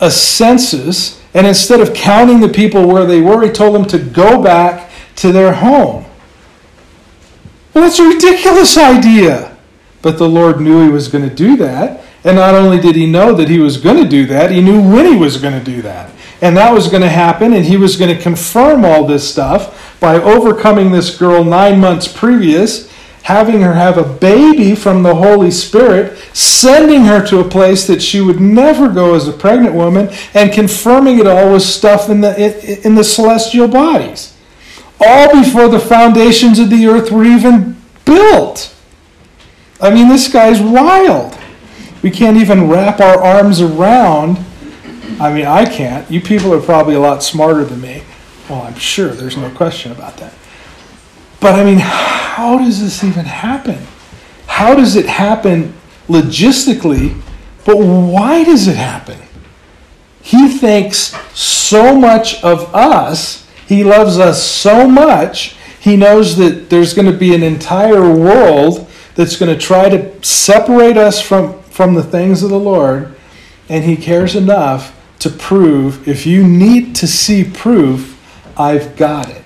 a 0.00 0.10
census, 0.10 1.22
and 1.34 1.46
instead 1.46 1.80
of 1.80 1.94
counting 1.94 2.40
the 2.40 2.48
people 2.48 2.86
where 2.86 3.06
they 3.06 3.20
were, 3.20 3.42
he 3.42 3.50
told 3.50 3.74
them 3.74 3.84
to 3.86 3.98
go 3.98 4.42
back 4.42 4.90
to 5.16 5.32
their 5.32 5.54
home. 5.54 6.04
Well, 7.74 7.84
that's 7.84 7.98
a 7.98 8.08
ridiculous 8.08 8.76
idea. 8.78 9.56
But 10.02 10.18
the 10.18 10.28
Lord 10.28 10.60
knew 10.60 10.84
he 10.84 10.90
was 10.90 11.08
going 11.08 11.28
to 11.28 11.34
do 11.34 11.56
that. 11.56 12.02
And 12.24 12.36
not 12.36 12.54
only 12.54 12.80
did 12.80 12.96
he 12.96 13.06
know 13.06 13.32
that 13.34 13.48
he 13.48 13.58
was 13.58 13.76
going 13.76 14.02
to 14.02 14.08
do 14.08 14.26
that, 14.26 14.50
he 14.50 14.60
knew 14.60 14.80
when 14.80 15.06
he 15.06 15.16
was 15.16 15.36
going 15.36 15.58
to 15.58 15.64
do 15.64 15.82
that. 15.82 16.10
And 16.40 16.56
that 16.56 16.72
was 16.72 16.88
going 16.88 17.02
to 17.02 17.08
happen, 17.08 17.52
and 17.52 17.64
he 17.64 17.76
was 17.76 17.96
going 17.96 18.14
to 18.14 18.22
confirm 18.22 18.84
all 18.84 19.06
this 19.06 19.28
stuff 19.30 19.98
by 20.00 20.16
overcoming 20.16 20.92
this 20.92 21.16
girl 21.16 21.44
nine 21.44 21.80
months 21.80 22.08
previous, 22.08 22.92
having 23.26 23.60
her 23.60 23.74
have 23.74 23.98
a 23.98 24.04
baby 24.04 24.72
from 24.76 25.02
the 25.02 25.16
Holy 25.16 25.50
Spirit, 25.50 26.16
sending 26.32 27.02
her 27.06 27.26
to 27.26 27.40
a 27.40 27.48
place 27.48 27.84
that 27.84 28.00
she 28.00 28.20
would 28.20 28.40
never 28.40 28.88
go 28.88 29.16
as 29.16 29.26
a 29.26 29.32
pregnant 29.32 29.74
woman, 29.74 30.08
and 30.32 30.52
confirming 30.52 31.18
it 31.18 31.26
all 31.26 31.52
with 31.52 31.62
stuff 31.62 32.08
in 32.08 32.20
the, 32.20 32.86
in 32.86 32.94
the 32.94 33.02
celestial 33.02 33.66
bodies. 33.66 34.32
All 35.04 35.42
before 35.42 35.66
the 35.66 35.80
foundations 35.80 36.60
of 36.60 36.70
the 36.70 36.86
earth 36.86 37.10
were 37.10 37.24
even 37.24 37.76
built. 38.04 38.72
I 39.80 39.92
mean, 39.92 40.08
this 40.08 40.32
guy's 40.32 40.60
wild. 40.60 41.36
We 42.04 42.12
can't 42.12 42.36
even 42.36 42.68
wrap 42.68 43.00
our 43.00 43.20
arms 43.20 43.60
around. 43.60 44.38
I 45.18 45.32
mean, 45.32 45.46
I 45.46 45.64
can't. 45.64 46.08
You 46.08 46.20
people 46.20 46.54
are 46.54 46.62
probably 46.62 46.94
a 46.94 47.00
lot 47.00 47.24
smarter 47.24 47.64
than 47.64 47.80
me. 47.80 48.04
Well, 48.48 48.62
I'm 48.62 48.76
sure 48.76 49.08
there's 49.08 49.36
no 49.36 49.50
question 49.50 49.90
about 49.90 50.16
that. 50.18 50.32
But 51.40 51.54
I 51.54 51.64
mean, 51.64 51.78
how 51.78 52.58
does 52.58 52.80
this 52.80 53.04
even 53.04 53.24
happen? 53.24 53.78
How 54.46 54.74
does 54.74 54.96
it 54.96 55.06
happen 55.06 55.74
logistically? 56.08 57.20
But 57.64 57.76
why 57.76 58.44
does 58.44 58.68
it 58.68 58.76
happen? 58.76 59.18
He 60.22 60.48
thinks 60.48 61.14
so 61.38 61.96
much 61.96 62.42
of 62.42 62.74
us. 62.74 63.48
He 63.66 63.84
loves 63.84 64.18
us 64.18 64.42
so 64.42 64.88
much. 64.88 65.56
He 65.80 65.96
knows 65.96 66.36
that 66.36 66.68
there's 66.68 66.94
going 66.94 67.10
to 67.10 67.16
be 67.16 67.34
an 67.34 67.42
entire 67.42 68.12
world 68.12 68.88
that's 69.14 69.36
going 69.36 69.52
to 69.52 69.60
try 69.60 69.88
to 69.88 70.24
separate 70.24 70.96
us 70.96 71.20
from, 71.20 71.62
from 71.62 71.94
the 71.94 72.02
things 72.02 72.42
of 72.42 72.50
the 72.50 72.58
Lord, 72.58 73.14
and 73.68 73.84
He 73.84 73.96
cares 73.96 74.34
enough 74.34 74.92
to 75.20 75.30
prove 75.30 76.06
if 76.06 76.26
you 76.26 76.46
need 76.46 76.94
to 76.96 77.06
see 77.06 77.44
proof, 77.44 78.20
I've 78.58 78.96
got 78.96 79.30
it. 79.30 79.45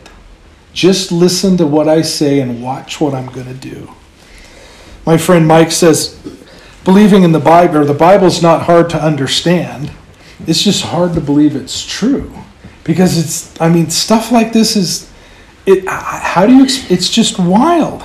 Just 0.73 1.11
listen 1.11 1.57
to 1.57 1.67
what 1.67 1.89
I 1.89 2.03
say 2.03 2.41
and 2.41 2.63
watch 2.63 3.01
what 3.01 3.15
I'm 3.15 3.27
going 3.27 3.47
to 3.47 3.55
do. 3.55 3.91
My 5.05 5.19
friend 5.19 5.47
Mike 5.47 5.73
says, 5.73 6.19
believing 6.85 7.23
in 7.23 7.33
the 7.33 7.41
Bible, 7.41 7.79
or 7.79 7.85
the 7.85 7.95
Bible's 7.95 8.43
not 8.43 8.63
hard 8.63 8.91
to 8.91 9.03
understand. 9.03 9.91
It's 10.47 10.63
just 10.63 10.83
hard 10.85 11.15
to 11.15 11.21
believe 11.21 11.57
it's 11.57 11.85
true. 11.85 12.33
Because 12.85 13.19
it's, 13.19 13.61
I 13.61 13.69
mean, 13.69 13.91
stuff 13.91 14.33
like 14.33 14.53
this 14.53 14.77
is, 14.77 15.11
it, 15.67 15.85
how 15.87 16.47
do 16.47 16.55
you, 16.55 16.65
it's 16.65 17.11
just 17.11 17.39
wild. 17.39 18.05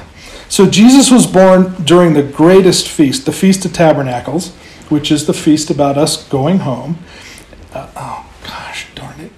So 0.49 0.69
Jesus 0.69 1.11
was 1.11 1.25
born 1.25 1.73
during 1.83 2.13
the 2.13 2.23
greatest 2.23 2.87
feast, 2.87 3.25
the 3.25 3.31
Feast 3.31 3.65
of 3.65 3.73
Tabernacles, 3.73 4.53
which 4.89 5.11
is 5.11 5.25
the 5.25 5.33
feast 5.33 5.69
about 5.69 5.97
us 5.97 6.27
going 6.29 6.59
home. 6.59 6.97
Uh, 7.73 7.89
oh, 7.95 8.29
gosh, 8.43 8.87
darn 8.95 9.19
it. 9.19 9.31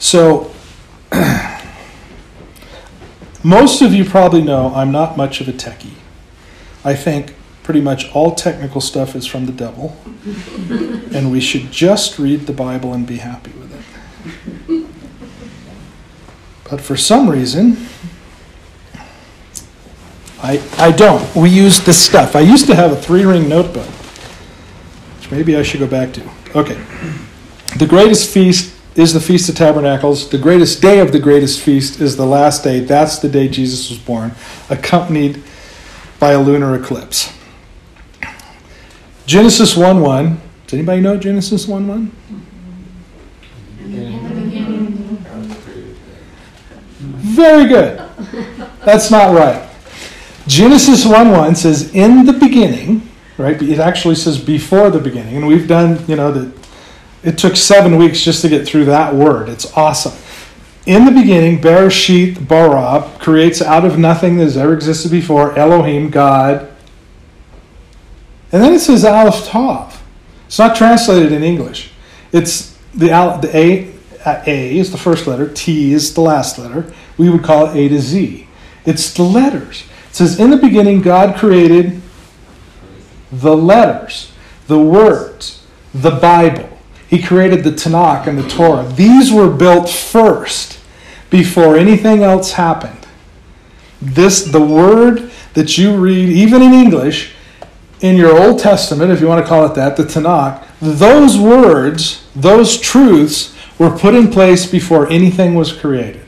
So, 0.00 0.50
most 3.44 3.82
of 3.82 3.92
you 3.92 4.06
probably 4.06 4.40
know 4.40 4.74
I'm 4.74 4.90
not 4.90 5.18
much 5.18 5.42
of 5.42 5.48
a 5.48 5.52
techie. 5.52 5.92
I 6.82 6.94
think 6.94 7.34
pretty 7.62 7.82
much 7.82 8.10
all 8.12 8.34
technical 8.34 8.80
stuff 8.80 9.14
is 9.14 9.26
from 9.26 9.44
the 9.44 9.52
devil, 9.52 9.98
and 11.14 11.30
we 11.30 11.38
should 11.38 11.70
just 11.70 12.18
read 12.18 12.46
the 12.46 12.52
Bible 12.54 12.94
and 12.94 13.06
be 13.06 13.18
happy 13.18 13.52
with 13.52 13.74
it. 13.74 14.86
But 16.68 16.80
for 16.80 16.96
some 16.96 17.28
reason, 17.28 17.76
I, 20.42 20.62
I 20.78 20.92
don't. 20.92 21.36
We 21.36 21.50
use 21.50 21.78
this 21.84 22.02
stuff. 22.02 22.34
I 22.34 22.40
used 22.40 22.66
to 22.68 22.74
have 22.74 22.90
a 22.90 22.96
three 22.96 23.26
ring 23.26 23.50
notebook, 23.50 23.86
which 25.18 25.30
maybe 25.30 25.56
I 25.56 25.62
should 25.62 25.80
go 25.80 25.86
back 25.86 26.14
to. 26.14 26.22
Okay. 26.56 26.82
The 27.76 27.86
greatest 27.86 28.32
feast 28.32 28.79
is 28.96 29.12
the 29.12 29.20
Feast 29.20 29.48
of 29.48 29.54
Tabernacles. 29.54 30.28
The 30.28 30.38
greatest 30.38 30.82
day 30.82 30.98
of 30.98 31.12
the 31.12 31.18
greatest 31.18 31.60
feast 31.60 32.00
is 32.00 32.16
the 32.16 32.26
last 32.26 32.64
day. 32.64 32.80
That's 32.80 33.18
the 33.18 33.28
day 33.28 33.48
Jesus 33.48 33.88
was 33.90 33.98
born, 33.98 34.32
accompanied 34.68 35.42
by 36.18 36.32
a 36.32 36.40
lunar 36.40 36.74
eclipse. 36.74 37.32
Genesis 39.26 39.76
1 39.76 40.00
1. 40.00 40.40
Does 40.66 40.74
anybody 40.74 41.00
know 41.00 41.16
Genesis 41.16 41.66
1 41.66 41.86
1? 41.86 42.12
Very 47.30 47.68
good. 47.68 48.02
That's 48.84 49.10
not 49.10 49.34
right. 49.34 49.68
Genesis 50.46 51.06
1 51.06 51.30
1 51.30 51.54
says, 51.54 51.94
in 51.94 52.26
the 52.26 52.32
beginning, 52.32 53.08
right? 53.38 53.60
It 53.62 53.78
actually 53.78 54.16
says 54.16 54.38
before 54.38 54.90
the 54.90 54.98
beginning. 54.98 55.36
And 55.36 55.46
we've 55.46 55.68
done, 55.68 56.04
you 56.08 56.16
know, 56.16 56.32
that 56.32 56.59
it 57.22 57.36
took 57.38 57.56
seven 57.56 57.96
weeks 57.98 58.22
just 58.22 58.42
to 58.42 58.48
get 58.48 58.66
through 58.66 58.86
that 58.86 59.14
word. 59.14 59.48
It's 59.48 59.76
awesome. 59.76 60.12
In 60.86 61.04
the 61.04 61.10
beginning, 61.10 61.60
Bereshit 61.60 62.48
bara 62.48 63.10
creates 63.18 63.60
out 63.60 63.84
of 63.84 63.98
nothing 63.98 64.36
that 64.38 64.44
has 64.44 64.56
ever 64.56 64.74
existed 64.74 65.10
before 65.10 65.56
Elohim, 65.58 66.10
God. 66.10 66.68
And 68.50 68.62
then 68.62 68.72
it 68.72 68.80
says 68.80 69.04
Aleph 69.04 69.46
Tav. 69.46 70.02
It's 70.46 70.58
not 70.58 70.74
translated 70.74 71.32
in 71.32 71.42
English. 71.42 71.92
It's 72.32 72.76
the, 72.94 73.08
the 73.08 73.50
A, 73.54 73.92
uh, 74.24 74.42
A 74.46 74.78
is 74.78 74.90
the 74.90 74.98
first 74.98 75.26
letter, 75.26 75.52
T 75.52 75.92
is 75.92 76.14
the 76.14 76.22
last 76.22 76.58
letter. 76.58 76.92
We 77.18 77.28
would 77.28 77.44
call 77.44 77.66
it 77.66 77.76
A 77.76 77.88
to 77.88 78.00
Z. 78.00 78.48
It's 78.86 79.12
the 79.12 79.22
letters. 79.22 79.84
It 80.08 80.16
says, 80.16 80.40
In 80.40 80.50
the 80.50 80.56
beginning, 80.56 81.02
God 81.02 81.36
created 81.36 82.00
the 83.30 83.56
letters, 83.56 84.32
the 84.66 84.78
words, 84.78 85.64
the 85.94 86.10
Bible. 86.10 86.69
He 87.10 87.20
created 87.20 87.62
the 87.64 87.72
Tanakh 87.72 88.26
and 88.26 88.38
the 88.38 88.48
Torah. 88.48 88.90
These 88.94 89.30
were 89.32 89.50
built 89.50 89.90
first 89.90 90.78
before 91.28 91.76
anything 91.76 92.22
else 92.22 92.52
happened. 92.52 93.06
This, 94.00 94.44
the 94.44 94.60
word 94.60 95.30
that 95.52 95.76
you 95.76 95.96
read, 95.96 96.30
even 96.30 96.62
in 96.62 96.72
English, 96.72 97.34
in 98.00 98.16
your 98.16 98.40
Old 98.40 98.60
Testament, 98.60 99.10
if 99.10 99.20
you 99.20 99.26
want 99.26 99.44
to 99.44 99.48
call 99.48 99.66
it 99.66 99.74
that, 99.74 99.96
the 99.96 100.04
Tanakh, 100.04 100.64
those 100.80 101.36
words, 101.36 102.26
those 102.34 102.80
truths 102.80 103.54
were 103.78 103.90
put 103.90 104.14
in 104.14 104.30
place 104.30 104.70
before 104.70 105.06
anything 105.10 105.54
was 105.54 105.72
created 105.72 106.24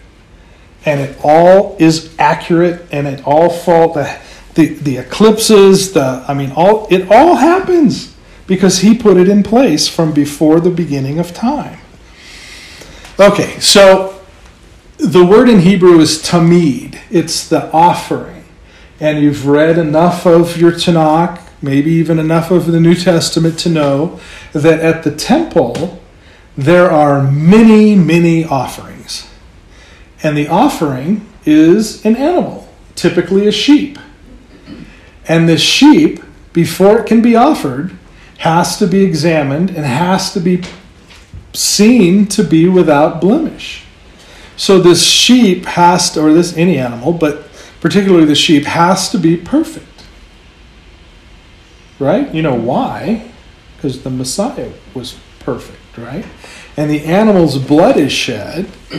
and 0.85 1.01
it 1.01 1.19
all 1.23 1.77
is 1.79 2.15
accurate 2.19 2.87
and 2.91 3.07
it 3.07 3.25
all 3.27 3.51
fall 3.51 3.93
the, 3.93 4.19
the 4.55 4.69
the 4.75 4.99
eclipses 4.99 5.93
the 5.93 6.25
i 6.27 6.35
mean 6.35 6.53
all 6.53 6.87
it 6.91 7.11
all 7.11 7.37
happens 7.37 8.12
because 8.53 8.81
he 8.81 8.95
put 8.95 9.17
it 9.17 9.31
in 9.31 9.43
place 9.43 9.89
from 9.89 10.13
before 10.13 10.61
the 10.61 10.69
beginning 10.69 11.19
of 11.19 11.33
time. 11.33 11.79
Okay 13.19 13.59
so 13.61 14.21
the 14.99 15.25
word 15.25 15.49
in 15.49 15.61
hebrew 15.61 15.99
is 16.01 16.23
tamid. 16.23 17.01
It's 17.11 17.49
the 17.49 17.73
offering. 17.73 18.45
And 19.01 19.23
you've 19.23 19.47
read 19.47 19.79
enough 19.79 20.27
of 20.27 20.59
your 20.59 20.73
tanakh 20.73 21.41
maybe 21.63 21.93
even 21.93 22.19
enough 22.19 22.51
of 22.51 22.67
the 22.67 22.79
new 22.79 22.95
testament 22.95 23.59
to 23.61 23.71
know 23.71 24.21
that 24.53 24.81
at 24.81 25.03
the 25.03 25.15
temple 25.15 25.99
there 26.55 26.91
are 26.91 27.23
many 27.23 27.97
many 27.97 28.45
offerings. 28.45 29.31
And 30.23 30.37
the 30.37 30.47
offering 30.47 31.27
is 31.47 32.05
an 32.05 32.17
animal, 32.17 32.69
typically 32.97 33.47
a 33.47 33.53
sheep. 33.53 33.99
And 35.27 35.49
this 35.49 35.63
sheep, 35.63 36.23
before 36.53 36.99
it 36.99 37.07
can 37.07 37.23
be 37.23 37.35
offered, 37.35 37.97
has 38.43 38.79
to 38.79 38.87
be 38.87 39.03
examined 39.05 39.71
and 39.71 39.85
has 39.85 40.33
to 40.35 40.41
be 40.41 40.63
seen 41.53 42.27
to 42.27 42.45
be 42.45 42.69
without 42.69 43.21
blemish. 43.21 43.85
So 44.57 44.79
this 44.79 45.03
sheep 45.05 45.65
has 45.65 46.11
to, 46.13 46.23
or 46.23 46.33
this 46.33 46.57
any 46.57 46.79
animal, 46.79 47.13
but 47.13 47.49
particularly 47.81 48.25
the 48.25 48.35
sheep, 48.35 48.65
has 48.65 49.11
to 49.11 49.19
be 49.19 49.37
perfect. 49.37 49.87
Right? 51.99 52.33
You 52.35 52.43
know 52.43 52.55
why? 52.55 53.31
Because 53.77 54.03
the 54.03 54.11
Messiah 54.11 54.73
was 54.95 55.19
perfect, 55.41 55.99
right? 55.99 56.25
and 56.77 56.91
the 56.91 57.05
animal's 57.05 57.59
blood 57.59 57.97
is 57.97 58.13
shed, 58.13 58.69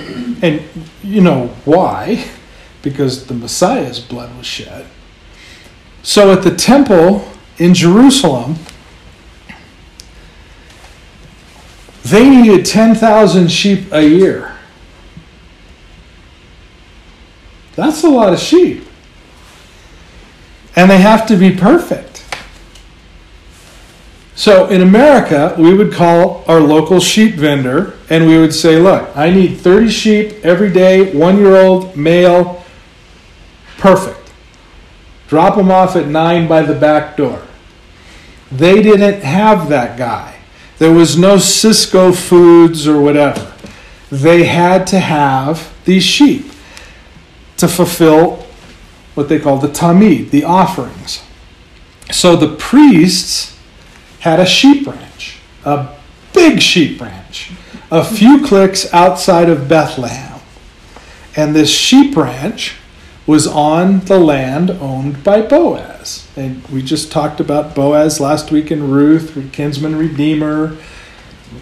and 0.41 0.61
you 1.01 1.21
know 1.21 1.47
why? 1.65 2.29
Because 2.81 3.27
the 3.27 3.33
Messiah's 3.33 3.99
blood 3.99 4.35
was 4.37 4.45
shed. 4.45 4.85
So 6.03 6.31
at 6.31 6.43
the 6.43 6.55
temple 6.55 7.27
in 7.57 7.73
Jerusalem, 7.73 8.55
They 12.03 12.29
needed 12.29 12.65
10,000 12.65 13.49
sheep 13.49 13.91
a 13.91 14.03
year. 14.03 14.57
That's 17.75 18.03
a 18.03 18.09
lot 18.09 18.33
of 18.33 18.39
sheep. 18.39 18.85
And 20.75 20.89
they 20.89 20.99
have 20.99 21.25
to 21.27 21.37
be 21.37 21.55
perfect. 21.55 22.25
So 24.35 24.67
in 24.67 24.81
America, 24.81 25.55
we 25.57 25.73
would 25.73 25.93
call 25.93 26.43
our 26.47 26.59
local 26.59 26.99
sheep 26.99 27.35
vendor 27.35 27.93
and 28.09 28.27
we 28.27 28.37
would 28.37 28.53
say, 28.53 28.77
Look, 28.77 29.15
I 29.15 29.29
need 29.29 29.57
30 29.57 29.89
sheep 29.89 30.33
every 30.43 30.71
day, 30.71 31.15
one 31.15 31.37
year 31.37 31.55
old, 31.55 31.95
male, 31.95 32.65
perfect. 33.77 34.33
Drop 35.27 35.55
them 35.55 35.71
off 35.71 35.95
at 35.95 36.07
9 36.07 36.47
by 36.47 36.63
the 36.63 36.75
back 36.75 37.15
door. 37.15 37.43
They 38.51 38.81
didn't 38.81 39.21
have 39.21 39.69
that 39.69 39.97
guy. 39.97 40.32
There 40.83 40.91
was 40.91 41.17
no 41.17 41.37
Sysco 41.37 42.13
Foods 42.13 42.89
or 42.89 42.99
whatever. 42.99 43.53
They 44.11 44.43
had 44.43 44.85
to 44.87 44.99
have 44.99 45.73
these 45.85 46.03
sheep 46.03 46.51
to 47.55 47.69
fulfill 47.69 48.45
what 49.13 49.29
they 49.29 49.39
call 49.39 49.59
the 49.59 49.69
tamid, 49.69 50.31
the 50.31 50.43
offerings. 50.43 51.23
So 52.11 52.35
the 52.35 52.53
priests 52.57 53.57
had 54.19 54.41
a 54.41 54.45
sheep 54.45 54.85
ranch, 54.85 55.39
a 55.63 55.87
big 56.33 56.61
sheep 56.61 56.99
ranch, 56.99 57.53
a 57.89 58.03
few 58.03 58.45
clicks 58.45 58.93
outside 58.93 59.47
of 59.47 59.69
Bethlehem. 59.69 60.41
And 61.37 61.55
this 61.55 61.71
sheep 61.71 62.17
ranch 62.17 62.75
was 63.25 63.47
on 63.47 64.01
the 64.01 64.19
land 64.19 64.69
owned 64.69 65.23
by 65.23 65.41
Boaz. 65.41 66.27
And 66.35 66.65
we 66.67 66.81
just 66.81 67.11
talked 67.11 67.39
about 67.39 67.73
Boaz 67.73 68.19
last 68.19 68.51
week 68.51 68.69
in 68.69 68.91
Ruth, 68.91 69.37
kinsman 69.53 69.95
redeemer, 69.95 70.75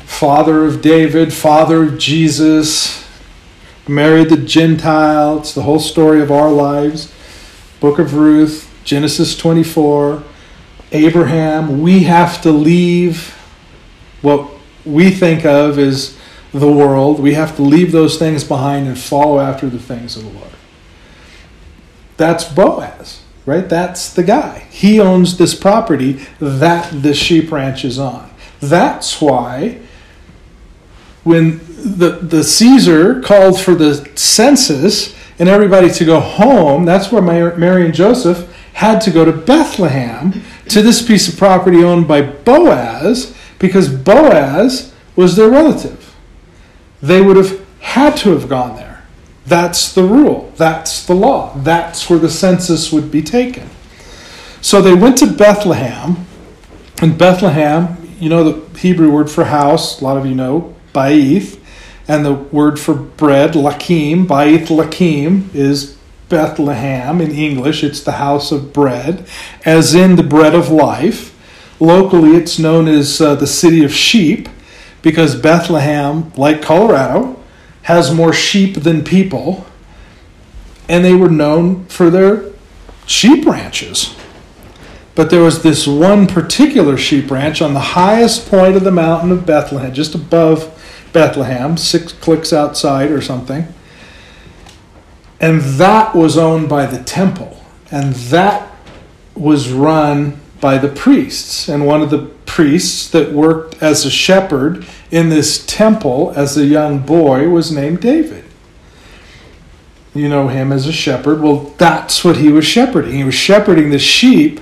father 0.06 0.66
of 0.66 0.82
David, 0.82 1.34
father 1.34 1.84
of 1.84 1.98
Jesus, 2.00 3.08
married 3.88 4.30
the 4.30 4.38
Gentile. 4.38 5.40
It's 5.40 5.54
the 5.54 5.64
whole 5.64 5.80
story 5.80 6.22
of 6.22 6.32
our 6.32 6.50
lives. 6.50 7.14
Book 7.80 8.00
of 8.00 8.16
Ruth, 8.16 8.72
Genesis 8.84 9.38
24, 9.38 10.24
Abraham. 10.92 11.82
We 11.82 12.04
have 12.04 12.42
to 12.42 12.52
leave 12.52 13.36
what 14.22 14.50
we 14.84 15.12
think 15.12 15.46
of 15.46 15.78
as 15.78 16.18
the 16.52 16.72
world. 16.72 17.20
We 17.20 17.34
have 17.36 17.56
to 17.58 17.62
leave 17.62 17.92
those 17.92 18.18
things 18.18 18.44
behind 18.44 18.88
and 18.88 18.98
follow 18.98 19.40
after 19.40 19.70
the 19.70 19.80
things 19.80 20.16
of 20.16 20.24
the 20.24 20.30
Lord. 20.30 20.52
That's 22.18 22.44
Boaz, 22.44 23.22
right? 23.46 23.68
That's 23.68 24.14
the 24.14 24.24
guy. 24.24 24.68
He 24.70 25.00
owns 25.00 25.38
this 25.38 25.56
property 25.56 26.14
that 26.40 27.02
the 27.02 27.14
sheep 27.14 27.52
ranch 27.52 27.84
is 27.84 27.98
on. 27.98 28.30
That's 28.60 29.22
why 29.22 29.82
when 31.24 31.58
the, 31.58 32.20
the 32.22 32.44
Caesar 32.44 33.22
called 33.22 33.60
for 33.60 33.76
the 33.76 34.10
census 34.16 35.16
and 35.40 35.50
everybody 35.50 35.90
to 35.90 36.06
go 36.06 36.20
home, 36.20 36.86
that's 36.86 37.12
where 37.12 37.22
Mary 37.22 37.86
and 37.86 37.94
Joseph 37.94 38.48
had 38.74 39.00
to 39.02 39.12
go 39.12 39.26
to 39.26 39.32
Bethlehem 39.32 40.42
to 40.70 40.82
this 40.82 41.06
piece 41.06 41.28
of 41.28 41.38
property 41.38 41.84
owned 41.84 42.08
by 42.08 42.22
Boaz 42.22 43.36
because 43.60 43.90
Boaz 43.90 44.94
was 45.16 45.36
their 45.36 45.50
relative. 45.50 46.16
They 47.02 47.22
would 47.22 47.38
have 47.38 47.66
had 47.80 48.16
to 48.18 48.32
have 48.32 48.48
gone 48.48 48.76
there. 48.76 48.91
That's 49.46 49.94
the 49.94 50.04
rule. 50.04 50.52
That's 50.56 51.06
the 51.06 51.16
law. 51.16 51.54
That's 51.58 52.10
where 52.10 52.20
the 52.20 52.30
census 52.30 52.92
would 52.92 53.12
be 53.12 53.22
taken. 53.22 53.70
So 54.62 54.82
they 54.82 54.94
went 54.94 55.18
to 55.20 55.28
Bethlehem. 55.28 56.28
And 57.02 57.18
Bethlehem, 57.18 57.98
you 58.20 58.30
know 58.30 58.44
the 58.44 58.80
Hebrew 58.80 59.10
word 59.12 59.30
for 59.30 59.46
house, 59.46 60.00
a 60.00 60.04
lot 60.04 60.18
of 60.18 60.26
you 60.28 60.36
know, 60.36 60.76
Baith, 60.94 61.60
and 62.08 62.24
the 62.24 62.34
word 62.34 62.80
for 62.80 62.94
bread, 62.94 63.54
lakim, 63.54 64.28
Baith 64.28 64.68
lakim, 64.68 65.54
is 65.56 65.98
Bethlehem 66.30 67.20
in 67.22 67.32
English. 67.32 67.84
It's 67.84 68.02
the 68.02 68.14
house 68.14 68.52
of 68.52 68.72
bread, 68.72 69.28
as 69.66 69.96
in 69.96 70.16
the 70.16 70.24
bread 70.24 70.54
of 70.54 70.70
life. 70.70 71.36
Locally, 71.80 72.36
it's 72.36 72.60
known 72.60 72.88
as 72.88 73.20
uh, 73.20 73.34
the 73.34 73.48
city 73.48 73.84
of 73.84 73.92
sheep 73.92 74.48
because 75.02 75.36
Bethlehem, 75.36 76.32
like 76.38 76.62
Colorado, 76.62 77.41
has 77.92 78.14
more 78.14 78.34
sheep 78.34 78.76
than 78.76 79.04
people, 79.04 79.66
and 80.88 81.04
they 81.04 81.14
were 81.14 81.30
known 81.30 81.86
for 81.86 82.10
their 82.10 82.46
sheep 83.06 83.46
ranches. 83.46 84.16
But 85.14 85.30
there 85.30 85.44
was 85.44 85.62
this 85.62 85.86
one 85.86 86.26
particular 86.26 86.98
sheep 86.98 87.30
ranch 87.30 87.62
on 87.62 87.74
the 87.74 87.80
highest 87.80 88.50
point 88.50 88.76
of 88.76 88.84
the 88.84 88.92
mountain 88.92 89.32
of 89.32 89.46
Bethlehem, 89.46 89.94
just 89.94 90.16
above 90.16 90.78
Bethlehem, 91.12 91.76
six 91.76 92.14
clicks 92.14 92.54
outside 92.54 93.12
or 93.12 93.22
something. 93.22 93.68
And 95.42 95.62
that 95.62 96.16
was 96.16 96.38
owned 96.38 96.70
by 96.70 96.86
the 96.86 97.04
temple. 97.04 97.62
And 97.92 98.14
that 98.32 98.72
was 99.36 99.70
run 99.70 100.40
by 100.62 100.78
the 100.78 100.88
priests. 100.88 101.68
And 101.68 101.86
one 101.86 102.02
of 102.02 102.10
the 102.10 102.32
priests 102.52 103.08
that 103.08 103.32
worked 103.32 103.82
as 103.82 104.06
a 104.06 104.12
shepherd 104.12 104.86
in 105.10 105.30
this 105.30 105.66
temple 105.66 106.34
as 106.36 106.58
a 106.58 106.66
young 106.66 107.00
boy 107.00 107.48
was 107.48 107.72
named 107.72 108.02
David. 108.02 108.44
You 110.14 110.28
know 110.28 110.50
him 110.50 110.74
as 110.74 110.86
a 110.86 110.92
shepherd. 110.92 111.40
Well, 111.40 111.74
that's 111.78 112.26
what 112.26 112.36
he 112.36 112.52
was 112.52 112.66
shepherding. 112.66 113.14
He 113.14 113.24
was 113.24 113.36
shepherding 113.36 113.90
the 113.90 114.00
sheep 114.00 114.60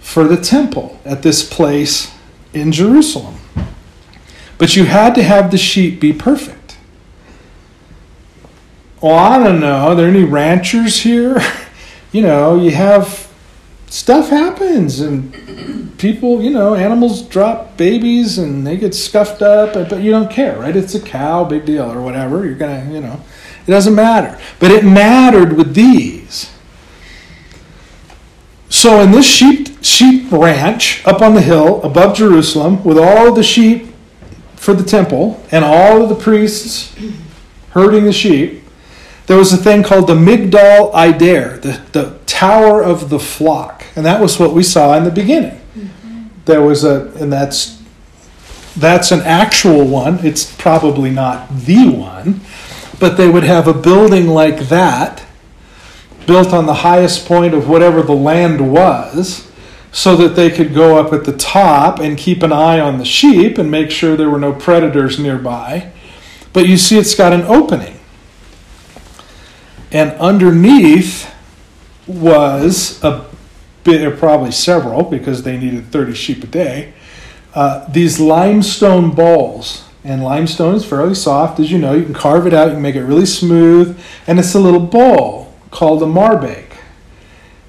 for 0.00 0.24
the 0.24 0.38
temple 0.38 0.98
at 1.04 1.20
this 1.20 1.46
place 1.46 2.10
in 2.54 2.72
Jerusalem. 2.72 3.36
But 4.56 4.74
you 4.74 4.86
had 4.86 5.14
to 5.16 5.22
have 5.22 5.50
the 5.50 5.58
sheep 5.58 6.00
be 6.00 6.14
perfect. 6.14 6.78
Well, 9.02 9.14
I 9.14 9.44
don't 9.44 9.60
know. 9.60 9.88
Are 9.88 9.94
there 9.94 10.08
any 10.08 10.24
ranchers 10.24 11.02
here? 11.02 11.36
you 12.12 12.22
know, 12.22 12.56
you 12.58 12.70
have 12.70 13.23
stuff 13.94 14.28
happens 14.28 14.98
and 14.98 15.96
people, 15.98 16.42
you 16.42 16.50
know, 16.50 16.74
animals 16.74 17.22
drop 17.22 17.76
babies 17.76 18.38
and 18.38 18.66
they 18.66 18.76
get 18.76 18.92
scuffed 18.92 19.40
up, 19.40 19.74
but 19.74 20.02
you 20.02 20.10
don't 20.10 20.28
care, 20.28 20.58
right? 20.58 20.74
It's 20.74 20.96
a 20.96 21.00
cow, 21.00 21.44
big 21.44 21.64
deal, 21.64 21.90
or 21.90 22.02
whatever. 22.02 22.44
You're 22.44 22.56
going 22.56 22.88
to, 22.88 22.92
you 22.92 23.00
know, 23.00 23.20
it 23.64 23.70
doesn't 23.70 23.94
matter. 23.94 24.36
But 24.58 24.72
it 24.72 24.84
mattered 24.84 25.52
with 25.52 25.74
these. 25.74 26.52
So 28.68 29.00
in 29.00 29.12
this 29.12 29.26
sheep 29.26 29.68
sheep 29.84 30.32
ranch 30.32 31.06
up 31.06 31.22
on 31.22 31.34
the 31.34 31.40
hill 31.40 31.80
above 31.84 32.16
Jerusalem, 32.16 32.82
with 32.82 32.98
all 32.98 33.32
the 33.32 33.44
sheep 33.44 33.94
for 34.56 34.74
the 34.74 34.82
temple 34.82 35.40
and 35.52 35.64
all 35.64 36.02
of 36.02 36.08
the 36.08 36.16
priests 36.16 36.92
herding 37.70 38.06
the 38.06 38.12
sheep, 38.12 38.64
there 39.26 39.36
was 39.36 39.52
a 39.52 39.56
thing 39.56 39.84
called 39.84 40.08
the 40.08 40.14
Migdal 40.14 40.92
Eder, 40.94 41.58
the, 41.58 41.80
the 41.92 42.18
tower 42.26 42.82
of 42.82 43.08
the 43.08 43.18
flock. 43.18 43.73
And 43.96 44.04
that 44.04 44.20
was 44.20 44.38
what 44.38 44.52
we 44.52 44.62
saw 44.62 44.96
in 44.96 45.04
the 45.04 45.10
beginning. 45.10 45.60
Mm-hmm. 45.76 46.26
There 46.44 46.62
was 46.62 46.84
a, 46.84 47.12
and 47.20 47.32
that's 47.32 47.82
that's 48.76 49.12
an 49.12 49.20
actual 49.20 49.86
one. 49.86 50.24
It's 50.24 50.52
probably 50.56 51.10
not 51.10 51.48
the 51.50 51.88
one, 51.88 52.40
but 52.98 53.16
they 53.16 53.28
would 53.28 53.44
have 53.44 53.68
a 53.68 53.74
building 53.74 54.26
like 54.26 54.68
that 54.68 55.24
built 56.26 56.52
on 56.52 56.66
the 56.66 56.74
highest 56.74 57.26
point 57.26 57.54
of 57.54 57.68
whatever 57.68 58.02
the 58.02 58.14
land 58.14 58.72
was 58.72 59.50
so 59.92 60.16
that 60.16 60.34
they 60.34 60.50
could 60.50 60.74
go 60.74 60.98
up 60.98 61.12
at 61.12 61.24
the 61.24 61.36
top 61.36 62.00
and 62.00 62.18
keep 62.18 62.42
an 62.42 62.52
eye 62.52 62.80
on 62.80 62.98
the 62.98 63.04
sheep 63.04 63.58
and 63.58 63.70
make 63.70 63.90
sure 63.90 64.16
there 64.16 64.30
were 64.30 64.40
no 64.40 64.52
predators 64.52 65.18
nearby. 65.18 65.92
But 66.52 66.66
you 66.66 66.76
see, 66.76 66.98
it's 66.98 67.14
got 67.14 67.32
an 67.32 67.42
opening. 67.42 68.00
And 69.92 70.10
underneath 70.12 71.32
was 72.08 73.02
a 73.04 73.24
probably 73.84 74.50
several, 74.50 75.02
because 75.04 75.42
they 75.42 75.56
needed 75.56 75.86
30 75.86 76.14
sheep 76.14 76.42
a 76.42 76.46
day, 76.46 76.92
uh, 77.54 77.86
these 77.90 78.18
limestone 78.18 79.14
bowls. 79.14 79.84
And 80.02 80.22
limestone 80.22 80.74
is 80.74 80.84
fairly 80.84 81.14
soft, 81.14 81.58
as 81.60 81.70
you 81.70 81.78
know. 81.78 81.94
You 81.94 82.04
can 82.04 82.14
carve 82.14 82.46
it 82.46 82.52
out, 82.52 82.66
you 82.68 82.74
can 82.74 82.82
make 82.82 82.94
it 82.94 83.04
really 83.04 83.24
smooth, 83.24 83.98
and 84.26 84.38
it's 84.38 84.54
a 84.54 84.60
little 84.60 84.80
bowl 84.80 85.54
called 85.70 86.02
a 86.02 86.06
marbake. 86.06 86.76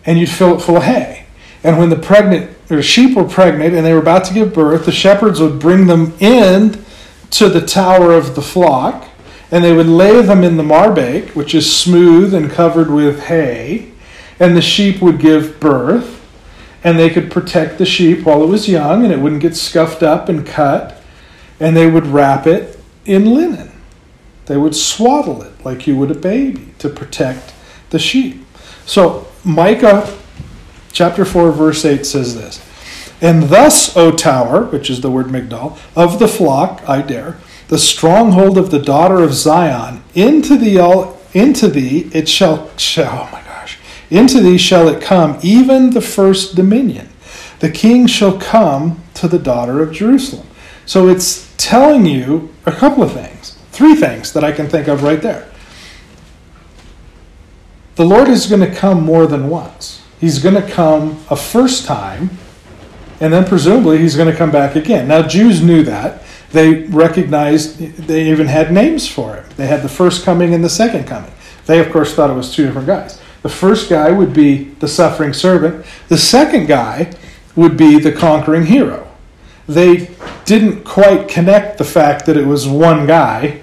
And 0.06 0.20
you'd 0.20 0.30
fill 0.30 0.56
it 0.56 0.62
full 0.62 0.78
of 0.78 0.84
hay. 0.84 1.28
And 1.64 1.78
when 1.78 1.90
the 1.90 1.96
pregnant 1.96 2.56
or 2.70 2.82
sheep 2.82 3.16
were 3.16 3.24
pregnant 3.24 3.74
and 3.74 3.86
they 3.86 3.94
were 3.94 4.00
about 4.00 4.26
to 4.26 4.34
give 4.34 4.54
birth, 4.54 4.86
the 4.86 4.92
shepherds 4.92 5.40
would 5.40 5.60
bring 5.60 5.88
them 5.88 6.14
in 6.20 6.84
to 7.32 7.50
the 7.50 7.66
tower 7.66 8.14
of 8.14 8.36
the 8.36 8.42
flock, 8.42 9.08
and 9.52 9.64
they 9.64 9.74
would 9.74 9.88
lay 9.88 10.22
them 10.22 10.44
in 10.44 10.58
the 10.58 10.64
marbake, 10.64 11.36
which 11.36 11.56
is 11.56 11.76
smooth 11.76 12.34
and 12.34 12.52
covered 12.52 12.90
with 12.90 13.24
hay, 13.24 13.92
and 14.40 14.56
the 14.56 14.62
sheep 14.62 15.02
would 15.02 15.20
give 15.20 15.60
birth, 15.60 16.22
and 16.84 17.00
they 17.00 17.10
could 17.10 17.32
protect 17.32 17.78
the 17.78 17.86
sheep 17.86 18.26
while 18.26 18.44
it 18.44 18.48
was 18.48 18.70
young, 18.70 19.04
and 19.04 19.12
it 19.12 19.20
wouldn't 19.20 19.42
get 19.42 19.56
scuffed 19.56 20.04
up 20.04 20.30
and 20.30 20.46
cut, 20.46 21.02
and 21.60 21.76
they 21.76 21.90
would 21.90 22.06
wrap 22.08 22.46
it 22.46 22.80
in 23.06 23.34
linen. 23.34 23.72
They 24.46 24.58
would 24.58 24.76
swaddle 24.76 25.42
it 25.42 25.54
like 25.66 25.88
you 25.88 25.98
would 25.98 26.12
a 26.12 26.16
baby 26.16 26.74
to 26.80 26.90
protect 26.90 27.54
the 27.90 28.00
sheep. 28.00 28.46
So 28.86 29.28
Micah 29.44 30.16
chapter 30.92 31.26
4, 31.26 31.52
verse 31.52 31.84
8 31.86 32.06
says 32.06 32.36
this 32.36 32.62
And 33.22 33.44
thus, 33.44 33.96
O 33.98 34.12
tower, 34.12 34.66
which 34.66 34.90
is 34.90 35.02
the 35.02 35.12
word 35.12 35.28
Migdal, 35.28 35.78
of 35.96 36.20
the 36.20 36.28
flock, 36.28 36.82
Eder, 36.88 37.38
the 37.68 37.78
stronghold 37.78 38.58
of 38.58 38.72
the 38.72 38.80
daughter 38.80 39.24
of 39.24 39.34
Zion, 39.34 40.04
into 40.14 40.58
thee, 40.58 40.78
all, 40.78 41.20
into 41.34 41.68
thee 41.68 42.10
it 42.14 42.30
shall, 42.30 42.76
shall, 42.78 43.28
oh 43.28 43.30
my 43.32 43.42
gosh, 43.42 43.55
into 44.10 44.40
thee 44.40 44.58
shall 44.58 44.88
it 44.88 45.02
come, 45.02 45.40
even 45.42 45.92
the 45.92 46.02
first 46.02 46.56
dominion. 46.56 47.10
The 47.60 47.72
king 47.72 48.08
shall 48.08 48.38
come 48.38 49.02
to 49.16 49.28
the 49.28 49.40
daughter 49.40 49.82
of 49.82 49.92
Jerusalem. 49.92 50.48
So 50.86 51.08
it's 51.08 51.54
telling 51.58 52.06
you 52.06 52.54
a 52.66 52.72
couple 52.72 53.02
of 53.02 53.14
things, 53.14 53.58
three 53.72 53.96
things 53.96 54.34
that 54.34 54.44
I 54.44 54.52
can 54.52 54.68
think 54.68 54.88
of 54.88 55.04
right 55.04 55.22
there. 55.22 55.50
The 57.96 58.06
Lord 58.06 58.28
is 58.28 58.48
going 58.48 58.62
to 58.62 58.74
come 58.74 59.04
more 59.04 59.26
than 59.26 59.50
once. 59.50 60.04
He's 60.20 60.40
going 60.40 60.56
to 60.56 60.70
come 60.70 61.24
a 61.30 61.36
first 61.36 61.86
time, 61.86 62.30
and 63.20 63.32
then 63.32 63.46
presumably 63.46 63.98
he's 64.00 64.16
going 64.16 64.30
to 64.30 64.38
come 64.38 64.52
back 64.52 64.76
again. 64.76 65.08
Now, 65.08 65.26
Jews 65.26 65.64
knew 65.64 65.84
that. 65.84 66.24
They 66.52 66.84
recognized, 66.84 67.80
they 67.80 68.30
even 68.30 68.48
had 68.48 68.72
names 68.72 69.08
for 69.08 69.36
it. 69.38 69.50
They 69.52 69.68
had 69.68 69.82
the 69.82 69.90
first 69.90 70.24
coming 70.24 70.54
and 70.54 70.64
the 70.64 70.70
second 70.70 71.06
coming. 71.08 71.32
They, 71.66 71.80
of 71.80 71.92
course, 71.92 72.14
thought 72.14 72.30
it 72.30 72.34
was 72.34 72.54
two 72.54 72.66
different 72.66 72.88
guys. 72.88 73.20
The 73.46 73.52
first 73.52 73.92
guy 73.92 74.10
would 74.10 74.34
be 74.34 74.72
the 74.80 74.88
suffering 74.88 75.32
servant, 75.32 75.86
the 76.08 76.18
second 76.18 76.66
guy 76.66 77.14
would 77.56 77.78
be 77.78 78.00
the 78.00 78.12
conquering 78.12 78.66
hero. 78.66 79.08
They 79.68 80.10
didn't 80.46 80.84
quite 80.84 81.28
connect 81.28 81.78
the 81.78 81.84
fact 81.84 82.26
that 82.26 82.38
it 82.38 82.48
was 82.48 82.68
one 82.68 83.06
guy 83.06 83.62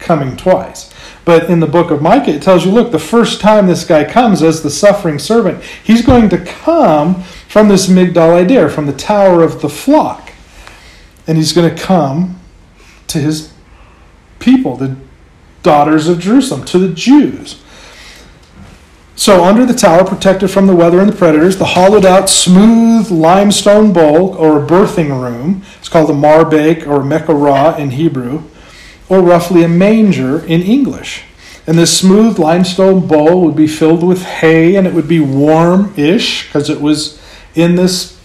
coming 0.00 0.36
twice. 0.36 0.92
But 1.24 1.48
in 1.48 1.60
the 1.60 1.68
book 1.68 1.92
of 1.92 2.02
Micah, 2.02 2.32
it 2.32 2.42
tells 2.42 2.64
you 2.64 2.72
look, 2.72 2.90
the 2.90 2.98
first 2.98 3.40
time 3.40 3.68
this 3.68 3.84
guy 3.84 4.02
comes 4.02 4.42
as 4.42 4.64
the 4.64 4.68
suffering 4.68 5.20
servant, 5.20 5.62
he's 5.62 6.04
going 6.04 6.28
to 6.30 6.44
come 6.44 7.22
from 7.48 7.68
this 7.68 7.86
Migdal 7.86 8.42
Eder, 8.42 8.68
from 8.68 8.86
the 8.86 8.92
tower 8.92 9.44
of 9.44 9.62
the 9.62 9.68
flock. 9.68 10.32
And 11.28 11.38
he's 11.38 11.52
going 11.52 11.72
to 11.72 11.80
come 11.80 12.40
to 13.06 13.18
his 13.18 13.52
people, 14.40 14.76
the 14.76 14.96
daughters 15.62 16.08
of 16.08 16.18
Jerusalem, 16.18 16.64
to 16.64 16.80
the 16.80 16.92
Jews. 16.92 17.62
So, 19.20 19.44
under 19.44 19.66
the 19.66 19.74
tower, 19.74 20.02
protected 20.02 20.50
from 20.50 20.66
the 20.66 20.74
weather 20.74 20.98
and 20.98 21.12
the 21.12 21.14
predators, 21.14 21.58
the 21.58 21.66
hollowed 21.66 22.06
out, 22.06 22.30
smooth 22.30 23.10
limestone 23.10 23.92
bowl, 23.92 24.34
or 24.34 24.64
a 24.64 24.66
birthing 24.66 25.10
room, 25.10 25.62
it's 25.78 25.90
called 25.90 26.08
a 26.08 26.14
marbake 26.14 26.86
or 26.86 27.00
mekorah 27.00 27.78
in 27.78 27.90
Hebrew, 27.90 28.44
or 29.10 29.20
roughly 29.20 29.62
a 29.62 29.68
manger 29.68 30.42
in 30.46 30.62
English. 30.62 31.24
And 31.66 31.76
this 31.76 31.94
smooth 31.98 32.38
limestone 32.38 33.06
bowl 33.06 33.44
would 33.44 33.56
be 33.56 33.66
filled 33.66 34.02
with 34.02 34.22
hay 34.22 34.74
and 34.74 34.86
it 34.86 34.94
would 34.94 35.06
be 35.06 35.20
warm 35.20 35.92
ish 35.98 36.46
because 36.46 36.70
it 36.70 36.80
was 36.80 37.20
in 37.54 37.76
this 37.76 38.18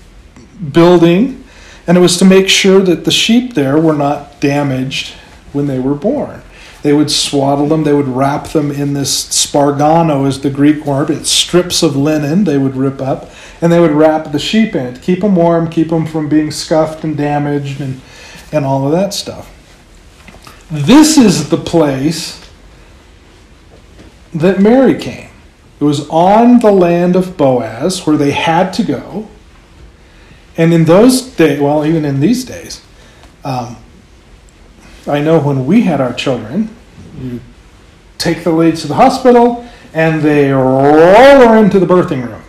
building. 0.72 1.44
And 1.88 1.98
it 1.98 2.00
was 2.00 2.16
to 2.20 2.26
make 2.26 2.48
sure 2.48 2.80
that 2.80 3.04
the 3.04 3.12
sheep 3.12 3.54
there 3.54 3.78
were 3.78 3.98
not 3.98 4.40
damaged 4.40 5.14
when 5.52 5.68
they 5.68 5.78
were 5.78 5.94
born. 5.94 6.42
They 6.86 6.94
would 6.94 7.10
swaddle 7.10 7.68
them, 7.68 7.84
they 7.84 7.94
would 7.94 8.08
wrap 8.08 8.50
them 8.50 8.70
in 8.70 8.94
this 8.94 9.26
spargano, 9.30 10.28
is 10.28 10.42
the 10.42 10.52
Greek 10.52 10.86
word. 10.86 11.10
It's 11.10 11.32
strips 11.32 11.82
of 11.82 11.96
linen 11.96 12.44
they 12.44 12.60
would 12.60 12.76
rip 12.76 13.02
up, 13.02 13.32
and 13.60 13.74
they 13.74 13.80
would 13.80 13.90
wrap 13.90 14.32
the 14.32 14.38
sheep 14.38 14.76
in 14.76 14.86
it, 14.86 15.02
keep 15.02 15.22
them 15.22 15.36
warm, 15.36 15.68
keep 15.68 15.90
them 15.90 16.06
from 16.06 16.30
being 16.30 16.52
scuffed 16.52 17.04
and 17.04 17.18
damaged, 17.18 17.82
and, 17.82 18.02
and 18.52 18.66
all 18.66 18.86
of 18.86 18.92
that 18.92 19.16
stuff. 19.16 19.52
This 20.70 21.18
is 21.18 21.50
the 21.50 21.58
place 21.58 22.48
that 24.32 24.62
Mary 24.62 24.94
came. 24.94 25.32
It 25.80 25.86
was 25.86 26.08
on 26.10 26.60
the 26.60 26.72
land 26.72 27.16
of 27.16 27.36
Boaz 27.36 28.06
where 28.06 28.16
they 28.16 28.30
had 28.30 28.74
to 28.74 28.84
go. 28.84 29.28
And 30.56 30.72
in 30.72 30.86
those 30.86 31.24
days, 31.24 31.60
well, 31.60 31.84
even 31.84 32.06
in 32.06 32.20
these 32.20 32.46
days, 32.46 32.84
um, 33.44 33.78
I 35.08 35.22
know 35.22 35.40
when 35.40 35.66
we 35.66 35.82
had 35.82 36.02
our 36.02 36.14
children, 36.14 36.76
you 37.20 37.40
take 38.18 38.44
the 38.44 38.52
ladies 38.52 38.82
to 38.82 38.88
the 38.88 38.96
hospital 38.96 39.68
and 39.94 40.22
they 40.22 40.52
roll 40.52 41.48
her 41.48 41.64
into 41.64 41.80
the 41.80 41.86
birthing 41.86 42.28
room. 42.28 42.42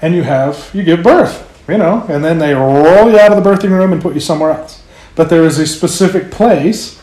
And 0.00 0.14
you 0.14 0.22
have, 0.22 0.70
you 0.72 0.82
give 0.82 1.02
birth, 1.02 1.62
you 1.68 1.76
know, 1.76 2.06
and 2.08 2.24
then 2.24 2.38
they 2.38 2.54
roll 2.54 3.10
you 3.10 3.18
out 3.18 3.32
of 3.32 3.42
the 3.42 3.50
birthing 3.50 3.70
room 3.70 3.92
and 3.92 4.00
put 4.00 4.14
you 4.14 4.20
somewhere 4.20 4.52
else. 4.52 4.82
But 5.14 5.28
there 5.28 5.44
is 5.44 5.58
a 5.58 5.66
specific 5.66 6.30
place 6.30 6.98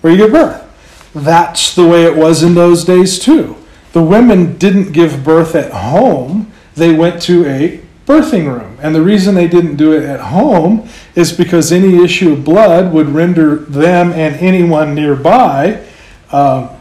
where 0.00 0.12
you 0.12 0.18
give 0.18 0.32
birth. 0.32 1.12
That's 1.14 1.74
the 1.74 1.86
way 1.86 2.04
it 2.04 2.16
was 2.16 2.42
in 2.42 2.54
those 2.54 2.84
days 2.84 3.18
too. 3.18 3.56
The 3.92 4.02
women 4.02 4.56
didn't 4.56 4.92
give 4.92 5.22
birth 5.22 5.54
at 5.54 5.70
home, 5.72 6.50
they 6.74 6.92
went 6.94 7.20
to 7.22 7.46
a 7.46 7.80
birthing 8.12 8.46
room. 8.46 8.76
And 8.82 8.94
the 8.94 9.02
reason 9.02 9.34
they 9.34 9.48
didn't 9.48 9.76
do 9.76 9.92
it 9.92 10.02
at 10.02 10.20
home 10.20 10.88
is 11.14 11.32
because 11.32 11.72
any 11.72 12.02
issue 12.02 12.32
of 12.32 12.44
blood 12.44 12.92
would 12.92 13.08
render 13.08 13.56
them 13.56 14.12
and 14.12 14.34
anyone 14.36 14.94
nearby 14.94 15.84
uh, 16.30 16.76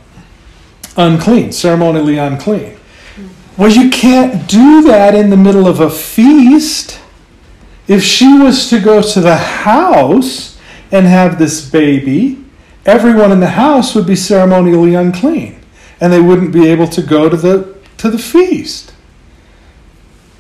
unclean, 0.98 1.52
ceremonially 1.52 2.18
unclean. 2.18 2.78
Well, 3.58 3.72
you 3.72 3.90
can't 3.90 4.50
do 4.50 4.82
that 4.84 5.16
in 5.16 5.30
the 5.30 5.38
middle 5.38 5.68
of 5.68 5.80
a 5.80 5.90
feast. 5.90 7.00
If 7.88 8.04
she 8.04 8.38
was 8.38 8.70
to 8.70 8.80
go 8.80 9.02
to 9.02 9.20
the 9.22 9.38
house 9.38 10.60
and 10.92 11.06
have 11.06 11.38
this 11.38 11.70
baby, 11.70 12.44
everyone 12.86 13.32
in 13.32 13.40
the 13.40 13.50
house 13.50 13.94
would 13.96 14.08
be 14.08 14.16
ceremonially 14.16 14.96
unclean 14.96 15.62
and 16.00 16.12
they 16.12 16.22
wouldn't 16.22 16.52
be 16.52 16.68
able 16.68 16.88
to 16.88 17.02
go 17.02 17.30
to 17.30 17.38
the 17.38 17.78
to 17.98 18.10
the 18.10 18.18
feast. 18.18 18.94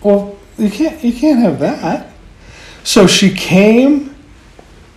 Well, 0.02 0.36
you 0.62 0.70
can't 0.70 1.04
you 1.04 1.14
can't 1.14 1.40
have 1.40 1.60
that. 1.60 2.12
So 2.84 3.08
she 3.08 3.34
came 3.34 4.16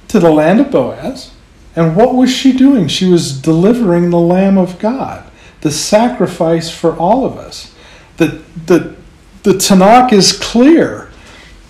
to 0.08 0.20
the 0.20 0.30
land 0.30 0.60
of 0.60 0.70
Boaz, 0.70 1.32
and 1.74 1.96
what 1.96 2.14
was 2.14 2.30
she 2.30 2.52
doing? 2.52 2.88
She 2.88 3.06
was 3.06 3.40
delivering 3.40 4.10
the 4.10 4.18
Lamb 4.18 4.58
of 4.58 4.78
God, 4.78 5.28
the 5.62 5.70
sacrifice 5.70 6.70
for 6.70 6.96
all 6.96 7.24
of 7.24 7.36
us. 7.36 7.74
The 8.18 8.42
the 8.66 8.96
the 9.42 9.52
Tanakh 9.52 10.12
is 10.12 10.32
clear 10.32 11.10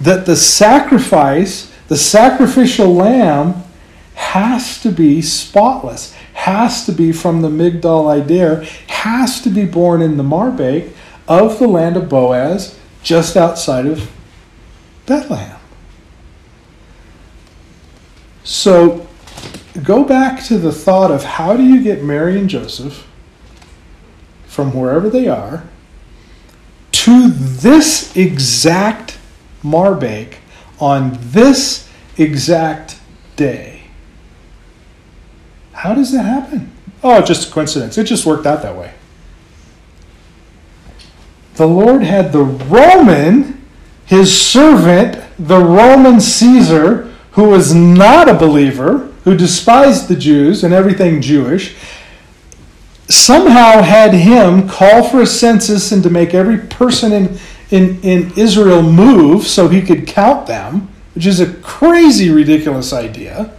that 0.01 0.27
the 0.27 0.37
sacrifice, 0.37 1.73
the 1.89 1.97
sacrificial 1.97 2.93
lamb, 2.95 3.63
has 4.15 4.81
to 4.83 4.91
be 4.91 5.23
spotless, 5.23 6.13
has 6.35 6.85
to 6.87 6.93
be 6.93 7.13
from 7.13 7.43
the 7.43 7.49
Migdal 7.49 8.21
Eder, 8.21 8.65
has 8.89 9.41
to 9.43 9.51
be 9.51 9.65
born 9.65 10.03
in 10.03 10.17
the 10.17 10.23
Marbake 10.23 10.93
of 11.27 11.59
the 11.59 11.67
land 11.67 11.97
of 11.97 12.09
Boaz, 12.09 12.79
just 13.05 13.37
outside 13.37 13.87
of 13.87 14.11
Bethlehem. 15.07 15.61
So 18.43 19.07
go 19.83 20.03
back 20.03 20.43
to 20.47 20.59
the 20.59 20.73
thought 20.73 21.13
of 21.13 21.23
how 21.23 21.57
do 21.57 21.63
you 21.63 21.83
get 21.83 22.03
Mary 22.03 22.39
and 22.39 22.49
Joseph 22.49 23.07
from 24.47 24.73
wherever 24.73 25.09
they 25.09 25.29
are 25.29 25.65
to 26.93 27.29
this 27.29 28.17
exact 28.17 29.19
Marbake 29.63 30.37
on 30.81 31.17
this 31.21 31.89
exact 32.17 32.99
day. 33.37 33.83
How 35.73 35.95
does 35.95 36.13
that 36.13 36.25
happen? 36.25 36.73
Oh, 37.03 37.21
just 37.21 37.51
a 37.51 37.53
coincidence. 37.53 37.99
It 37.99 38.05
just 38.05 38.25
worked 38.25 38.47
out 38.47 38.63
that 38.63 38.77
way. 38.77 38.95
The 41.55 41.67
Lord 41.67 42.03
had 42.03 42.33
the 42.33 42.43
Roman, 42.43 43.65
his 44.05 44.37
servant, 44.41 45.23
the 45.39 45.61
Roman 45.61 46.21
Caesar, 46.21 47.13
who 47.33 47.45
was 47.45 47.73
not 47.75 48.29
a 48.29 48.35
believer, 48.35 49.11
who 49.25 49.37
despised 49.37 50.09
the 50.09 50.17
Jews 50.17 50.65
and 50.65 50.75
everything 50.75 51.21
Jewish, 51.21 51.77
somehow 53.09 53.83
had 53.83 54.15
him 54.15 54.69
call 54.69 55.09
for 55.09 55.23
a 55.23 55.27
census 55.27 55.93
and 55.93 56.03
to 56.03 56.11
make 56.11 56.35
every 56.35 56.59
person 56.59 57.13
in, 57.13 57.39
in, 57.71 58.01
in 58.03 58.33
Israel 58.37 58.83
move 58.83 59.47
so 59.47 59.69
he 59.69 59.83
could 59.83 60.07
count 60.07 60.47
them, 60.47 60.89
which 61.15 61.27
is 61.27 61.41
a 61.41 61.53
crazy, 61.55 62.31
ridiculous 62.31 62.93
idea, 62.93 63.53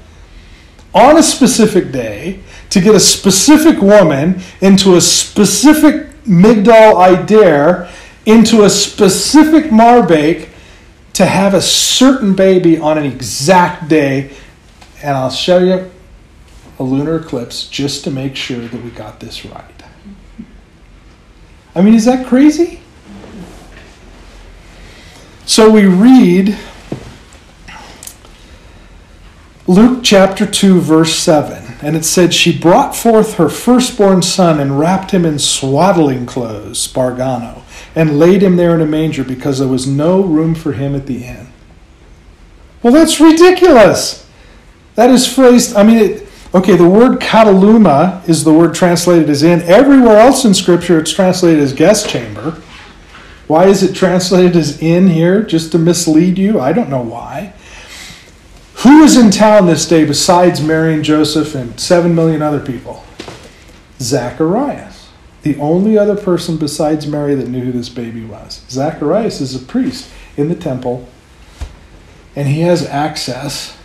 on 0.94 1.18
a 1.18 1.24
specific 1.24 1.92
day 1.92 2.40
to 2.70 2.82
get 2.82 2.96
a 2.96 3.00
specific 3.00 3.82
woman 3.82 4.42
into 4.62 4.96
a 4.96 5.02
specific 5.02 6.08
Migdal 6.28 7.24
Eder, 7.24 7.90
into 8.26 8.64
a 8.64 8.70
specific 8.70 9.66
Marbake 9.66 10.50
to 11.14 11.26
have 11.26 11.54
a 11.54 11.62
certain 11.62 12.36
baby 12.36 12.78
on 12.78 12.98
an 12.98 13.06
exact 13.06 13.88
day. 13.88 14.36
And 15.02 15.16
I'll 15.16 15.30
show 15.30 15.60
you 15.60 15.92
a 16.80 16.84
lunar 16.84 17.18
eclipse 17.18 17.68
just 17.68 18.04
to 18.04 18.12
make 18.12 18.36
sure 18.36 18.68
that 18.68 18.84
we 18.84 18.90
got 18.90 19.20
this 19.20 19.46
right. 19.46 19.84
I 21.74 21.82
mean, 21.82 21.94
is 21.94 22.06
that 22.06 22.26
crazy? 22.26 22.82
So 25.46 25.70
we 25.70 25.86
read 25.86 26.58
Luke 29.68 30.00
chapter 30.04 30.46
2, 30.46 30.80
verse 30.82 31.16
7, 31.16 31.65
and 31.82 31.96
it 31.96 32.06
said, 32.06 32.34
She 32.34 32.58
brought 32.58 32.96
forth 32.96 33.36
her 33.36 33.50
firstborn 33.50 34.22
son 34.22 34.60
and 34.60 34.80
wrapped 34.80 35.12
him 35.12 35.26
in 35.26 35.40
swaddling 35.40 36.26
clothes, 36.26 36.86
spargano, 36.86 37.62
and 37.96 38.20
laid 38.20 38.42
him 38.42 38.56
there 38.56 38.76
in 38.76 38.82
a 38.82 38.86
manger 38.86 39.24
because 39.24 39.60
there 39.60 39.68
was 39.68 39.88
no 39.88 40.22
room 40.22 40.56
for 40.56 40.74
him 40.74 40.96
at 40.96 41.06
the 41.06 41.26
inn. 41.26 41.48
Well, 42.82 42.94
that's 42.94 43.20
ridiculous. 43.20 44.28
That 44.96 45.10
is 45.10 45.32
phrased, 45.32 45.76
I 45.76 45.84
mean, 45.84 45.98
it, 45.98 46.30
okay, 46.54 46.76
the 46.76 46.88
word 46.88 47.20
kataluma 47.20 48.28
is 48.30 48.44
the 48.44 48.54
word 48.54 48.74
translated 48.74 49.30
as 49.30 49.44
in. 49.44 49.62
Everywhere 49.64 50.18
else 50.18 50.46
in 50.46 50.54
Scripture, 50.54 51.00
it's 51.00 51.12
translated 51.12 51.62
as 51.62 51.74
guest 51.74 52.08
chamber. 52.08 52.62
Why 53.48 53.68
is 53.68 53.84
it 53.84 53.94
translated 53.94 54.56
as 54.56 54.82
in 54.82 55.08
here? 55.08 55.44
Just 55.44 55.72
to 55.74 55.78
mislead 55.78 56.38
you? 56.38 56.60
I 56.60 56.74
don't 56.74 56.90
know 56.90 57.02
why. 57.02 57.54
Who 58.78 59.04
is 59.04 59.18
in 59.18 59.32
town 59.32 59.66
this 59.66 59.88
day 59.88 60.06
besides 60.06 60.62
Mary 60.62 60.94
and 60.94 61.04
Joseph 61.04 61.56
and 61.56 61.80
seven 61.80 62.14
million 62.14 62.42
other 62.42 62.60
people? 62.60 63.04
Zacharias. 64.00 65.10
The 65.44 65.58
only 65.58 65.98
other 65.98 66.16
person 66.16 66.58
besides 66.58 67.08
Mary 67.08 67.36
that 67.36 67.48
knew 67.48 67.64
who 67.64 67.72
this 67.72 67.90
baby 67.90 68.26
was. 68.26 68.64
Zacharias 68.70 69.42
is 69.42 69.56
a 69.56 69.66
priest 69.66 70.10
in 70.38 70.50
the 70.50 70.56
temple, 70.56 71.08
and 72.36 72.48
he 72.48 72.62
has 72.62 72.86
access 72.86 73.78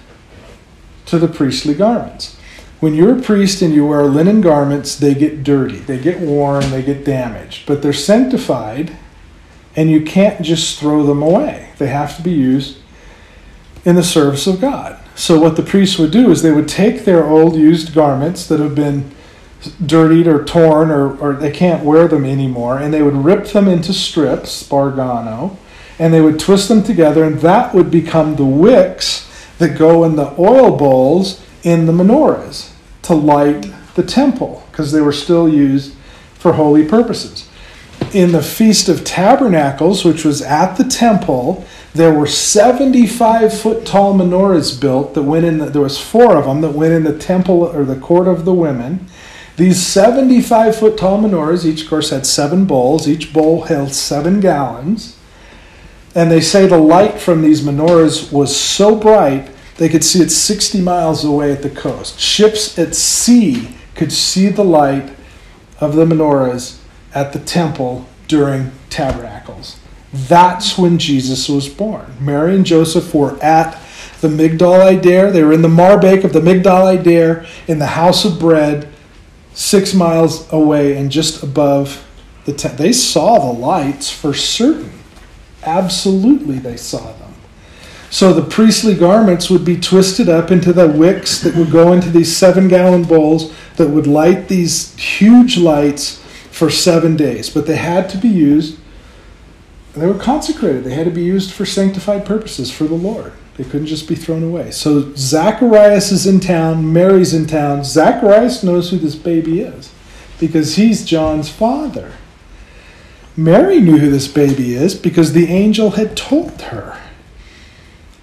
to 1.06 1.18
the 1.18 1.28
priestly 1.28 1.74
garments. 1.74 2.36
When 2.80 2.94
you're 2.94 3.18
a 3.18 3.22
priest 3.22 3.62
and 3.62 3.74
you 3.74 3.86
wear 3.86 4.04
linen 4.04 4.40
garments, 4.40 4.96
they 4.96 5.14
get 5.14 5.44
dirty, 5.44 5.78
they 5.78 5.98
get 5.98 6.20
worn, 6.20 6.70
they 6.70 6.82
get 6.82 7.04
damaged, 7.04 7.66
but 7.66 7.82
they're 7.82 7.92
sanctified, 7.92 8.96
and 9.76 9.90
you 9.90 10.02
can't 10.02 10.42
just 10.42 10.80
throw 10.80 11.04
them 11.04 11.22
away. 11.22 11.70
They 11.78 11.88
have 11.88 12.16
to 12.16 12.22
be 12.22 12.32
used 12.32 12.79
in 13.84 13.96
the 13.96 14.02
service 14.02 14.46
of 14.46 14.60
God. 14.60 14.98
So, 15.14 15.38
what 15.38 15.56
the 15.56 15.62
priests 15.62 15.98
would 15.98 16.10
do 16.10 16.30
is 16.30 16.42
they 16.42 16.52
would 16.52 16.68
take 16.68 17.04
their 17.04 17.26
old 17.26 17.56
used 17.56 17.94
garments 17.94 18.46
that 18.46 18.60
have 18.60 18.74
been 18.74 19.10
dirtied 19.84 20.26
or 20.26 20.44
torn 20.44 20.90
or, 20.90 21.16
or 21.18 21.34
they 21.34 21.50
can't 21.50 21.84
wear 21.84 22.08
them 22.08 22.24
anymore, 22.24 22.78
and 22.78 22.92
they 22.92 23.02
would 23.02 23.24
rip 23.24 23.46
them 23.48 23.68
into 23.68 23.92
strips, 23.92 24.62
spargano, 24.62 25.56
and 25.98 26.14
they 26.14 26.20
would 26.20 26.40
twist 26.40 26.68
them 26.68 26.82
together, 26.82 27.24
and 27.24 27.40
that 27.40 27.74
would 27.74 27.90
become 27.90 28.36
the 28.36 28.44
wicks 28.44 29.28
that 29.58 29.78
go 29.78 30.04
in 30.04 30.16
the 30.16 30.34
oil 30.38 30.76
bowls 30.76 31.44
in 31.62 31.84
the 31.84 31.92
menorahs 31.92 32.72
to 33.02 33.14
light 33.14 33.70
the 33.94 34.02
temple 34.02 34.66
because 34.70 34.92
they 34.92 35.00
were 35.00 35.12
still 35.12 35.48
used 35.48 35.94
for 36.34 36.54
holy 36.54 36.86
purposes. 36.86 37.46
In 38.14 38.32
the 38.32 38.42
Feast 38.42 38.88
of 38.88 39.04
Tabernacles, 39.04 40.04
which 40.04 40.24
was 40.24 40.40
at 40.40 40.76
the 40.76 40.84
temple, 40.84 41.66
there 41.92 42.14
were 42.14 42.26
75 42.26 43.58
foot 43.58 43.84
tall 43.84 44.14
menorahs 44.14 44.80
built 44.80 45.14
that 45.14 45.24
went 45.24 45.44
in 45.44 45.58
the, 45.58 45.66
there 45.66 45.82
was 45.82 45.98
four 45.98 46.36
of 46.36 46.44
them 46.44 46.60
that 46.60 46.70
went 46.70 46.92
in 46.92 47.02
the 47.02 47.18
temple 47.18 47.64
or 47.64 47.84
the 47.84 47.98
court 47.98 48.28
of 48.28 48.44
the 48.44 48.54
women. 48.54 49.06
These 49.56 49.84
75 49.84 50.76
foot 50.76 50.96
tall 50.96 51.20
menorahs 51.20 51.64
each 51.64 51.82
of 51.82 51.90
course 51.90 52.10
had 52.10 52.26
seven 52.26 52.64
bowls. 52.64 53.08
Each 53.08 53.32
bowl 53.32 53.62
held 53.62 53.92
seven 53.92 54.38
gallons. 54.40 55.18
And 56.14 56.30
they 56.30 56.40
say 56.40 56.66
the 56.66 56.78
light 56.78 57.20
from 57.20 57.42
these 57.42 57.62
menorahs 57.62 58.32
was 58.32 58.56
so 58.56 58.94
bright 58.94 59.50
they 59.76 59.88
could 59.88 60.04
see 60.04 60.20
it 60.20 60.30
60 60.30 60.80
miles 60.80 61.24
away 61.24 61.52
at 61.52 61.62
the 61.62 61.70
coast. 61.70 62.20
Ships 62.20 62.78
at 62.78 62.94
sea 62.94 63.74
could 63.94 64.12
see 64.12 64.48
the 64.48 64.64
light 64.64 65.12
of 65.80 65.96
the 65.96 66.04
menorahs 66.04 66.78
at 67.14 67.32
the 67.32 67.38
temple 67.40 68.06
during 68.28 68.70
tabernacles 68.90 69.79
that's 70.12 70.76
when 70.76 70.98
Jesus 70.98 71.48
was 71.48 71.68
born. 71.68 72.16
Mary 72.20 72.54
and 72.54 72.66
Joseph 72.66 73.14
were 73.14 73.40
at 73.42 73.80
the 74.20 74.28
Migdal 74.28 74.92
Eder. 74.92 75.30
They 75.30 75.44
were 75.44 75.52
in 75.52 75.62
the 75.62 75.68
Marbake 75.68 76.24
of 76.24 76.32
the 76.32 76.40
Migdal 76.40 76.98
Eder 76.98 77.46
in 77.68 77.78
the 77.78 77.86
house 77.86 78.24
of 78.24 78.38
bread, 78.38 78.88
six 79.54 79.94
miles 79.94 80.52
away 80.52 80.96
and 80.96 81.10
just 81.10 81.42
above 81.42 82.06
the 82.44 82.52
tent. 82.52 82.78
They 82.78 82.92
saw 82.92 83.38
the 83.38 83.58
lights 83.58 84.10
for 84.10 84.34
certain. 84.34 84.92
Absolutely, 85.62 86.58
they 86.58 86.76
saw 86.76 87.12
them. 87.12 87.34
So 88.10 88.32
the 88.32 88.42
priestly 88.42 88.96
garments 88.96 89.48
would 89.48 89.64
be 89.64 89.78
twisted 89.78 90.28
up 90.28 90.50
into 90.50 90.72
the 90.72 90.88
wicks 90.88 91.40
that 91.42 91.54
would 91.54 91.70
go 91.70 91.92
into 91.92 92.10
these 92.10 92.36
seven 92.36 92.66
gallon 92.66 93.04
bowls 93.04 93.54
that 93.76 93.88
would 93.88 94.08
light 94.08 94.48
these 94.48 94.96
huge 94.96 95.56
lights 95.56 96.16
for 96.50 96.70
seven 96.70 97.16
days. 97.16 97.48
But 97.48 97.66
they 97.66 97.76
had 97.76 98.10
to 98.10 98.18
be 98.18 98.28
used 98.28 98.79
they 100.00 100.06
were 100.06 100.18
consecrated. 100.18 100.84
They 100.84 100.94
had 100.94 101.06
to 101.06 101.10
be 101.10 101.22
used 101.22 101.52
for 101.52 101.66
sanctified 101.66 102.24
purposes 102.24 102.70
for 102.70 102.84
the 102.84 102.94
Lord. 102.94 103.32
They 103.56 103.64
couldn't 103.64 103.86
just 103.86 104.08
be 104.08 104.14
thrown 104.14 104.42
away. 104.42 104.70
So 104.70 105.12
Zacharias 105.14 106.12
is 106.12 106.26
in 106.26 106.40
town, 106.40 106.92
Mary's 106.92 107.34
in 107.34 107.46
town. 107.46 107.84
Zacharias 107.84 108.62
knows 108.62 108.90
who 108.90 108.98
this 108.98 109.16
baby 109.16 109.60
is 109.60 109.92
because 110.38 110.76
he's 110.76 111.04
John's 111.04 111.50
father. 111.50 112.12
Mary 113.36 113.80
knew 113.80 113.98
who 113.98 114.10
this 114.10 114.28
baby 114.28 114.74
is 114.74 114.94
because 114.94 115.32
the 115.32 115.48
angel 115.48 115.90
had 115.90 116.16
told 116.16 116.62
her. 116.62 116.98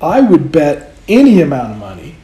I 0.01 0.21
would 0.21 0.51
bet 0.51 0.95
any 1.07 1.41
amount 1.41 1.73
of 1.73 1.77
money 1.77 2.15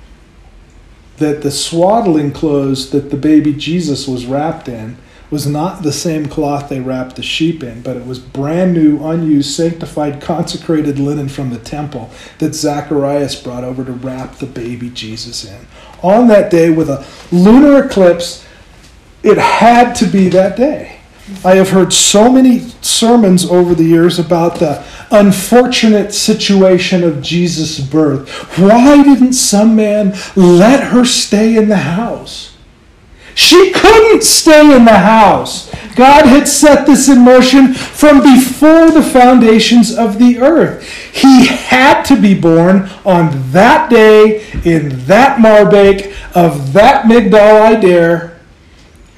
that 1.18 1.42
the 1.42 1.52
swaddling 1.52 2.32
clothes 2.32 2.90
that 2.92 3.10
the 3.10 3.18
baby 3.18 3.54
Jesus 3.54 4.08
was 4.08 4.26
wrapped 4.26 4.68
in 4.68 4.98
was 5.34 5.48
not 5.48 5.82
the 5.82 5.92
same 5.92 6.28
cloth 6.28 6.70
they 6.70 6.80
wrapped 6.80 7.16
the 7.16 7.24
sheep 7.24 7.64
in, 7.64 7.82
but 7.82 7.98
it 7.98 8.06
was 8.06 8.20
brand 8.20 8.72
new, 8.72 9.04
unused, 9.04 9.52
sanctified, 9.52 10.22
consecrated 10.22 11.00
linen 11.00 11.28
from 11.28 11.50
the 11.50 11.58
temple 11.58 12.12
that 12.38 12.54
Zacharias 12.54 13.36
brought 13.42 13.64
over 13.64 13.84
to 13.84 13.92
wrap 13.92 14.36
the 14.36 14.46
baby 14.46 14.92
Jesus 14.92 15.44
in. 15.44 15.66
On 16.04 16.28
that 16.28 16.52
day, 16.52 16.70
with 16.70 16.88
a 16.88 17.04
lunar 17.32 17.84
eclipse, 17.84 18.46
it 19.24 19.40
had 19.40 19.96
to 19.96 20.06
be 20.06 20.30
that 20.30 20.56
day. 20.56 21.00
I 21.44 21.56
have 21.56 21.70
heard 21.70 21.94
so 21.94 22.32
many 22.32 22.60
sermons 22.82 23.44
over 23.44 23.74
the 23.74 23.86
years 23.86 24.20
about 24.20 24.60
the 24.60 24.86
unfortunate 25.10 26.14
situation 26.14 27.04
of 27.04 27.24
Jesus' 27.24 27.80
birth. 27.80 28.30
Why 28.60 29.02
didn't 29.02 29.34
some 29.34 29.76
man 29.76 30.16
let 30.36 30.92
her 30.92 31.06
stay 31.06 31.56
in 31.56 31.70
the 31.70 31.78
house? 31.78 32.53
She 33.36 33.72
couldn't 33.72 34.24
stay 34.24 34.76
in 34.76 34.86
the 34.86 34.98
house. 34.98 35.72
God 35.96 36.26
had 36.26 36.48
set 36.48 36.86
this 36.86 37.08
in 37.08 37.20
motion 37.20 37.74
from 37.74 38.22
before 38.22 38.92
the 38.92 39.04
foundations 39.04 39.96
of 39.96 40.18
the 40.18 40.40
earth. 40.40 40.88
He 41.12 41.48
had 41.48 42.04
to 42.04 42.20
be 42.20 42.40
born 42.40 42.90
on 43.06 43.52
that 43.52 43.90
day 43.90 44.46
in 44.64 45.06
that 45.06 45.40
Marbake 45.40 46.16
of 46.36 46.74
that 46.74 47.06
Migdal 47.06 47.78
Eder, 47.78 48.40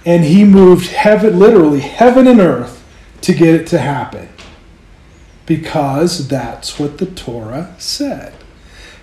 and 0.06 0.24
he 0.26 0.44
moved 0.44 0.88
heaven, 0.88 1.40
literally 1.40 1.80
heaven 1.80 2.28
and 2.28 2.40
earth, 2.40 2.84
to 3.22 3.34
get 3.34 3.56
it 3.56 3.68
to 3.68 3.80
happen. 3.80 4.30
Because 5.46 6.28
that's 6.28 6.80
what 6.80 6.98
the 6.98 7.06
Torah 7.06 7.76
said. 7.78 8.34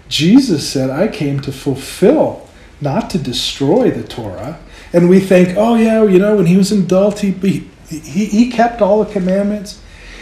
Jesus 0.09 0.69
said, 0.71 0.91
I 0.91 1.09
came 1.09 1.41
to 1.41 1.53
fulfill, 1.53 2.49
not 2.81 3.09
to 3.11 3.19
destroy 3.19 3.91
the 3.91 4.07
Torah 4.07 4.59
and 4.93 5.09
we 5.09 5.21
think, 5.21 5.57
oh 5.57 5.75
yeah, 5.75 6.05
you 6.05 6.19
know, 6.19 6.37
when 6.37 6.47
he 6.47 6.57
was 6.57 6.71
an 6.71 6.83
adult, 6.83 7.21
he, 7.21 7.31
he, 7.31 8.25
he 8.27 8.51
kept 8.51 8.83
all 8.83 9.03
the 9.03 9.13
commandments. 9.13 9.81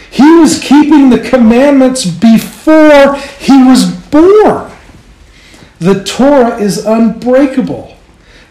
He 0.09 0.29
was 0.39 0.59
keeping 0.59 1.09
the 1.09 1.19
commandments 1.19 2.05
before 2.05 3.15
he 3.39 3.63
was 3.63 3.85
born. 3.85 4.71
The 5.79 6.03
Torah 6.03 6.57
is 6.57 6.85
unbreakable. 6.85 7.97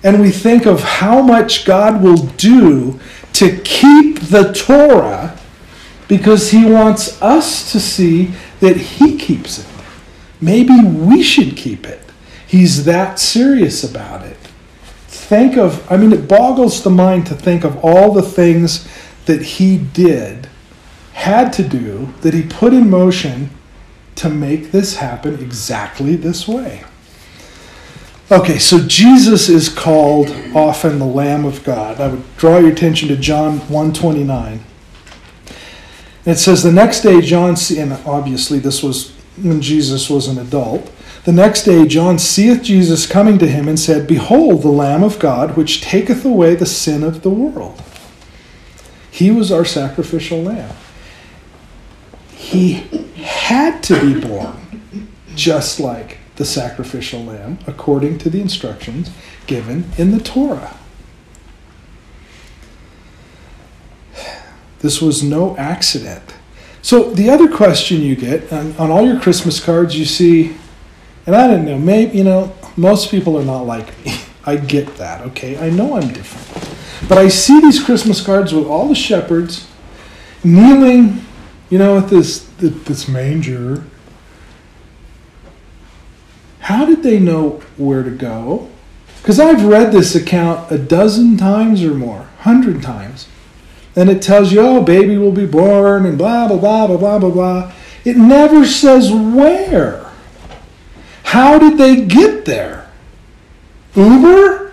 And 0.02 0.20
we 0.20 0.30
think 0.30 0.66
of 0.66 0.82
how 0.82 1.20
much 1.20 1.66
God 1.66 2.02
will 2.02 2.26
do 2.26 2.98
to 3.34 3.58
keep 3.60 4.20
the 4.20 4.52
Torah 4.52 5.38
because 6.08 6.50
he 6.50 6.64
wants 6.64 7.20
us 7.22 7.70
to 7.72 7.78
see 7.78 8.32
that 8.60 8.76
he 8.76 9.16
keeps 9.18 9.58
it. 9.58 9.66
Maybe 10.40 10.82
we 10.82 11.22
should 11.22 11.56
keep 11.56 11.86
it. 11.86 12.00
He's 12.46 12.84
that 12.86 13.18
serious 13.18 13.84
about 13.84 14.24
it 14.24 14.49
think 15.30 15.56
of, 15.56 15.88
I 15.90 15.96
mean, 15.96 16.12
it 16.12 16.26
boggles 16.26 16.82
the 16.82 16.90
mind 16.90 17.26
to 17.26 17.36
think 17.36 17.62
of 17.62 17.84
all 17.84 18.10
the 18.10 18.20
things 18.20 18.88
that 19.26 19.40
he 19.40 19.78
did, 19.78 20.48
had 21.12 21.52
to 21.52 21.62
do, 21.62 22.12
that 22.22 22.34
he 22.34 22.42
put 22.42 22.74
in 22.74 22.90
motion 22.90 23.50
to 24.16 24.28
make 24.28 24.72
this 24.72 24.96
happen 24.96 25.34
exactly 25.40 26.16
this 26.16 26.48
way. 26.48 26.82
Okay, 28.32 28.58
so 28.58 28.80
Jesus 28.80 29.48
is 29.48 29.68
called 29.68 30.30
often 30.52 30.98
the 30.98 31.06
Lamb 31.06 31.44
of 31.44 31.62
God. 31.62 32.00
I 32.00 32.08
would 32.08 32.36
draw 32.36 32.58
your 32.58 32.72
attention 32.72 33.06
to 33.08 33.16
John 33.16 33.58
129. 33.68 34.64
It 36.26 36.36
says 36.38 36.64
the 36.64 36.72
next 36.72 37.02
day 37.02 37.20
John 37.20 37.54
and 37.78 37.92
obviously 38.04 38.58
this 38.58 38.82
was 38.82 39.12
when 39.40 39.62
Jesus 39.62 40.10
was 40.10 40.26
an 40.26 40.38
adult. 40.38 40.90
The 41.24 41.32
next 41.32 41.64
day 41.64 41.86
John 41.86 42.18
seeth 42.18 42.62
Jesus 42.62 43.06
coming 43.06 43.38
to 43.38 43.46
him 43.46 43.68
and 43.68 43.78
said, 43.78 44.06
Behold, 44.06 44.62
the 44.62 44.68
Lamb 44.68 45.02
of 45.02 45.18
God, 45.18 45.56
which 45.56 45.82
taketh 45.82 46.24
away 46.24 46.54
the 46.54 46.66
sin 46.66 47.02
of 47.02 47.22
the 47.22 47.30
world. 47.30 47.82
He 49.10 49.30
was 49.30 49.52
our 49.52 49.64
sacrificial 49.66 50.42
lamb. 50.42 50.74
He 52.32 52.72
had 53.22 53.82
to 53.84 54.00
be 54.00 54.18
born 54.18 54.56
just 55.34 55.78
like 55.78 56.18
the 56.36 56.44
sacrificial 56.46 57.22
lamb, 57.22 57.58
according 57.66 58.16
to 58.18 58.30
the 58.30 58.40
instructions 58.40 59.10
given 59.46 59.90
in 59.98 60.10
the 60.12 60.20
Torah. 60.20 60.76
This 64.78 65.02
was 65.02 65.22
no 65.22 65.54
accident. 65.58 66.34
So, 66.80 67.10
the 67.10 67.28
other 67.28 67.54
question 67.54 68.00
you 68.00 68.16
get 68.16 68.50
on, 68.50 68.74
all 68.78 69.04
your 69.04 69.20
Christmas 69.20 69.62
cards, 69.62 69.98
you 69.98 70.06
see 70.06 70.56
And 71.30 71.36
I 71.36 71.46
didn't 71.46 71.66
know. 71.66 71.78
Maybe, 71.78 72.18
you 72.18 72.24
know, 72.24 72.52
most 72.76 73.08
people 73.08 73.38
are 73.38 73.44
not 73.44 73.60
like 73.60 74.04
me. 74.04 74.16
I 74.44 74.56
get 74.56 74.96
that, 74.96 75.20
okay? 75.28 75.64
I 75.64 75.70
know 75.70 75.94
I'm 75.94 76.08
different. 76.08 77.08
But 77.08 77.18
I 77.18 77.28
see 77.28 77.60
these 77.60 77.80
Christmas 77.80 78.20
cards 78.20 78.52
with 78.52 78.66
all 78.66 78.88
the 78.88 78.96
shepherds 78.96 79.68
kneeling, 80.42 81.24
you 81.68 81.78
know, 81.78 81.98
at 81.98 82.08
this, 82.08 82.48
this 82.58 83.06
manger. 83.06 83.84
How 86.62 86.84
did 86.84 87.04
they 87.04 87.20
know 87.20 87.62
where 87.76 88.02
to 88.02 88.10
go? 88.10 88.68
Because 89.18 89.38
I've 89.38 89.64
read 89.64 89.92
this 89.92 90.16
account 90.16 90.72
a 90.72 90.78
dozen 90.78 91.36
times 91.36 91.84
or 91.84 91.94
more, 91.94 92.28
hundred 92.40 92.82
times. 92.82 93.28
And 93.94 94.10
it 94.10 94.20
tells 94.20 94.50
you, 94.50 94.62
oh, 94.62 94.82
baby 94.82 95.16
will 95.16 95.30
be 95.30 95.46
born 95.46 96.06
and 96.06 96.18
blah, 96.18 96.48
blah, 96.48 96.56
blah, 96.56 96.88
blah, 96.88 96.96
blah, 96.96 97.18
blah, 97.20 97.30
blah. 97.30 97.72
It 98.04 98.16
never 98.16 98.66
says 98.66 99.12
where. 99.12 100.09
How 101.30 101.60
did 101.60 101.78
they 101.78 102.06
get 102.06 102.44
there? 102.44 102.90
Uber? 103.94 104.72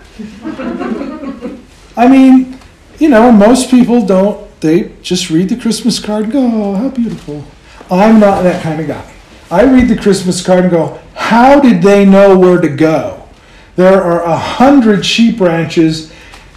I 1.95 2.07
mean, 2.07 2.57
you 2.97 3.09
know, 3.09 3.31
most 3.31 3.69
people 3.69 4.03
don't, 4.03 4.59
they 4.59 4.91
just 5.03 5.29
read 5.29 5.49
the 5.49 5.55
Christmas 5.55 5.99
card 5.99 6.23
and 6.23 6.33
go, 6.33 6.49
oh, 6.51 6.73
how 6.73 6.89
beautiful. 6.89 7.45
I'm 7.91 8.19
not 8.19 8.41
that 8.41 8.63
kind 8.63 8.81
of 8.81 8.87
guy. 8.87 9.13
I 9.51 9.65
read 9.65 9.87
the 9.87 10.01
Christmas 10.01 10.43
card 10.43 10.61
and 10.61 10.71
go, 10.71 10.99
how 11.13 11.59
did 11.59 11.83
they 11.83 12.05
know 12.05 12.35
where 12.35 12.59
to 12.59 12.69
go? 12.69 13.29
There 13.75 14.01
are 14.01 14.23
a 14.23 14.35
hundred 14.35 15.05
sheep 15.05 15.39
ranches 15.39 16.11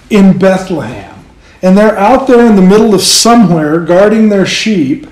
in 0.08 0.38
Bethlehem, 0.38 1.26
and 1.60 1.76
they're 1.76 1.98
out 1.98 2.26
there 2.26 2.46
in 2.46 2.56
the 2.56 2.62
middle 2.62 2.94
of 2.94 3.02
somewhere 3.02 3.80
guarding 3.80 4.30
their 4.30 4.46
sheep, 4.46 5.06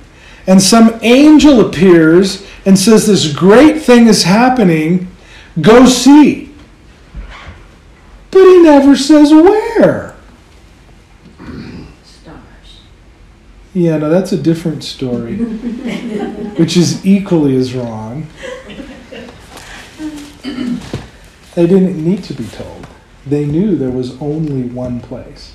and 0.47 0.62
some 0.62 0.99
angel 1.03 1.61
appears 1.61 2.47
and 2.68 2.78
says, 2.78 3.06
This 3.06 3.32
great 3.32 3.80
thing 3.80 4.08
is 4.08 4.24
happening, 4.24 5.08
go 5.58 5.86
see. 5.86 6.52
But 8.30 8.40
he 8.40 8.62
never 8.62 8.94
says 8.94 9.32
where. 9.32 10.14
Stars. 12.04 12.80
Yeah, 13.72 13.96
no, 13.96 14.10
that's 14.10 14.32
a 14.32 14.36
different 14.36 14.84
story, 14.84 15.36
which 16.56 16.76
is 16.76 17.06
equally 17.06 17.56
as 17.56 17.74
wrong. 17.74 18.26
They 21.54 21.66
didn't 21.66 22.04
need 22.04 22.22
to 22.24 22.34
be 22.34 22.44
told. 22.48 22.86
They 23.26 23.46
knew 23.46 23.76
there 23.76 23.90
was 23.90 24.20
only 24.20 24.64
one 24.64 25.00
place. 25.00 25.54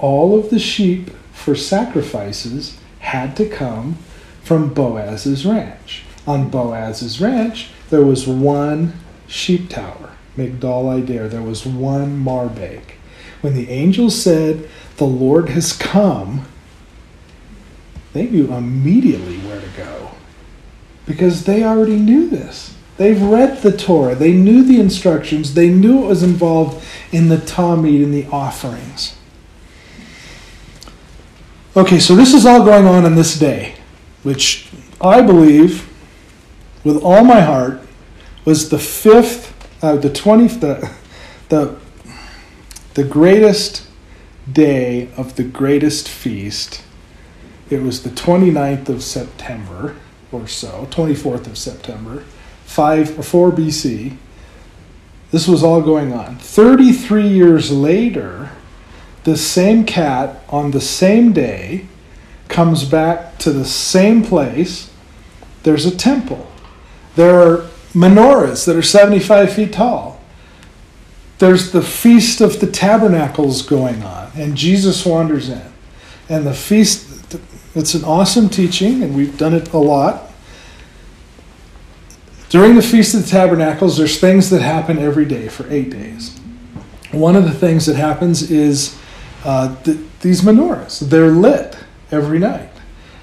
All 0.00 0.36
of 0.36 0.50
the 0.50 0.58
sheep 0.58 1.10
for 1.32 1.54
sacrifices 1.54 2.76
had 2.98 3.36
to 3.36 3.48
come 3.48 3.98
from 4.42 4.74
Boaz's 4.74 5.46
ranch. 5.46 6.02
On 6.26 6.48
Boaz's 6.48 7.20
ranch, 7.20 7.68
there 7.90 8.04
was 8.04 8.26
one 8.26 8.94
sheep 9.26 9.68
tower, 9.68 10.16
Migdal 10.36 11.02
Eder. 11.02 11.28
There 11.28 11.42
was 11.42 11.66
one 11.66 12.24
marbeg. 12.24 12.82
When 13.40 13.54
the 13.54 13.68
angel 13.68 14.10
said, 14.10 14.68
The 14.96 15.04
Lord 15.04 15.50
has 15.50 15.72
come, 15.72 16.46
they 18.14 18.26
knew 18.26 18.52
immediately 18.52 19.38
where 19.38 19.60
to 19.60 19.68
go 19.76 20.12
because 21.06 21.44
they 21.44 21.62
already 21.62 21.96
knew 21.96 22.28
this. 22.28 22.74
They've 22.96 23.20
read 23.20 23.62
the 23.62 23.76
Torah. 23.76 24.14
They 24.14 24.32
knew 24.32 24.62
the 24.62 24.80
instructions. 24.80 25.54
They 25.54 25.68
knew 25.68 26.04
it 26.04 26.06
was 26.06 26.22
involved 26.22 26.84
in 27.10 27.28
the 27.28 27.38
Talmud 27.38 28.00
and 28.00 28.14
the 28.14 28.26
offerings. 28.26 29.16
Okay, 31.76 31.98
so 31.98 32.14
this 32.14 32.32
is 32.32 32.46
all 32.46 32.64
going 32.64 32.86
on 32.86 33.04
in 33.04 33.16
this 33.16 33.36
day, 33.36 33.74
which 34.22 34.68
I 35.00 35.22
believe, 35.22 35.90
with 36.84 37.02
all 37.02 37.24
my 37.24 37.40
heart, 37.40 37.80
was 38.44 38.68
the 38.68 38.78
fifth, 38.78 39.52
uh, 39.82 39.96
the 39.96 40.12
twentieth, 40.12 40.60
the, 40.60 40.92
the, 41.48 41.76
the 42.94 43.04
greatest 43.04 43.86
day 44.50 45.08
of 45.16 45.36
the 45.36 45.44
greatest 45.44 46.08
feast. 46.08 46.82
It 47.70 47.82
was 47.82 48.02
the 48.02 48.10
29th 48.10 48.90
of 48.90 49.02
September 49.02 49.96
or 50.30 50.46
so, 50.46 50.86
24th 50.90 51.46
of 51.46 51.56
September. 51.56 52.24
5 52.66 53.18
or 53.18 53.22
4 53.22 53.52
BC. 53.52 54.16
This 55.30 55.48
was 55.48 55.62
all 55.62 55.80
going 55.80 56.12
on. 56.12 56.36
33 56.36 57.26
years 57.26 57.70
later, 57.70 58.50
the 59.24 59.36
same 59.36 59.84
cat 59.84 60.42
on 60.48 60.72
the 60.72 60.80
same 60.80 61.32
day 61.32 61.86
comes 62.48 62.84
back 62.84 63.38
to 63.38 63.52
the 63.52 63.64
same 63.64 64.22
place. 64.22 64.90
There's 65.62 65.86
a 65.86 65.96
temple. 65.96 66.50
There 67.16 67.40
are 67.40 67.68
menorahs 67.92 68.66
that 68.66 68.76
are 68.76 68.82
75 68.82 69.52
feet 69.52 69.72
tall. 69.72 70.20
There's 71.38 71.72
the 71.72 71.82
Feast 71.82 72.40
of 72.40 72.60
the 72.60 72.66
Tabernacles 72.66 73.62
going 73.62 74.02
on, 74.02 74.30
and 74.34 74.56
Jesus 74.56 75.04
wanders 75.04 75.48
in. 75.48 75.72
And 76.28 76.46
the 76.46 76.54
feast, 76.54 77.36
it's 77.74 77.94
an 77.94 78.04
awesome 78.04 78.48
teaching, 78.48 79.02
and 79.02 79.14
we've 79.14 79.36
done 79.36 79.52
it 79.52 79.72
a 79.72 79.78
lot. 79.78 80.30
During 82.48 82.76
the 82.76 82.82
Feast 82.82 83.14
of 83.14 83.24
the 83.24 83.28
Tabernacles, 83.28 83.96
there's 83.96 84.20
things 84.20 84.48
that 84.50 84.62
happen 84.62 84.98
every 84.98 85.24
day 85.24 85.48
for 85.48 85.68
eight 85.70 85.90
days. 85.90 86.38
One 87.10 87.36
of 87.36 87.44
the 87.44 87.52
things 87.52 87.86
that 87.86 87.96
happens 87.96 88.50
is 88.50 88.98
uh, 89.44 89.74
th- 89.82 89.98
these 90.20 90.42
menorahs. 90.42 91.00
They're 91.00 91.30
lit 91.30 91.76
every 92.10 92.38
night, 92.38 92.70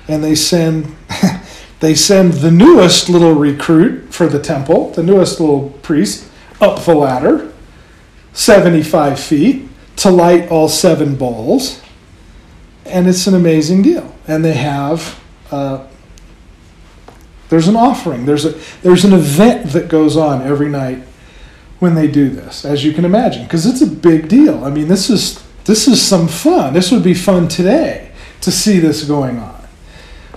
and 0.07 0.23
they 0.23 0.35
send 0.35 0.95
they 1.81 1.93
send 1.95 2.33
the 2.33 2.51
newest 2.51 3.09
little 3.09 3.33
recruit 3.33 4.13
for 4.13 4.27
the 4.27 4.39
temple, 4.39 4.91
the 4.91 5.03
newest 5.03 5.39
little 5.39 5.71
priest, 5.81 6.29
up 6.61 6.83
the 6.85 6.95
ladder, 6.95 7.51
seventy-five 8.33 9.19
feet, 9.19 9.67
to 9.97 10.09
light 10.09 10.49
all 10.49 10.69
seven 10.69 11.15
bowls, 11.15 11.81
and 12.85 13.07
it's 13.07 13.27
an 13.27 13.35
amazing 13.35 13.81
deal. 13.81 14.15
And 14.27 14.45
they 14.45 14.53
have. 14.53 15.19
Uh, 15.51 15.87
there's 17.49 17.67
an 17.67 17.75
offering. 17.75 18.25
There's 18.25 18.45
a 18.45 18.51
there's 18.81 19.03
an 19.03 19.13
event 19.13 19.71
that 19.71 19.89
goes 19.89 20.15
on 20.15 20.41
every 20.43 20.69
night 20.69 21.03
when 21.79 21.95
they 21.95 22.07
do 22.07 22.29
this, 22.29 22.63
as 22.63 22.85
you 22.85 22.93
can 22.93 23.05
imagine, 23.05 23.43
because 23.43 23.65
it's 23.65 23.81
a 23.81 23.87
big 23.87 24.29
deal. 24.29 24.63
I 24.63 24.69
mean, 24.69 24.87
this 24.87 25.09
is 25.09 25.43
this 25.65 25.87
is 25.87 26.01
some 26.01 26.27
fun. 26.27 26.73
This 26.73 26.91
would 26.91 27.03
be 27.03 27.15
fun 27.15 27.47
today 27.47 28.11
to 28.41 28.51
see 28.51 28.79
this 28.79 29.03
going 29.03 29.39
on. 29.39 29.60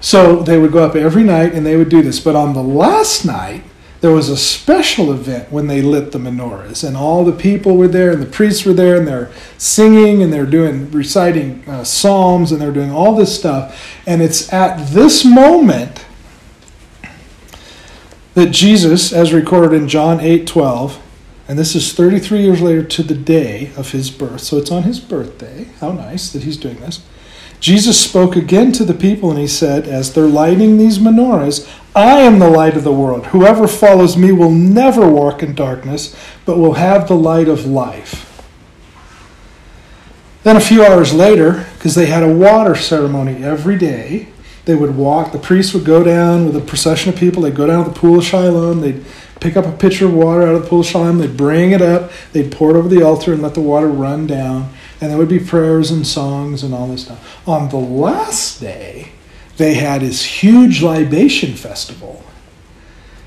So 0.05 0.43
they 0.43 0.59
would 0.59 0.71
go 0.71 0.85
up 0.85 0.95
every 0.95 1.25
night 1.25 1.55
and 1.55 1.65
they 1.65 1.77
would 1.77 1.89
do 1.89 2.03
this. 2.03 2.21
But 2.21 2.37
on 2.37 2.53
the 2.53 2.63
last 2.63 3.25
night, 3.25 3.65
there 4.03 4.11
was 4.11 4.29
a 4.29 4.37
special 4.37 5.11
event 5.11 5.51
when 5.51 5.67
they 5.67 5.81
lit 5.81 6.13
the 6.13 6.19
menorahs, 6.19 6.87
and 6.87 6.95
all 6.95 7.25
the 7.25 7.33
people 7.33 7.79
were 7.79 7.89
there, 7.89 8.11
and 8.11 8.21
the 8.21 8.27
priests 8.27 8.67
were 8.67 8.75
there, 8.75 8.97
and 8.97 9.09
they're 9.09 9.33
singing 9.57 10.23
and 10.23 10.31
they're 10.31 10.45
doing 10.45 10.91
reciting 10.91 11.67
uh, 11.67 11.85
psalms 11.85 12.53
and 12.53 12.61
they're 12.61 12.71
doing 12.71 12.91
all 12.91 13.17
this 13.17 13.35
stuff. 13.35 13.83
And 14.07 14.21
it's 14.21 14.53
at 14.53 14.89
this 14.89 15.25
moment 15.25 16.05
that 18.35 18.51
Jesus, 18.51 19.11
as 19.11 19.33
recorded 19.33 19.75
in 19.75 19.89
John 19.89 20.21
8 20.21 20.47
12, 20.47 21.01
and 21.49 21.59
this 21.59 21.75
is 21.75 21.95
33 21.95 22.43
years 22.43 22.61
later 22.61 22.83
to 22.83 23.03
the 23.03 23.15
day 23.15 23.73
of 23.75 23.93
his 23.93 24.11
birth. 24.11 24.43
So 24.43 24.59
it's 24.59 24.71
on 24.71 24.83
his 24.83 25.01
birthday. 25.01 25.69
How 25.81 25.93
nice 25.93 26.31
that 26.35 26.43
he's 26.43 26.59
doing 26.59 26.77
this. 26.81 27.01
Jesus 27.65 27.99
spoke 27.99 28.37
again 28.37 28.73
to 28.73 28.85
the 28.85 28.93
people 28.93 29.31
and 29.31 29.39
he 29.39 29.47
said, 29.47 29.89
As 29.89 30.13
they're 30.13 30.27
lighting 30.27 30.77
these 30.77 30.99
menorahs, 30.99 31.67
I 31.97 32.21
am 32.21 32.39
the 32.39 32.51
light 32.51 32.77
of 32.77 32.85
the 32.85 32.93
world. 32.93 33.29
Whoever 33.29 33.67
follows 33.67 34.19
me 34.19 34.33
will 34.33 34.51
never 34.51 35.09
walk 35.09 35.43
in 35.43 35.55
darkness, 35.55 36.15
but 36.45 36.59
will 36.59 36.75
have 36.75 37.09
the 37.09 37.17
light 37.17 37.49
of 37.49 37.65
life. 37.65 38.45
Then 40.43 40.57
a 40.57 40.61
few 40.61 40.85
hours 40.85 41.15
later, 41.15 41.65
because 41.79 41.95
they 41.95 42.05
had 42.05 42.23
a 42.23 42.31
water 42.31 42.75
ceremony 42.75 43.43
every 43.43 43.79
day, 43.79 44.29
they 44.67 44.75
would 44.75 44.95
walk, 44.95 45.33
the 45.33 45.39
priests 45.39 45.73
would 45.73 45.87
go 45.87 46.05
down 46.05 46.45
with 46.45 46.57
a 46.57 46.61
procession 46.61 47.15
of 47.15 47.19
people, 47.19 47.45
they'd 47.45 47.57
go 47.57 47.67
down 47.67 47.85
to 47.85 47.91
the 47.91 47.99
pool 47.99 48.19
of 48.19 48.27
Shiloh, 48.27 48.75
they'd 48.75 49.03
pick 49.41 49.57
up 49.57 49.65
a 49.65 49.73
pitcher 49.73 50.05
of 50.05 50.13
water 50.13 50.43
out 50.43 50.55
of 50.55 50.65
the 50.65 50.69
pool 50.69 50.81
of 50.81 50.87
Shiloh, 50.87 51.13
they'd 51.13 51.35
bring 51.35 51.73
it 51.73 51.81
up, 51.81 52.13
they'd 52.35 52.53
pour 52.53 52.77
it 52.77 52.77
over 52.77 52.91
the 52.91 53.03
altar 53.03 53.33
and 53.33 53.41
let 53.41 53.55
the 53.55 53.63
water 53.63 53.89
run 53.89 54.27
down, 54.27 54.71
and 55.05 55.11
there 55.11 55.19
would 55.19 55.29
be 55.29 55.39
prayers 55.39 55.91
and 55.91 56.07
songs 56.07 56.63
and 56.63 56.73
all 56.73 56.89
this 56.89 57.05
stuff. 57.05 57.47
On 57.47 57.69
the 57.69 57.77
last 57.77 58.59
day, 58.59 59.13
they 59.59 59.75
had 59.75 60.01
this 60.01 60.25
huge 60.25 60.83
libation 60.83 61.53
festival. 61.53 62.25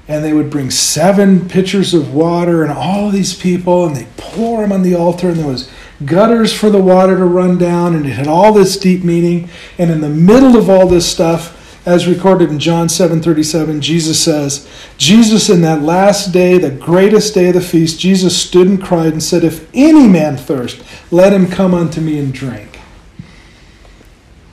And 0.08 0.26
they 0.26 0.34
would 0.34 0.50
bring 0.50 0.72
seven 0.72 1.48
pitchers 1.48 1.94
of 1.94 2.16
water 2.16 2.64
and 2.64 2.72
all 2.72 3.12
these 3.12 3.36
people, 3.36 3.86
and 3.86 3.96
they'd 3.96 4.18
pour 4.18 4.62
them 4.62 4.72
on 4.72 4.82
the 4.82 4.96
altar, 4.96 5.30
and 5.30 5.38
there 5.38 5.46
was 5.46 5.70
gutters 6.04 6.52
for 6.52 6.72
the 6.72 6.82
water 6.82 7.16
to 7.16 7.26
run 7.26 7.60
down, 7.60 7.94
and 7.94 8.08
it 8.08 8.14
had 8.14 8.28
all 8.28 8.54
this 8.54 8.76
deep 8.76 9.04
meaning. 9.04 9.48
And 9.78 9.92
in 9.92 10.02
the 10.02 10.10
middle 10.10 10.58
of 10.58 10.68
all 10.68 10.88
this 10.88 11.08
stuff, 11.08 11.57
as 11.88 12.06
recorded 12.06 12.50
in 12.50 12.60
John 12.60 12.90
7:37, 12.90 13.80
Jesus 13.80 14.22
says, 14.22 14.68
Jesus 14.98 15.50
in 15.50 15.62
that 15.62 15.82
last 15.82 16.34
day, 16.34 16.58
the 16.58 16.70
greatest 16.70 17.34
day 17.34 17.48
of 17.48 17.54
the 17.54 17.62
feast, 17.62 17.98
Jesus 17.98 18.38
stood 18.38 18.68
and 18.68 18.84
cried 18.84 19.14
and 19.14 19.24
said, 19.24 19.46
If 19.46 19.70
any 19.74 20.06
man 20.06 20.36
thirst, 20.36 20.84
let 21.12 21.32
him 21.32 21.48
come 21.48 21.74
unto 21.74 22.02
me 22.02 22.20
and 22.20 22.34
drink. 22.34 22.82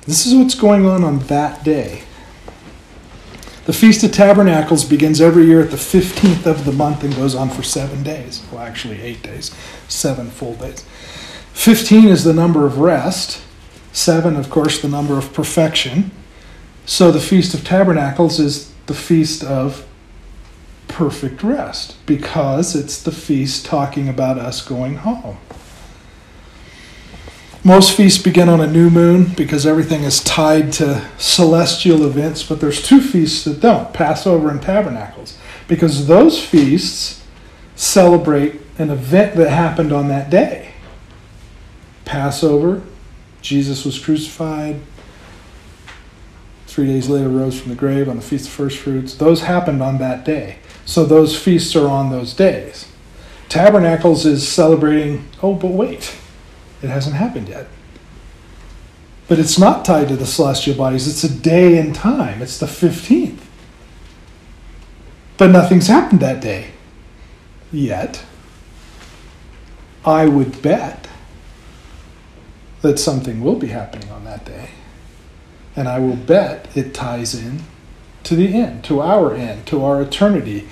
This 0.06 0.26
is 0.26 0.34
what's 0.34 0.54
going 0.54 0.86
on 0.86 1.02
on 1.02 1.18
that 1.26 1.64
day. 1.64 2.04
The 3.64 3.72
Feast 3.72 4.04
of 4.04 4.12
Tabernacles 4.12 4.84
begins 4.84 5.20
every 5.20 5.46
year 5.46 5.62
at 5.62 5.70
the 5.70 5.76
15th 5.76 6.46
of 6.46 6.64
the 6.64 6.72
month 6.72 7.02
and 7.02 7.16
goes 7.16 7.34
on 7.34 7.50
for 7.50 7.64
seven 7.64 8.04
days. 8.04 8.46
Well, 8.52 8.60
actually, 8.60 9.00
eight 9.02 9.22
days, 9.24 9.52
seven 9.88 10.30
full 10.30 10.54
days. 10.54 10.84
15 11.54 12.06
is 12.08 12.22
the 12.22 12.34
number 12.34 12.64
of 12.64 12.78
rest, 12.78 13.42
seven, 13.92 14.36
of 14.36 14.50
course, 14.50 14.80
the 14.80 14.88
number 14.88 15.18
of 15.18 15.32
perfection. 15.32 16.12
So 16.86 17.10
the 17.10 17.20
Feast 17.20 17.54
of 17.54 17.64
Tabernacles 17.64 18.38
is 18.38 18.72
the 18.86 18.94
feast 18.94 19.42
of 19.42 19.86
perfect 20.88 21.42
rest 21.42 21.96
because 22.06 22.76
it's 22.76 23.02
the 23.02 23.10
feast 23.10 23.64
talking 23.64 24.08
about 24.08 24.38
us 24.38 24.62
going 24.62 24.96
home. 24.96 25.38
Most 27.66 27.96
feasts 27.96 28.22
begin 28.22 28.50
on 28.50 28.60
a 28.60 28.66
new 28.66 28.90
moon 28.90 29.32
because 29.34 29.64
everything 29.64 30.02
is 30.02 30.22
tied 30.22 30.70
to 30.74 31.08
celestial 31.16 32.04
events, 32.04 32.42
but 32.42 32.60
there's 32.60 32.86
two 32.86 33.00
feasts 33.00 33.44
that 33.44 33.60
don't 33.60 33.92
Passover 33.94 34.50
and 34.50 34.60
Tabernacles 34.60 35.38
because 35.66 36.06
those 36.06 36.44
feasts 36.44 37.24
celebrate 37.74 38.60
an 38.78 38.90
event 38.90 39.36
that 39.36 39.48
happened 39.48 39.92
on 39.92 40.08
that 40.08 40.28
day. 40.28 40.72
Passover, 42.04 42.82
Jesus 43.40 43.84
was 43.86 43.98
crucified, 43.98 44.80
three 46.74 46.86
days 46.88 47.08
later 47.08 47.28
rose 47.28 47.60
from 47.60 47.70
the 47.70 47.76
grave 47.76 48.08
on 48.08 48.16
the 48.16 48.22
Feast 48.22 48.48
of 48.48 48.52
First 48.52 48.78
Fruits. 48.78 49.14
Those 49.14 49.42
happened 49.42 49.80
on 49.80 49.98
that 49.98 50.24
day. 50.24 50.56
So 50.84 51.04
those 51.04 51.40
feasts 51.40 51.76
are 51.76 51.86
on 51.86 52.10
those 52.10 52.34
days. 52.34 52.90
Tabernacles 53.48 54.26
is 54.26 54.48
celebrating, 54.48 55.24
oh, 55.40 55.54
but 55.54 55.70
wait, 55.70 56.16
it 56.82 56.88
hasn't 56.88 57.14
happened 57.14 57.48
yet. 57.48 57.68
But 59.28 59.38
it's 59.38 59.56
not 59.56 59.84
tied 59.84 60.08
to 60.08 60.16
the 60.16 60.26
celestial 60.26 60.74
bodies, 60.74 61.06
it's 61.06 61.22
a 61.22 61.32
day 61.32 61.78
in 61.78 61.92
time, 61.92 62.42
it's 62.42 62.58
the 62.58 62.66
15th. 62.66 63.38
But 65.36 65.52
nothing's 65.52 65.86
happened 65.86 66.18
that 66.20 66.40
day 66.40 66.72
yet. 67.70 68.24
I 70.04 70.26
would 70.26 70.60
bet 70.60 71.06
that 72.82 72.98
something 72.98 73.40
will 73.40 73.56
be 73.56 73.68
happening 73.68 74.10
on 74.10 74.24
that 74.24 74.44
day. 74.44 74.70
And 75.76 75.88
I 75.88 75.98
will 75.98 76.16
bet 76.16 76.68
it 76.76 76.94
ties 76.94 77.34
in 77.34 77.62
to 78.24 78.34
the 78.34 78.54
end, 78.54 78.84
to 78.84 79.00
our 79.00 79.34
end, 79.34 79.66
to 79.66 79.84
our 79.84 80.02
eternity. 80.02 80.68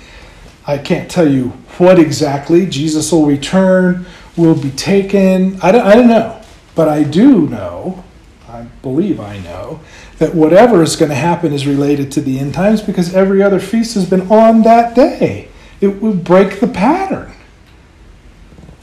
I 0.65 0.77
can't 0.77 1.11
tell 1.11 1.27
you 1.29 1.49
what 1.77 1.99
exactly. 1.99 2.65
Jesus 2.65 3.11
will 3.11 3.25
return, 3.25 4.05
will 4.37 4.59
be 4.59 4.71
taken. 4.71 5.59
I 5.61 5.71
don't, 5.71 5.85
I 5.85 5.95
don't 5.95 6.07
know. 6.07 6.41
But 6.75 6.87
I 6.87 7.03
do 7.03 7.47
know, 7.47 8.03
I 8.47 8.63
believe 8.81 9.19
I 9.19 9.39
know, 9.39 9.81
that 10.17 10.33
whatever 10.33 10.81
is 10.81 10.95
going 10.95 11.09
to 11.09 11.15
happen 11.15 11.53
is 11.53 11.67
related 11.67 12.11
to 12.13 12.21
the 12.21 12.39
end 12.39 12.53
times 12.53 12.81
because 12.81 13.13
every 13.13 13.43
other 13.43 13.59
feast 13.59 13.93
has 13.95 14.09
been 14.09 14.31
on 14.31 14.63
that 14.63 14.95
day. 14.95 15.49
It 15.81 16.01
will 16.01 16.15
break 16.15 16.59
the 16.59 16.67
pattern. 16.67 17.33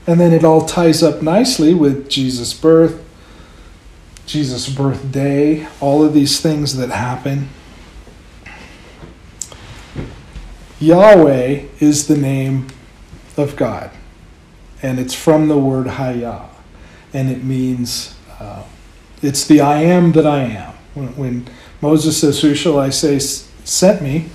And 0.06 0.20
then 0.20 0.32
it 0.32 0.44
all 0.44 0.66
ties 0.66 1.02
up 1.02 1.22
nicely 1.22 1.72
with 1.72 2.08
Jesus' 2.08 2.52
birth, 2.52 3.04
Jesus' 4.30 4.68
birthday, 4.68 5.66
all 5.80 6.04
of 6.04 6.14
these 6.14 6.40
things 6.40 6.76
that 6.76 6.90
happen. 6.90 7.48
Yahweh 10.78 11.64
is 11.80 12.06
the 12.06 12.16
name 12.16 12.68
of 13.36 13.56
God, 13.56 13.90
and 14.82 15.00
it's 15.00 15.14
from 15.14 15.48
the 15.48 15.58
word 15.58 15.88
Hayah, 15.88 16.48
and 17.12 17.28
it 17.28 17.42
means 17.42 18.14
uh, 18.38 18.62
it's 19.20 19.44
the 19.46 19.60
I 19.60 19.82
am 19.82 20.12
that 20.12 20.26
I 20.26 20.42
am. 20.42 20.74
When, 20.94 21.16
when 21.16 21.48
Moses 21.80 22.20
says, 22.20 22.40
Who 22.40 22.54
shall 22.54 22.78
I 22.78 22.90
say 22.90 23.18
sent 23.18 24.00
me? 24.00 24.28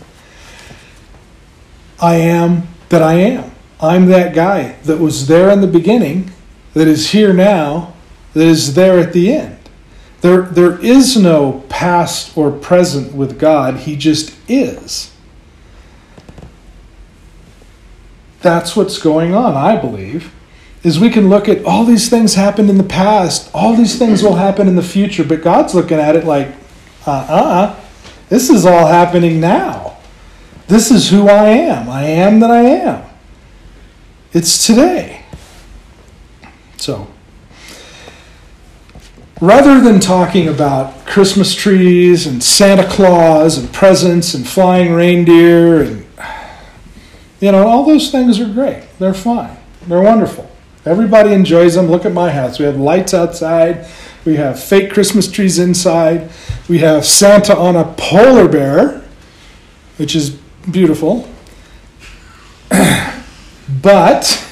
I 2.02 2.16
am 2.16 2.68
that 2.90 3.02
I 3.02 3.14
am. 3.14 3.52
I'm 3.80 4.08
that 4.08 4.36
guy 4.36 4.74
that 4.84 4.98
was 4.98 5.28
there 5.28 5.50
in 5.52 5.62
the 5.62 5.68
beginning, 5.68 6.32
that 6.74 6.88
is 6.88 7.12
here 7.12 7.32
now, 7.32 7.94
that 8.34 8.46
is 8.46 8.74
there 8.74 9.00
at 9.00 9.14
the 9.14 9.34
end. 9.34 9.65
There, 10.26 10.42
there 10.42 10.84
is 10.84 11.16
no 11.16 11.64
past 11.70 12.36
or 12.36 12.52
present 12.52 13.14
with 13.14 13.38
God, 13.38 13.78
He 13.82 13.96
just 13.96 14.36
is. 14.50 15.12
that's 18.46 18.76
what's 18.76 19.00
going 19.00 19.34
on, 19.34 19.56
I 19.56 19.76
believe. 19.76 20.32
Is 20.84 21.00
we 21.00 21.10
can 21.10 21.30
look 21.30 21.50
at 21.50 21.66
all 21.66 21.84
these 21.84 22.10
things 22.10 22.36
happened 22.36 22.70
in 22.70 22.78
the 22.78 22.84
past, 22.84 23.50
all 23.56 23.76
these 23.76 23.98
things 23.98 24.22
will 24.22 24.36
happen 24.36 24.68
in 24.68 24.76
the 24.76 24.84
future, 24.84 25.24
but 25.24 25.42
God's 25.42 25.74
looking 25.74 25.98
at 25.98 26.16
it 26.16 26.26
like, 26.26 26.50
uh 27.08 27.12
uh-uh, 27.12 27.36
uh, 27.36 27.80
this 28.30 28.52
is 28.52 28.66
all 28.66 28.86
happening 28.86 29.40
now. 29.40 29.98
This 30.68 30.92
is 30.92 31.10
who 31.10 31.28
I 31.28 31.48
am. 31.48 31.90
I 31.90 32.04
am 32.04 32.40
that 32.40 32.52
I 32.52 32.62
am. 32.62 33.04
It's 34.32 34.66
today. 34.66 35.24
So, 36.78 37.08
rather 39.46 39.80
than 39.80 40.00
talking 40.00 40.48
about 40.48 41.06
Christmas 41.06 41.54
trees 41.54 42.26
and 42.26 42.44
Santa 42.44 42.88
Claus 42.88 43.58
and 43.58 43.72
presents 43.72 44.34
and 44.34 44.48
flying 44.48 44.94
reindeer 44.94 45.82
and 45.82 46.06
you 47.40 47.52
know, 47.52 47.68
all 47.68 47.86
those 47.86 48.12
things 48.12 48.40
are 48.40 48.52
great. 48.52 48.88
They're 48.98 49.14
fine. 49.14 49.56
They're 49.88 50.02
wonderful. 50.02 50.50
Everybody 50.86 51.34
enjoys 51.34 51.76
them. 51.76 51.88
Look 51.88 52.06
at 52.06 52.14
my 52.14 52.32
house. 52.32 52.60
We 52.60 52.66
have 52.66 52.78
lights 52.78 53.14
outside. 53.14 53.88
We 54.24 54.38
have 54.38 54.62
fake 54.62 54.92
Christmas 54.92 55.30
trees 55.30 55.60
inside. 55.60 56.32
We 56.68 56.80
have 56.80 57.06
Santa 57.06 57.56
on 57.56 57.76
a 57.76 57.94
polar 57.98 58.48
bear, 58.48 59.04
which 59.98 60.16
is 60.16 60.32
beautiful. 60.72 61.30
but, 62.70 64.48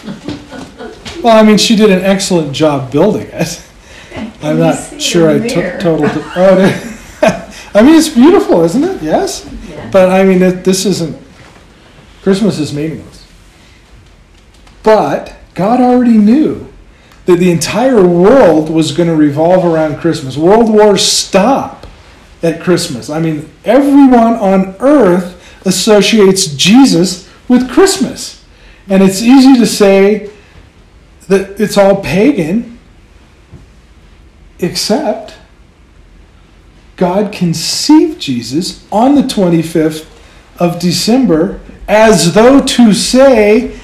well, 1.23 1.37
I 1.37 1.43
mean, 1.43 1.57
she 1.57 1.75
did 1.75 1.89
an 1.89 2.03
excellent 2.03 2.53
job 2.53 2.91
building 2.91 3.27
it. 3.31 3.63
I'm 4.41 4.59
not 4.59 5.01
sure 5.01 5.30
I 5.30 5.39
t- 5.39 5.53
totaled 5.53 6.11
oh, 6.36 6.57
it. 6.59 6.74
Oh, 7.24 7.72
I 7.76 7.82
mean, 7.82 7.95
it's 7.95 8.09
beautiful, 8.09 8.64
isn't 8.64 8.84
it? 8.84 9.01
Yes? 9.01 9.49
Yeah. 9.70 9.89
But 9.89 10.09
I 10.09 10.24
mean, 10.24 10.41
it, 10.41 10.64
this 10.64 10.86
isn't 10.86 11.24
Christmas 12.24 12.57
is 12.57 12.74
meaningless. 12.74 13.28
But 14.82 15.36
God 15.55 15.82
already 15.82 16.18
knew 16.18 16.72
that 17.26 17.38
the 17.38 17.51
entire 17.51 18.05
world 18.05 18.70
was 18.70 18.91
going 18.91 19.09
to 19.09 19.16
revolve 19.16 19.66
around 19.66 19.97
Christmas. 19.99 20.38
World 20.38 20.70
wars 20.70 21.05
stop 21.05 21.86
at 22.41 22.61
Christmas. 22.61 23.09
I 23.09 23.20
mean, 23.20 23.49
everyone 23.66 24.34
on 24.34 24.76
earth 24.80 25.39
associates 25.66 26.47
Jesus 26.55 27.30
with 27.47 27.70
Christmas. 27.70 28.43
And 28.89 29.03
it's 29.03 29.22
easy 29.22 29.59
to 29.59 29.66
say 29.66 30.30
that 31.28 31.59
it's 31.59 31.78
all 31.78 32.01
pagan, 32.01 32.72
except 34.64 35.36
God 36.95 37.34
conceived 37.34 38.22
Jesus 38.22 38.88
on 38.91 39.16
the 39.16 39.22
25th 39.22 40.09
of 40.57 40.80
December 40.80 41.59
as 41.88 42.34
though 42.34 42.61
to 42.61 42.93
say, 42.93 43.80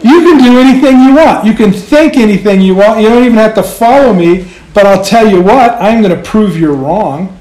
You 0.00 0.20
can 0.24 0.38
do 0.38 0.58
anything 0.58 1.00
you 1.00 1.14
want. 1.14 1.44
You 1.44 1.52
can 1.54 1.72
think 1.72 2.16
anything 2.16 2.60
you 2.60 2.74
want. 2.74 3.00
You 3.00 3.08
don't 3.08 3.24
even 3.24 3.36
have 3.36 3.54
to 3.56 3.62
follow 3.62 4.12
me, 4.12 4.48
but 4.74 4.86
I'll 4.86 5.04
tell 5.04 5.28
you 5.28 5.42
what, 5.42 5.72
I'm 5.80 6.02
going 6.02 6.16
to 6.16 6.22
prove 6.22 6.58
you're 6.58 6.74
wrong. 6.74 7.38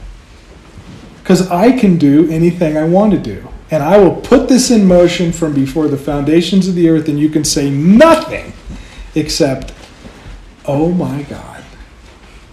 Because 1.21 1.49
I 1.49 1.71
can 1.71 1.97
do 1.97 2.29
anything 2.29 2.77
I 2.77 2.83
want 2.85 3.11
to 3.13 3.17
do. 3.17 3.47
And 3.69 3.83
I 3.83 3.97
will 3.97 4.15
put 4.15 4.47
this 4.47 4.71
in 4.71 4.85
motion 4.85 5.31
from 5.31 5.53
before 5.53 5.87
the 5.87 5.97
foundations 5.97 6.67
of 6.67 6.75
the 6.75 6.89
earth, 6.89 7.09
and 7.09 7.19
you 7.19 7.29
can 7.29 7.43
say 7.43 7.69
nothing 7.69 8.53
except, 9.17 9.73
Oh 10.65 10.91
my 10.91 11.23
God. 11.23 11.63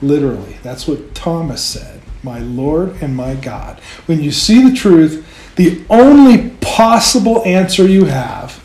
Literally. 0.01 0.59
That's 0.63 0.87
what 0.87 1.15
Thomas 1.15 1.65
said 1.65 2.01
my 2.23 2.39
Lord 2.39 3.03
and 3.03 3.15
my 3.15 3.35
God. 3.35 3.79
When 4.07 4.23
you 4.23 4.33
see 4.33 4.67
the 4.67 4.75
truth, 4.75 5.55
the 5.57 5.85
only 5.91 6.51
possible 6.63 7.45
answer 7.45 7.87
you 7.87 8.07
have 8.07 8.65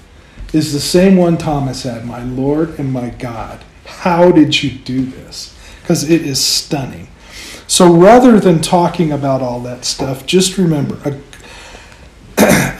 is 0.53 0.71
the 0.71 0.79
same 0.79 1.17
one 1.17 1.37
Thomas 1.37 1.83
had 1.83 2.05
my 2.05 2.23
Lord 2.23 2.79
and 2.79 2.91
my 2.91 3.09
God. 3.09 3.59
How 3.85 4.31
did 4.31 4.63
you 4.63 4.71
do 4.71 5.05
this? 5.05 5.57
Because 5.81 6.09
it 6.09 6.21
is 6.21 6.43
stunning. 6.43 7.09
So 7.67 7.93
rather 7.93 8.39
than 8.39 8.61
talking 8.61 9.11
about 9.11 9.41
all 9.41 9.59
that 9.61 9.85
stuff, 9.85 10.25
just 10.25 10.57
remember 10.57 10.97
a, 11.03 11.19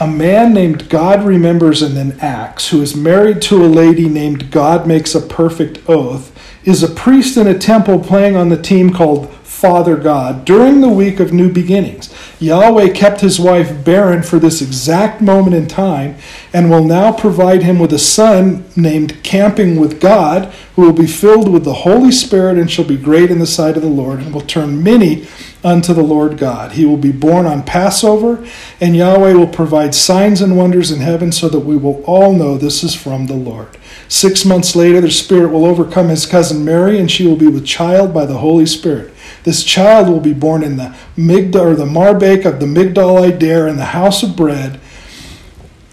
a 0.00 0.06
man 0.06 0.54
named 0.54 0.88
God 0.88 1.24
Remembers 1.24 1.82
and 1.82 1.96
then 1.96 2.18
Acts, 2.20 2.70
who 2.70 2.80
is 2.80 2.96
married 2.96 3.42
to 3.42 3.64
a 3.64 3.66
lady 3.66 4.08
named 4.08 4.50
God 4.50 4.86
Makes 4.86 5.14
a 5.14 5.20
Perfect 5.20 5.88
Oath, 5.88 6.36
is 6.64 6.82
a 6.82 6.88
priest 6.88 7.36
in 7.36 7.46
a 7.46 7.58
temple 7.58 7.98
playing 7.98 8.36
on 8.36 8.48
the 8.48 8.60
team 8.60 8.92
called 8.92 9.34
Father 9.60 9.96
God 9.96 10.46
during 10.46 10.80
the 10.80 10.88
week 10.88 11.20
of 11.20 11.34
new 11.34 11.52
beginnings. 11.52 12.08
Yahweh 12.38 12.94
kept 12.94 13.20
his 13.20 13.38
wife 13.38 13.84
barren 13.84 14.22
for 14.22 14.38
this 14.38 14.62
exact 14.62 15.20
moment 15.20 15.54
in 15.54 15.68
time 15.68 16.16
and 16.54 16.70
will 16.70 16.82
now 16.82 17.12
provide 17.12 17.62
him 17.62 17.78
with 17.78 17.92
a 17.92 17.98
son 17.98 18.64
named 18.74 19.22
Camping 19.22 19.78
with 19.78 20.00
God, 20.00 20.46
who 20.76 20.82
will 20.82 20.94
be 20.94 21.06
filled 21.06 21.52
with 21.52 21.64
the 21.64 21.74
Holy 21.74 22.10
Spirit 22.10 22.56
and 22.56 22.70
shall 22.70 22.86
be 22.86 22.96
great 22.96 23.30
in 23.30 23.38
the 23.38 23.46
sight 23.46 23.76
of 23.76 23.82
the 23.82 23.88
Lord 23.88 24.20
and 24.20 24.32
will 24.32 24.40
turn 24.40 24.82
many 24.82 25.26
unto 25.62 25.92
the 25.92 26.02
Lord 26.02 26.38
God. 26.38 26.72
He 26.72 26.86
will 26.86 26.96
be 26.96 27.12
born 27.12 27.44
on 27.44 27.62
Passover, 27.62 28.42
and 28.80 28.96
Yahweh 28.96 29.34
will 29.34 29.46
provide 29.46 29.94
signs 29.94 30.40
and 30.40 30.56
wonders 30.56 30.90
in 30.90 31.00
heaven 31.00 31.32
so 31.32 31.50
that 31.50 31.60
we 31.60 31.76
will 31.76 32.02
all 32.04 32.32
know 32.32 32.56
this 32.56 32.82
is 32.82 32.94
from 32.94 33.26
the 33.26 33.34
Lord. 33.34 33.76
Six 34.08 34.46
months 34.46 34.74
later, 34.74 35.02
the 35.02 35.10
Spirit 35.10 35.52
will 35.52 35.66
overcome 35.66 36.08
his 36.08 36.24
cousin 36.24 36.64
Mary, 36.64 36.98
and 36.98 37.10
she 37.10 37.26
will 37.26 37.36
be 37.36 37.46
with 37.46 37.66
child 37.66 38.14
by 38.14 38.24
the 38.24 38.38
Holy 38.38 38.64
Spirit. 38.66 39.12
This 39.44 39.64
child 39.64 40.08
will 40.08 40.20
be 40.20 40.34
born 40.34 40.62
in 40.62 40.76
the 40.76 40.94
Migdal 41.16 41.60
or 41.60 41.74
the 41.74 41.86
Marbake 41.86 42.44
of 42.44 42.60
the 42.60 42.66
Migdal 42.66 43.26
Eder 43.26 43.66
in 43.66 43.76
the 43.76 43.86
house 43.86 44.22
of 44.22 44.36
bread, 44.36 44.76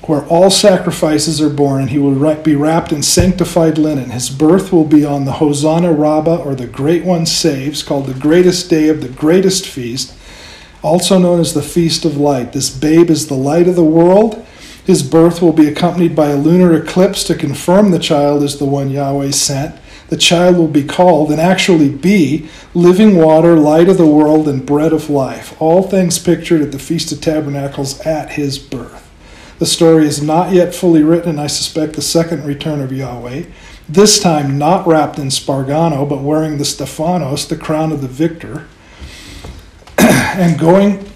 where 0.03 0.25
all 0.25 0.49
sacrifices 0.49 1.41
are 1.41 1.49
born, 1.49 1.81
and 1.81 1.89
he 1.89 1.99
will 1.99 2.35
be 2.35 2.55
wrapped 2.55 2.91
in 2.91 3.03
sanctified 3.03 3.77
linen. 3.77 4.09
His 4.11 4.29
birth 4.29 4.71
will 4.71 4.85
be 4.85 5.05
on 5.05 5.25
the 5.25 5.33
Hosanna 5.33 5.91
Rabbah, 5.91 6.37
or 6.37 6.55
the 6.55 6.67
Great 6.67 7.03
One 7.03 7.25
Saves, 7.25 7.83
called 7.83 8.07
the 8.07 8.19
greatest 8.19 8.69
day 8.69 8.89
of 8.89 9.01
the 9.01 9.09
greatest 9.09 9.65
feast, 9.65 10.13
also 10.81 11.17
known 11.17 11.39
as 11.39 11.53
the 11.53 11.61
Feast 11.61 12.05
of 12.05 12.17
Light. 12.17 12.53
This 12.53 12.69
babe 12.69 13.09
is 13.09 13.27
the 13.27 13.33
light 13.33 13.67
of 13.67 13.75
the 13.75 13.83
world. 13.83 14.45
His 14.85 15.03
birth 15.03 15.41
will 15.41 15.51
be 15.51 15.67
accompanied 15.67 16.15
by 16.15 16.29
a 16.29 16.37
lunar 16.37 16.73
eclipse 16.73 17.25
to 17.25 17.35
confirm 17.35 17.91
the 17.91 17.99
child 17.99 18.43
is 18.43 18.57
the 18.57 18.65
one 18.65 18.89
Yahweh 18.89 19.31
sent 19.31 19.75
the 20.09 20.17
child 20.17 20.57
will 20.57 20.67
be 20.67 20.83
called 20.83 21.31
and 21.31 21.41
actually 21.41 21.89
be 21.89 22.49
living 22.73 23.17
water, 23.17 23.55
light 23.55 23.89
of 23.89 23.97
the 23.97 24.07
world, 24.07 24.47
and 24.47 24.65
bread 24.65 24.93
of 24.93 25.09
life. 25.09 25.59
All 25.61 25.83
things 25.83 26.19
pictured 26.19 26.61
at 26.61 26.71
the 26.71 26.79
Feast 26.79 27.11
of 27.11 27.21
Tabernacles 27.21 27.99
at 28.01 28.31
his 28.31 28.57
birth. 28.57 29.03
The 29.59 29.65
story 29.65 30.05
is 30.05 30.21
not 30.21 30.53
yet 30.53 30.75
fully 30.75 31.03
written, 31.03 31.31
and 31.31 31.41
I 31.41 31.47
suspect 31.47 31.93
the 31.93 32.01
second 32.01 32.45
return 32.45 32.79
of 32.79 32.91
Yahweh, 32.91 33.45
this 33.89 34.19
time 34.19 34.57
not 34.57 34.85
wrapped 34.85 35.17
in 35.17 35.27
spargano, 35.27 36.07
but 36.07 36.21
wearing 36.21 36.57
the 36.57 36.65
Stephanos, 36.65 37.47
the 37.47 37.57
crown 37.57 37.91
of 37.91 38.01
the 38.01 38.07
victor, 38.07 38.67
and 39.97 40.59
going 40.59 41.09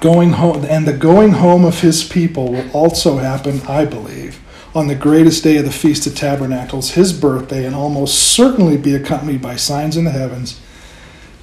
going 0.00 0.30
home 0.32 0.64
and 0.64 0.86
the 0.86 0.92
going 0.92 1.32
home 1.32 1.64
of 1.64 1.80
his 1.80 2.02
people 2.04 2.52
will 2.52 2.70
also 2.70 3.18
happen, 3.18 3.60
I 3.62 3.84
believe 3.84 4.41
on 4.74 4.86
the 4.86 4.94
greatest 4.94 5.44
day 5.44 5.58
of 5.58 5.64
the 5.64 5.72
Feast 5.72 6.06
of 6.06 6.14
Tabernacles, 6.14 6.92
his 6.92 7.12
birthday, 7.12 7.66
and 7.66 7.74
almost 7.74 8.18
certainly 8.18 8.76
be 8.76 8.94
accompanied 8.94 9.42
by 9.42 9.56
signs 9.56 9.96
in 9.96 10.04
the 10.04 10.10
heavens. 10.10 10.60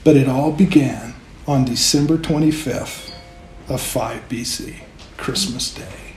But 0.03 0.15
it 0.15 0.27
all 0.27 0.51
began 0.51 1.13
on 1.47 1.65
December 1.65 2.17
25th 2.17 3.13
of 3.67 3.81
5 3.81 4.27
BC, 4.29 4.81
Christmas 5.17 5.73
Day. 5.73 6.08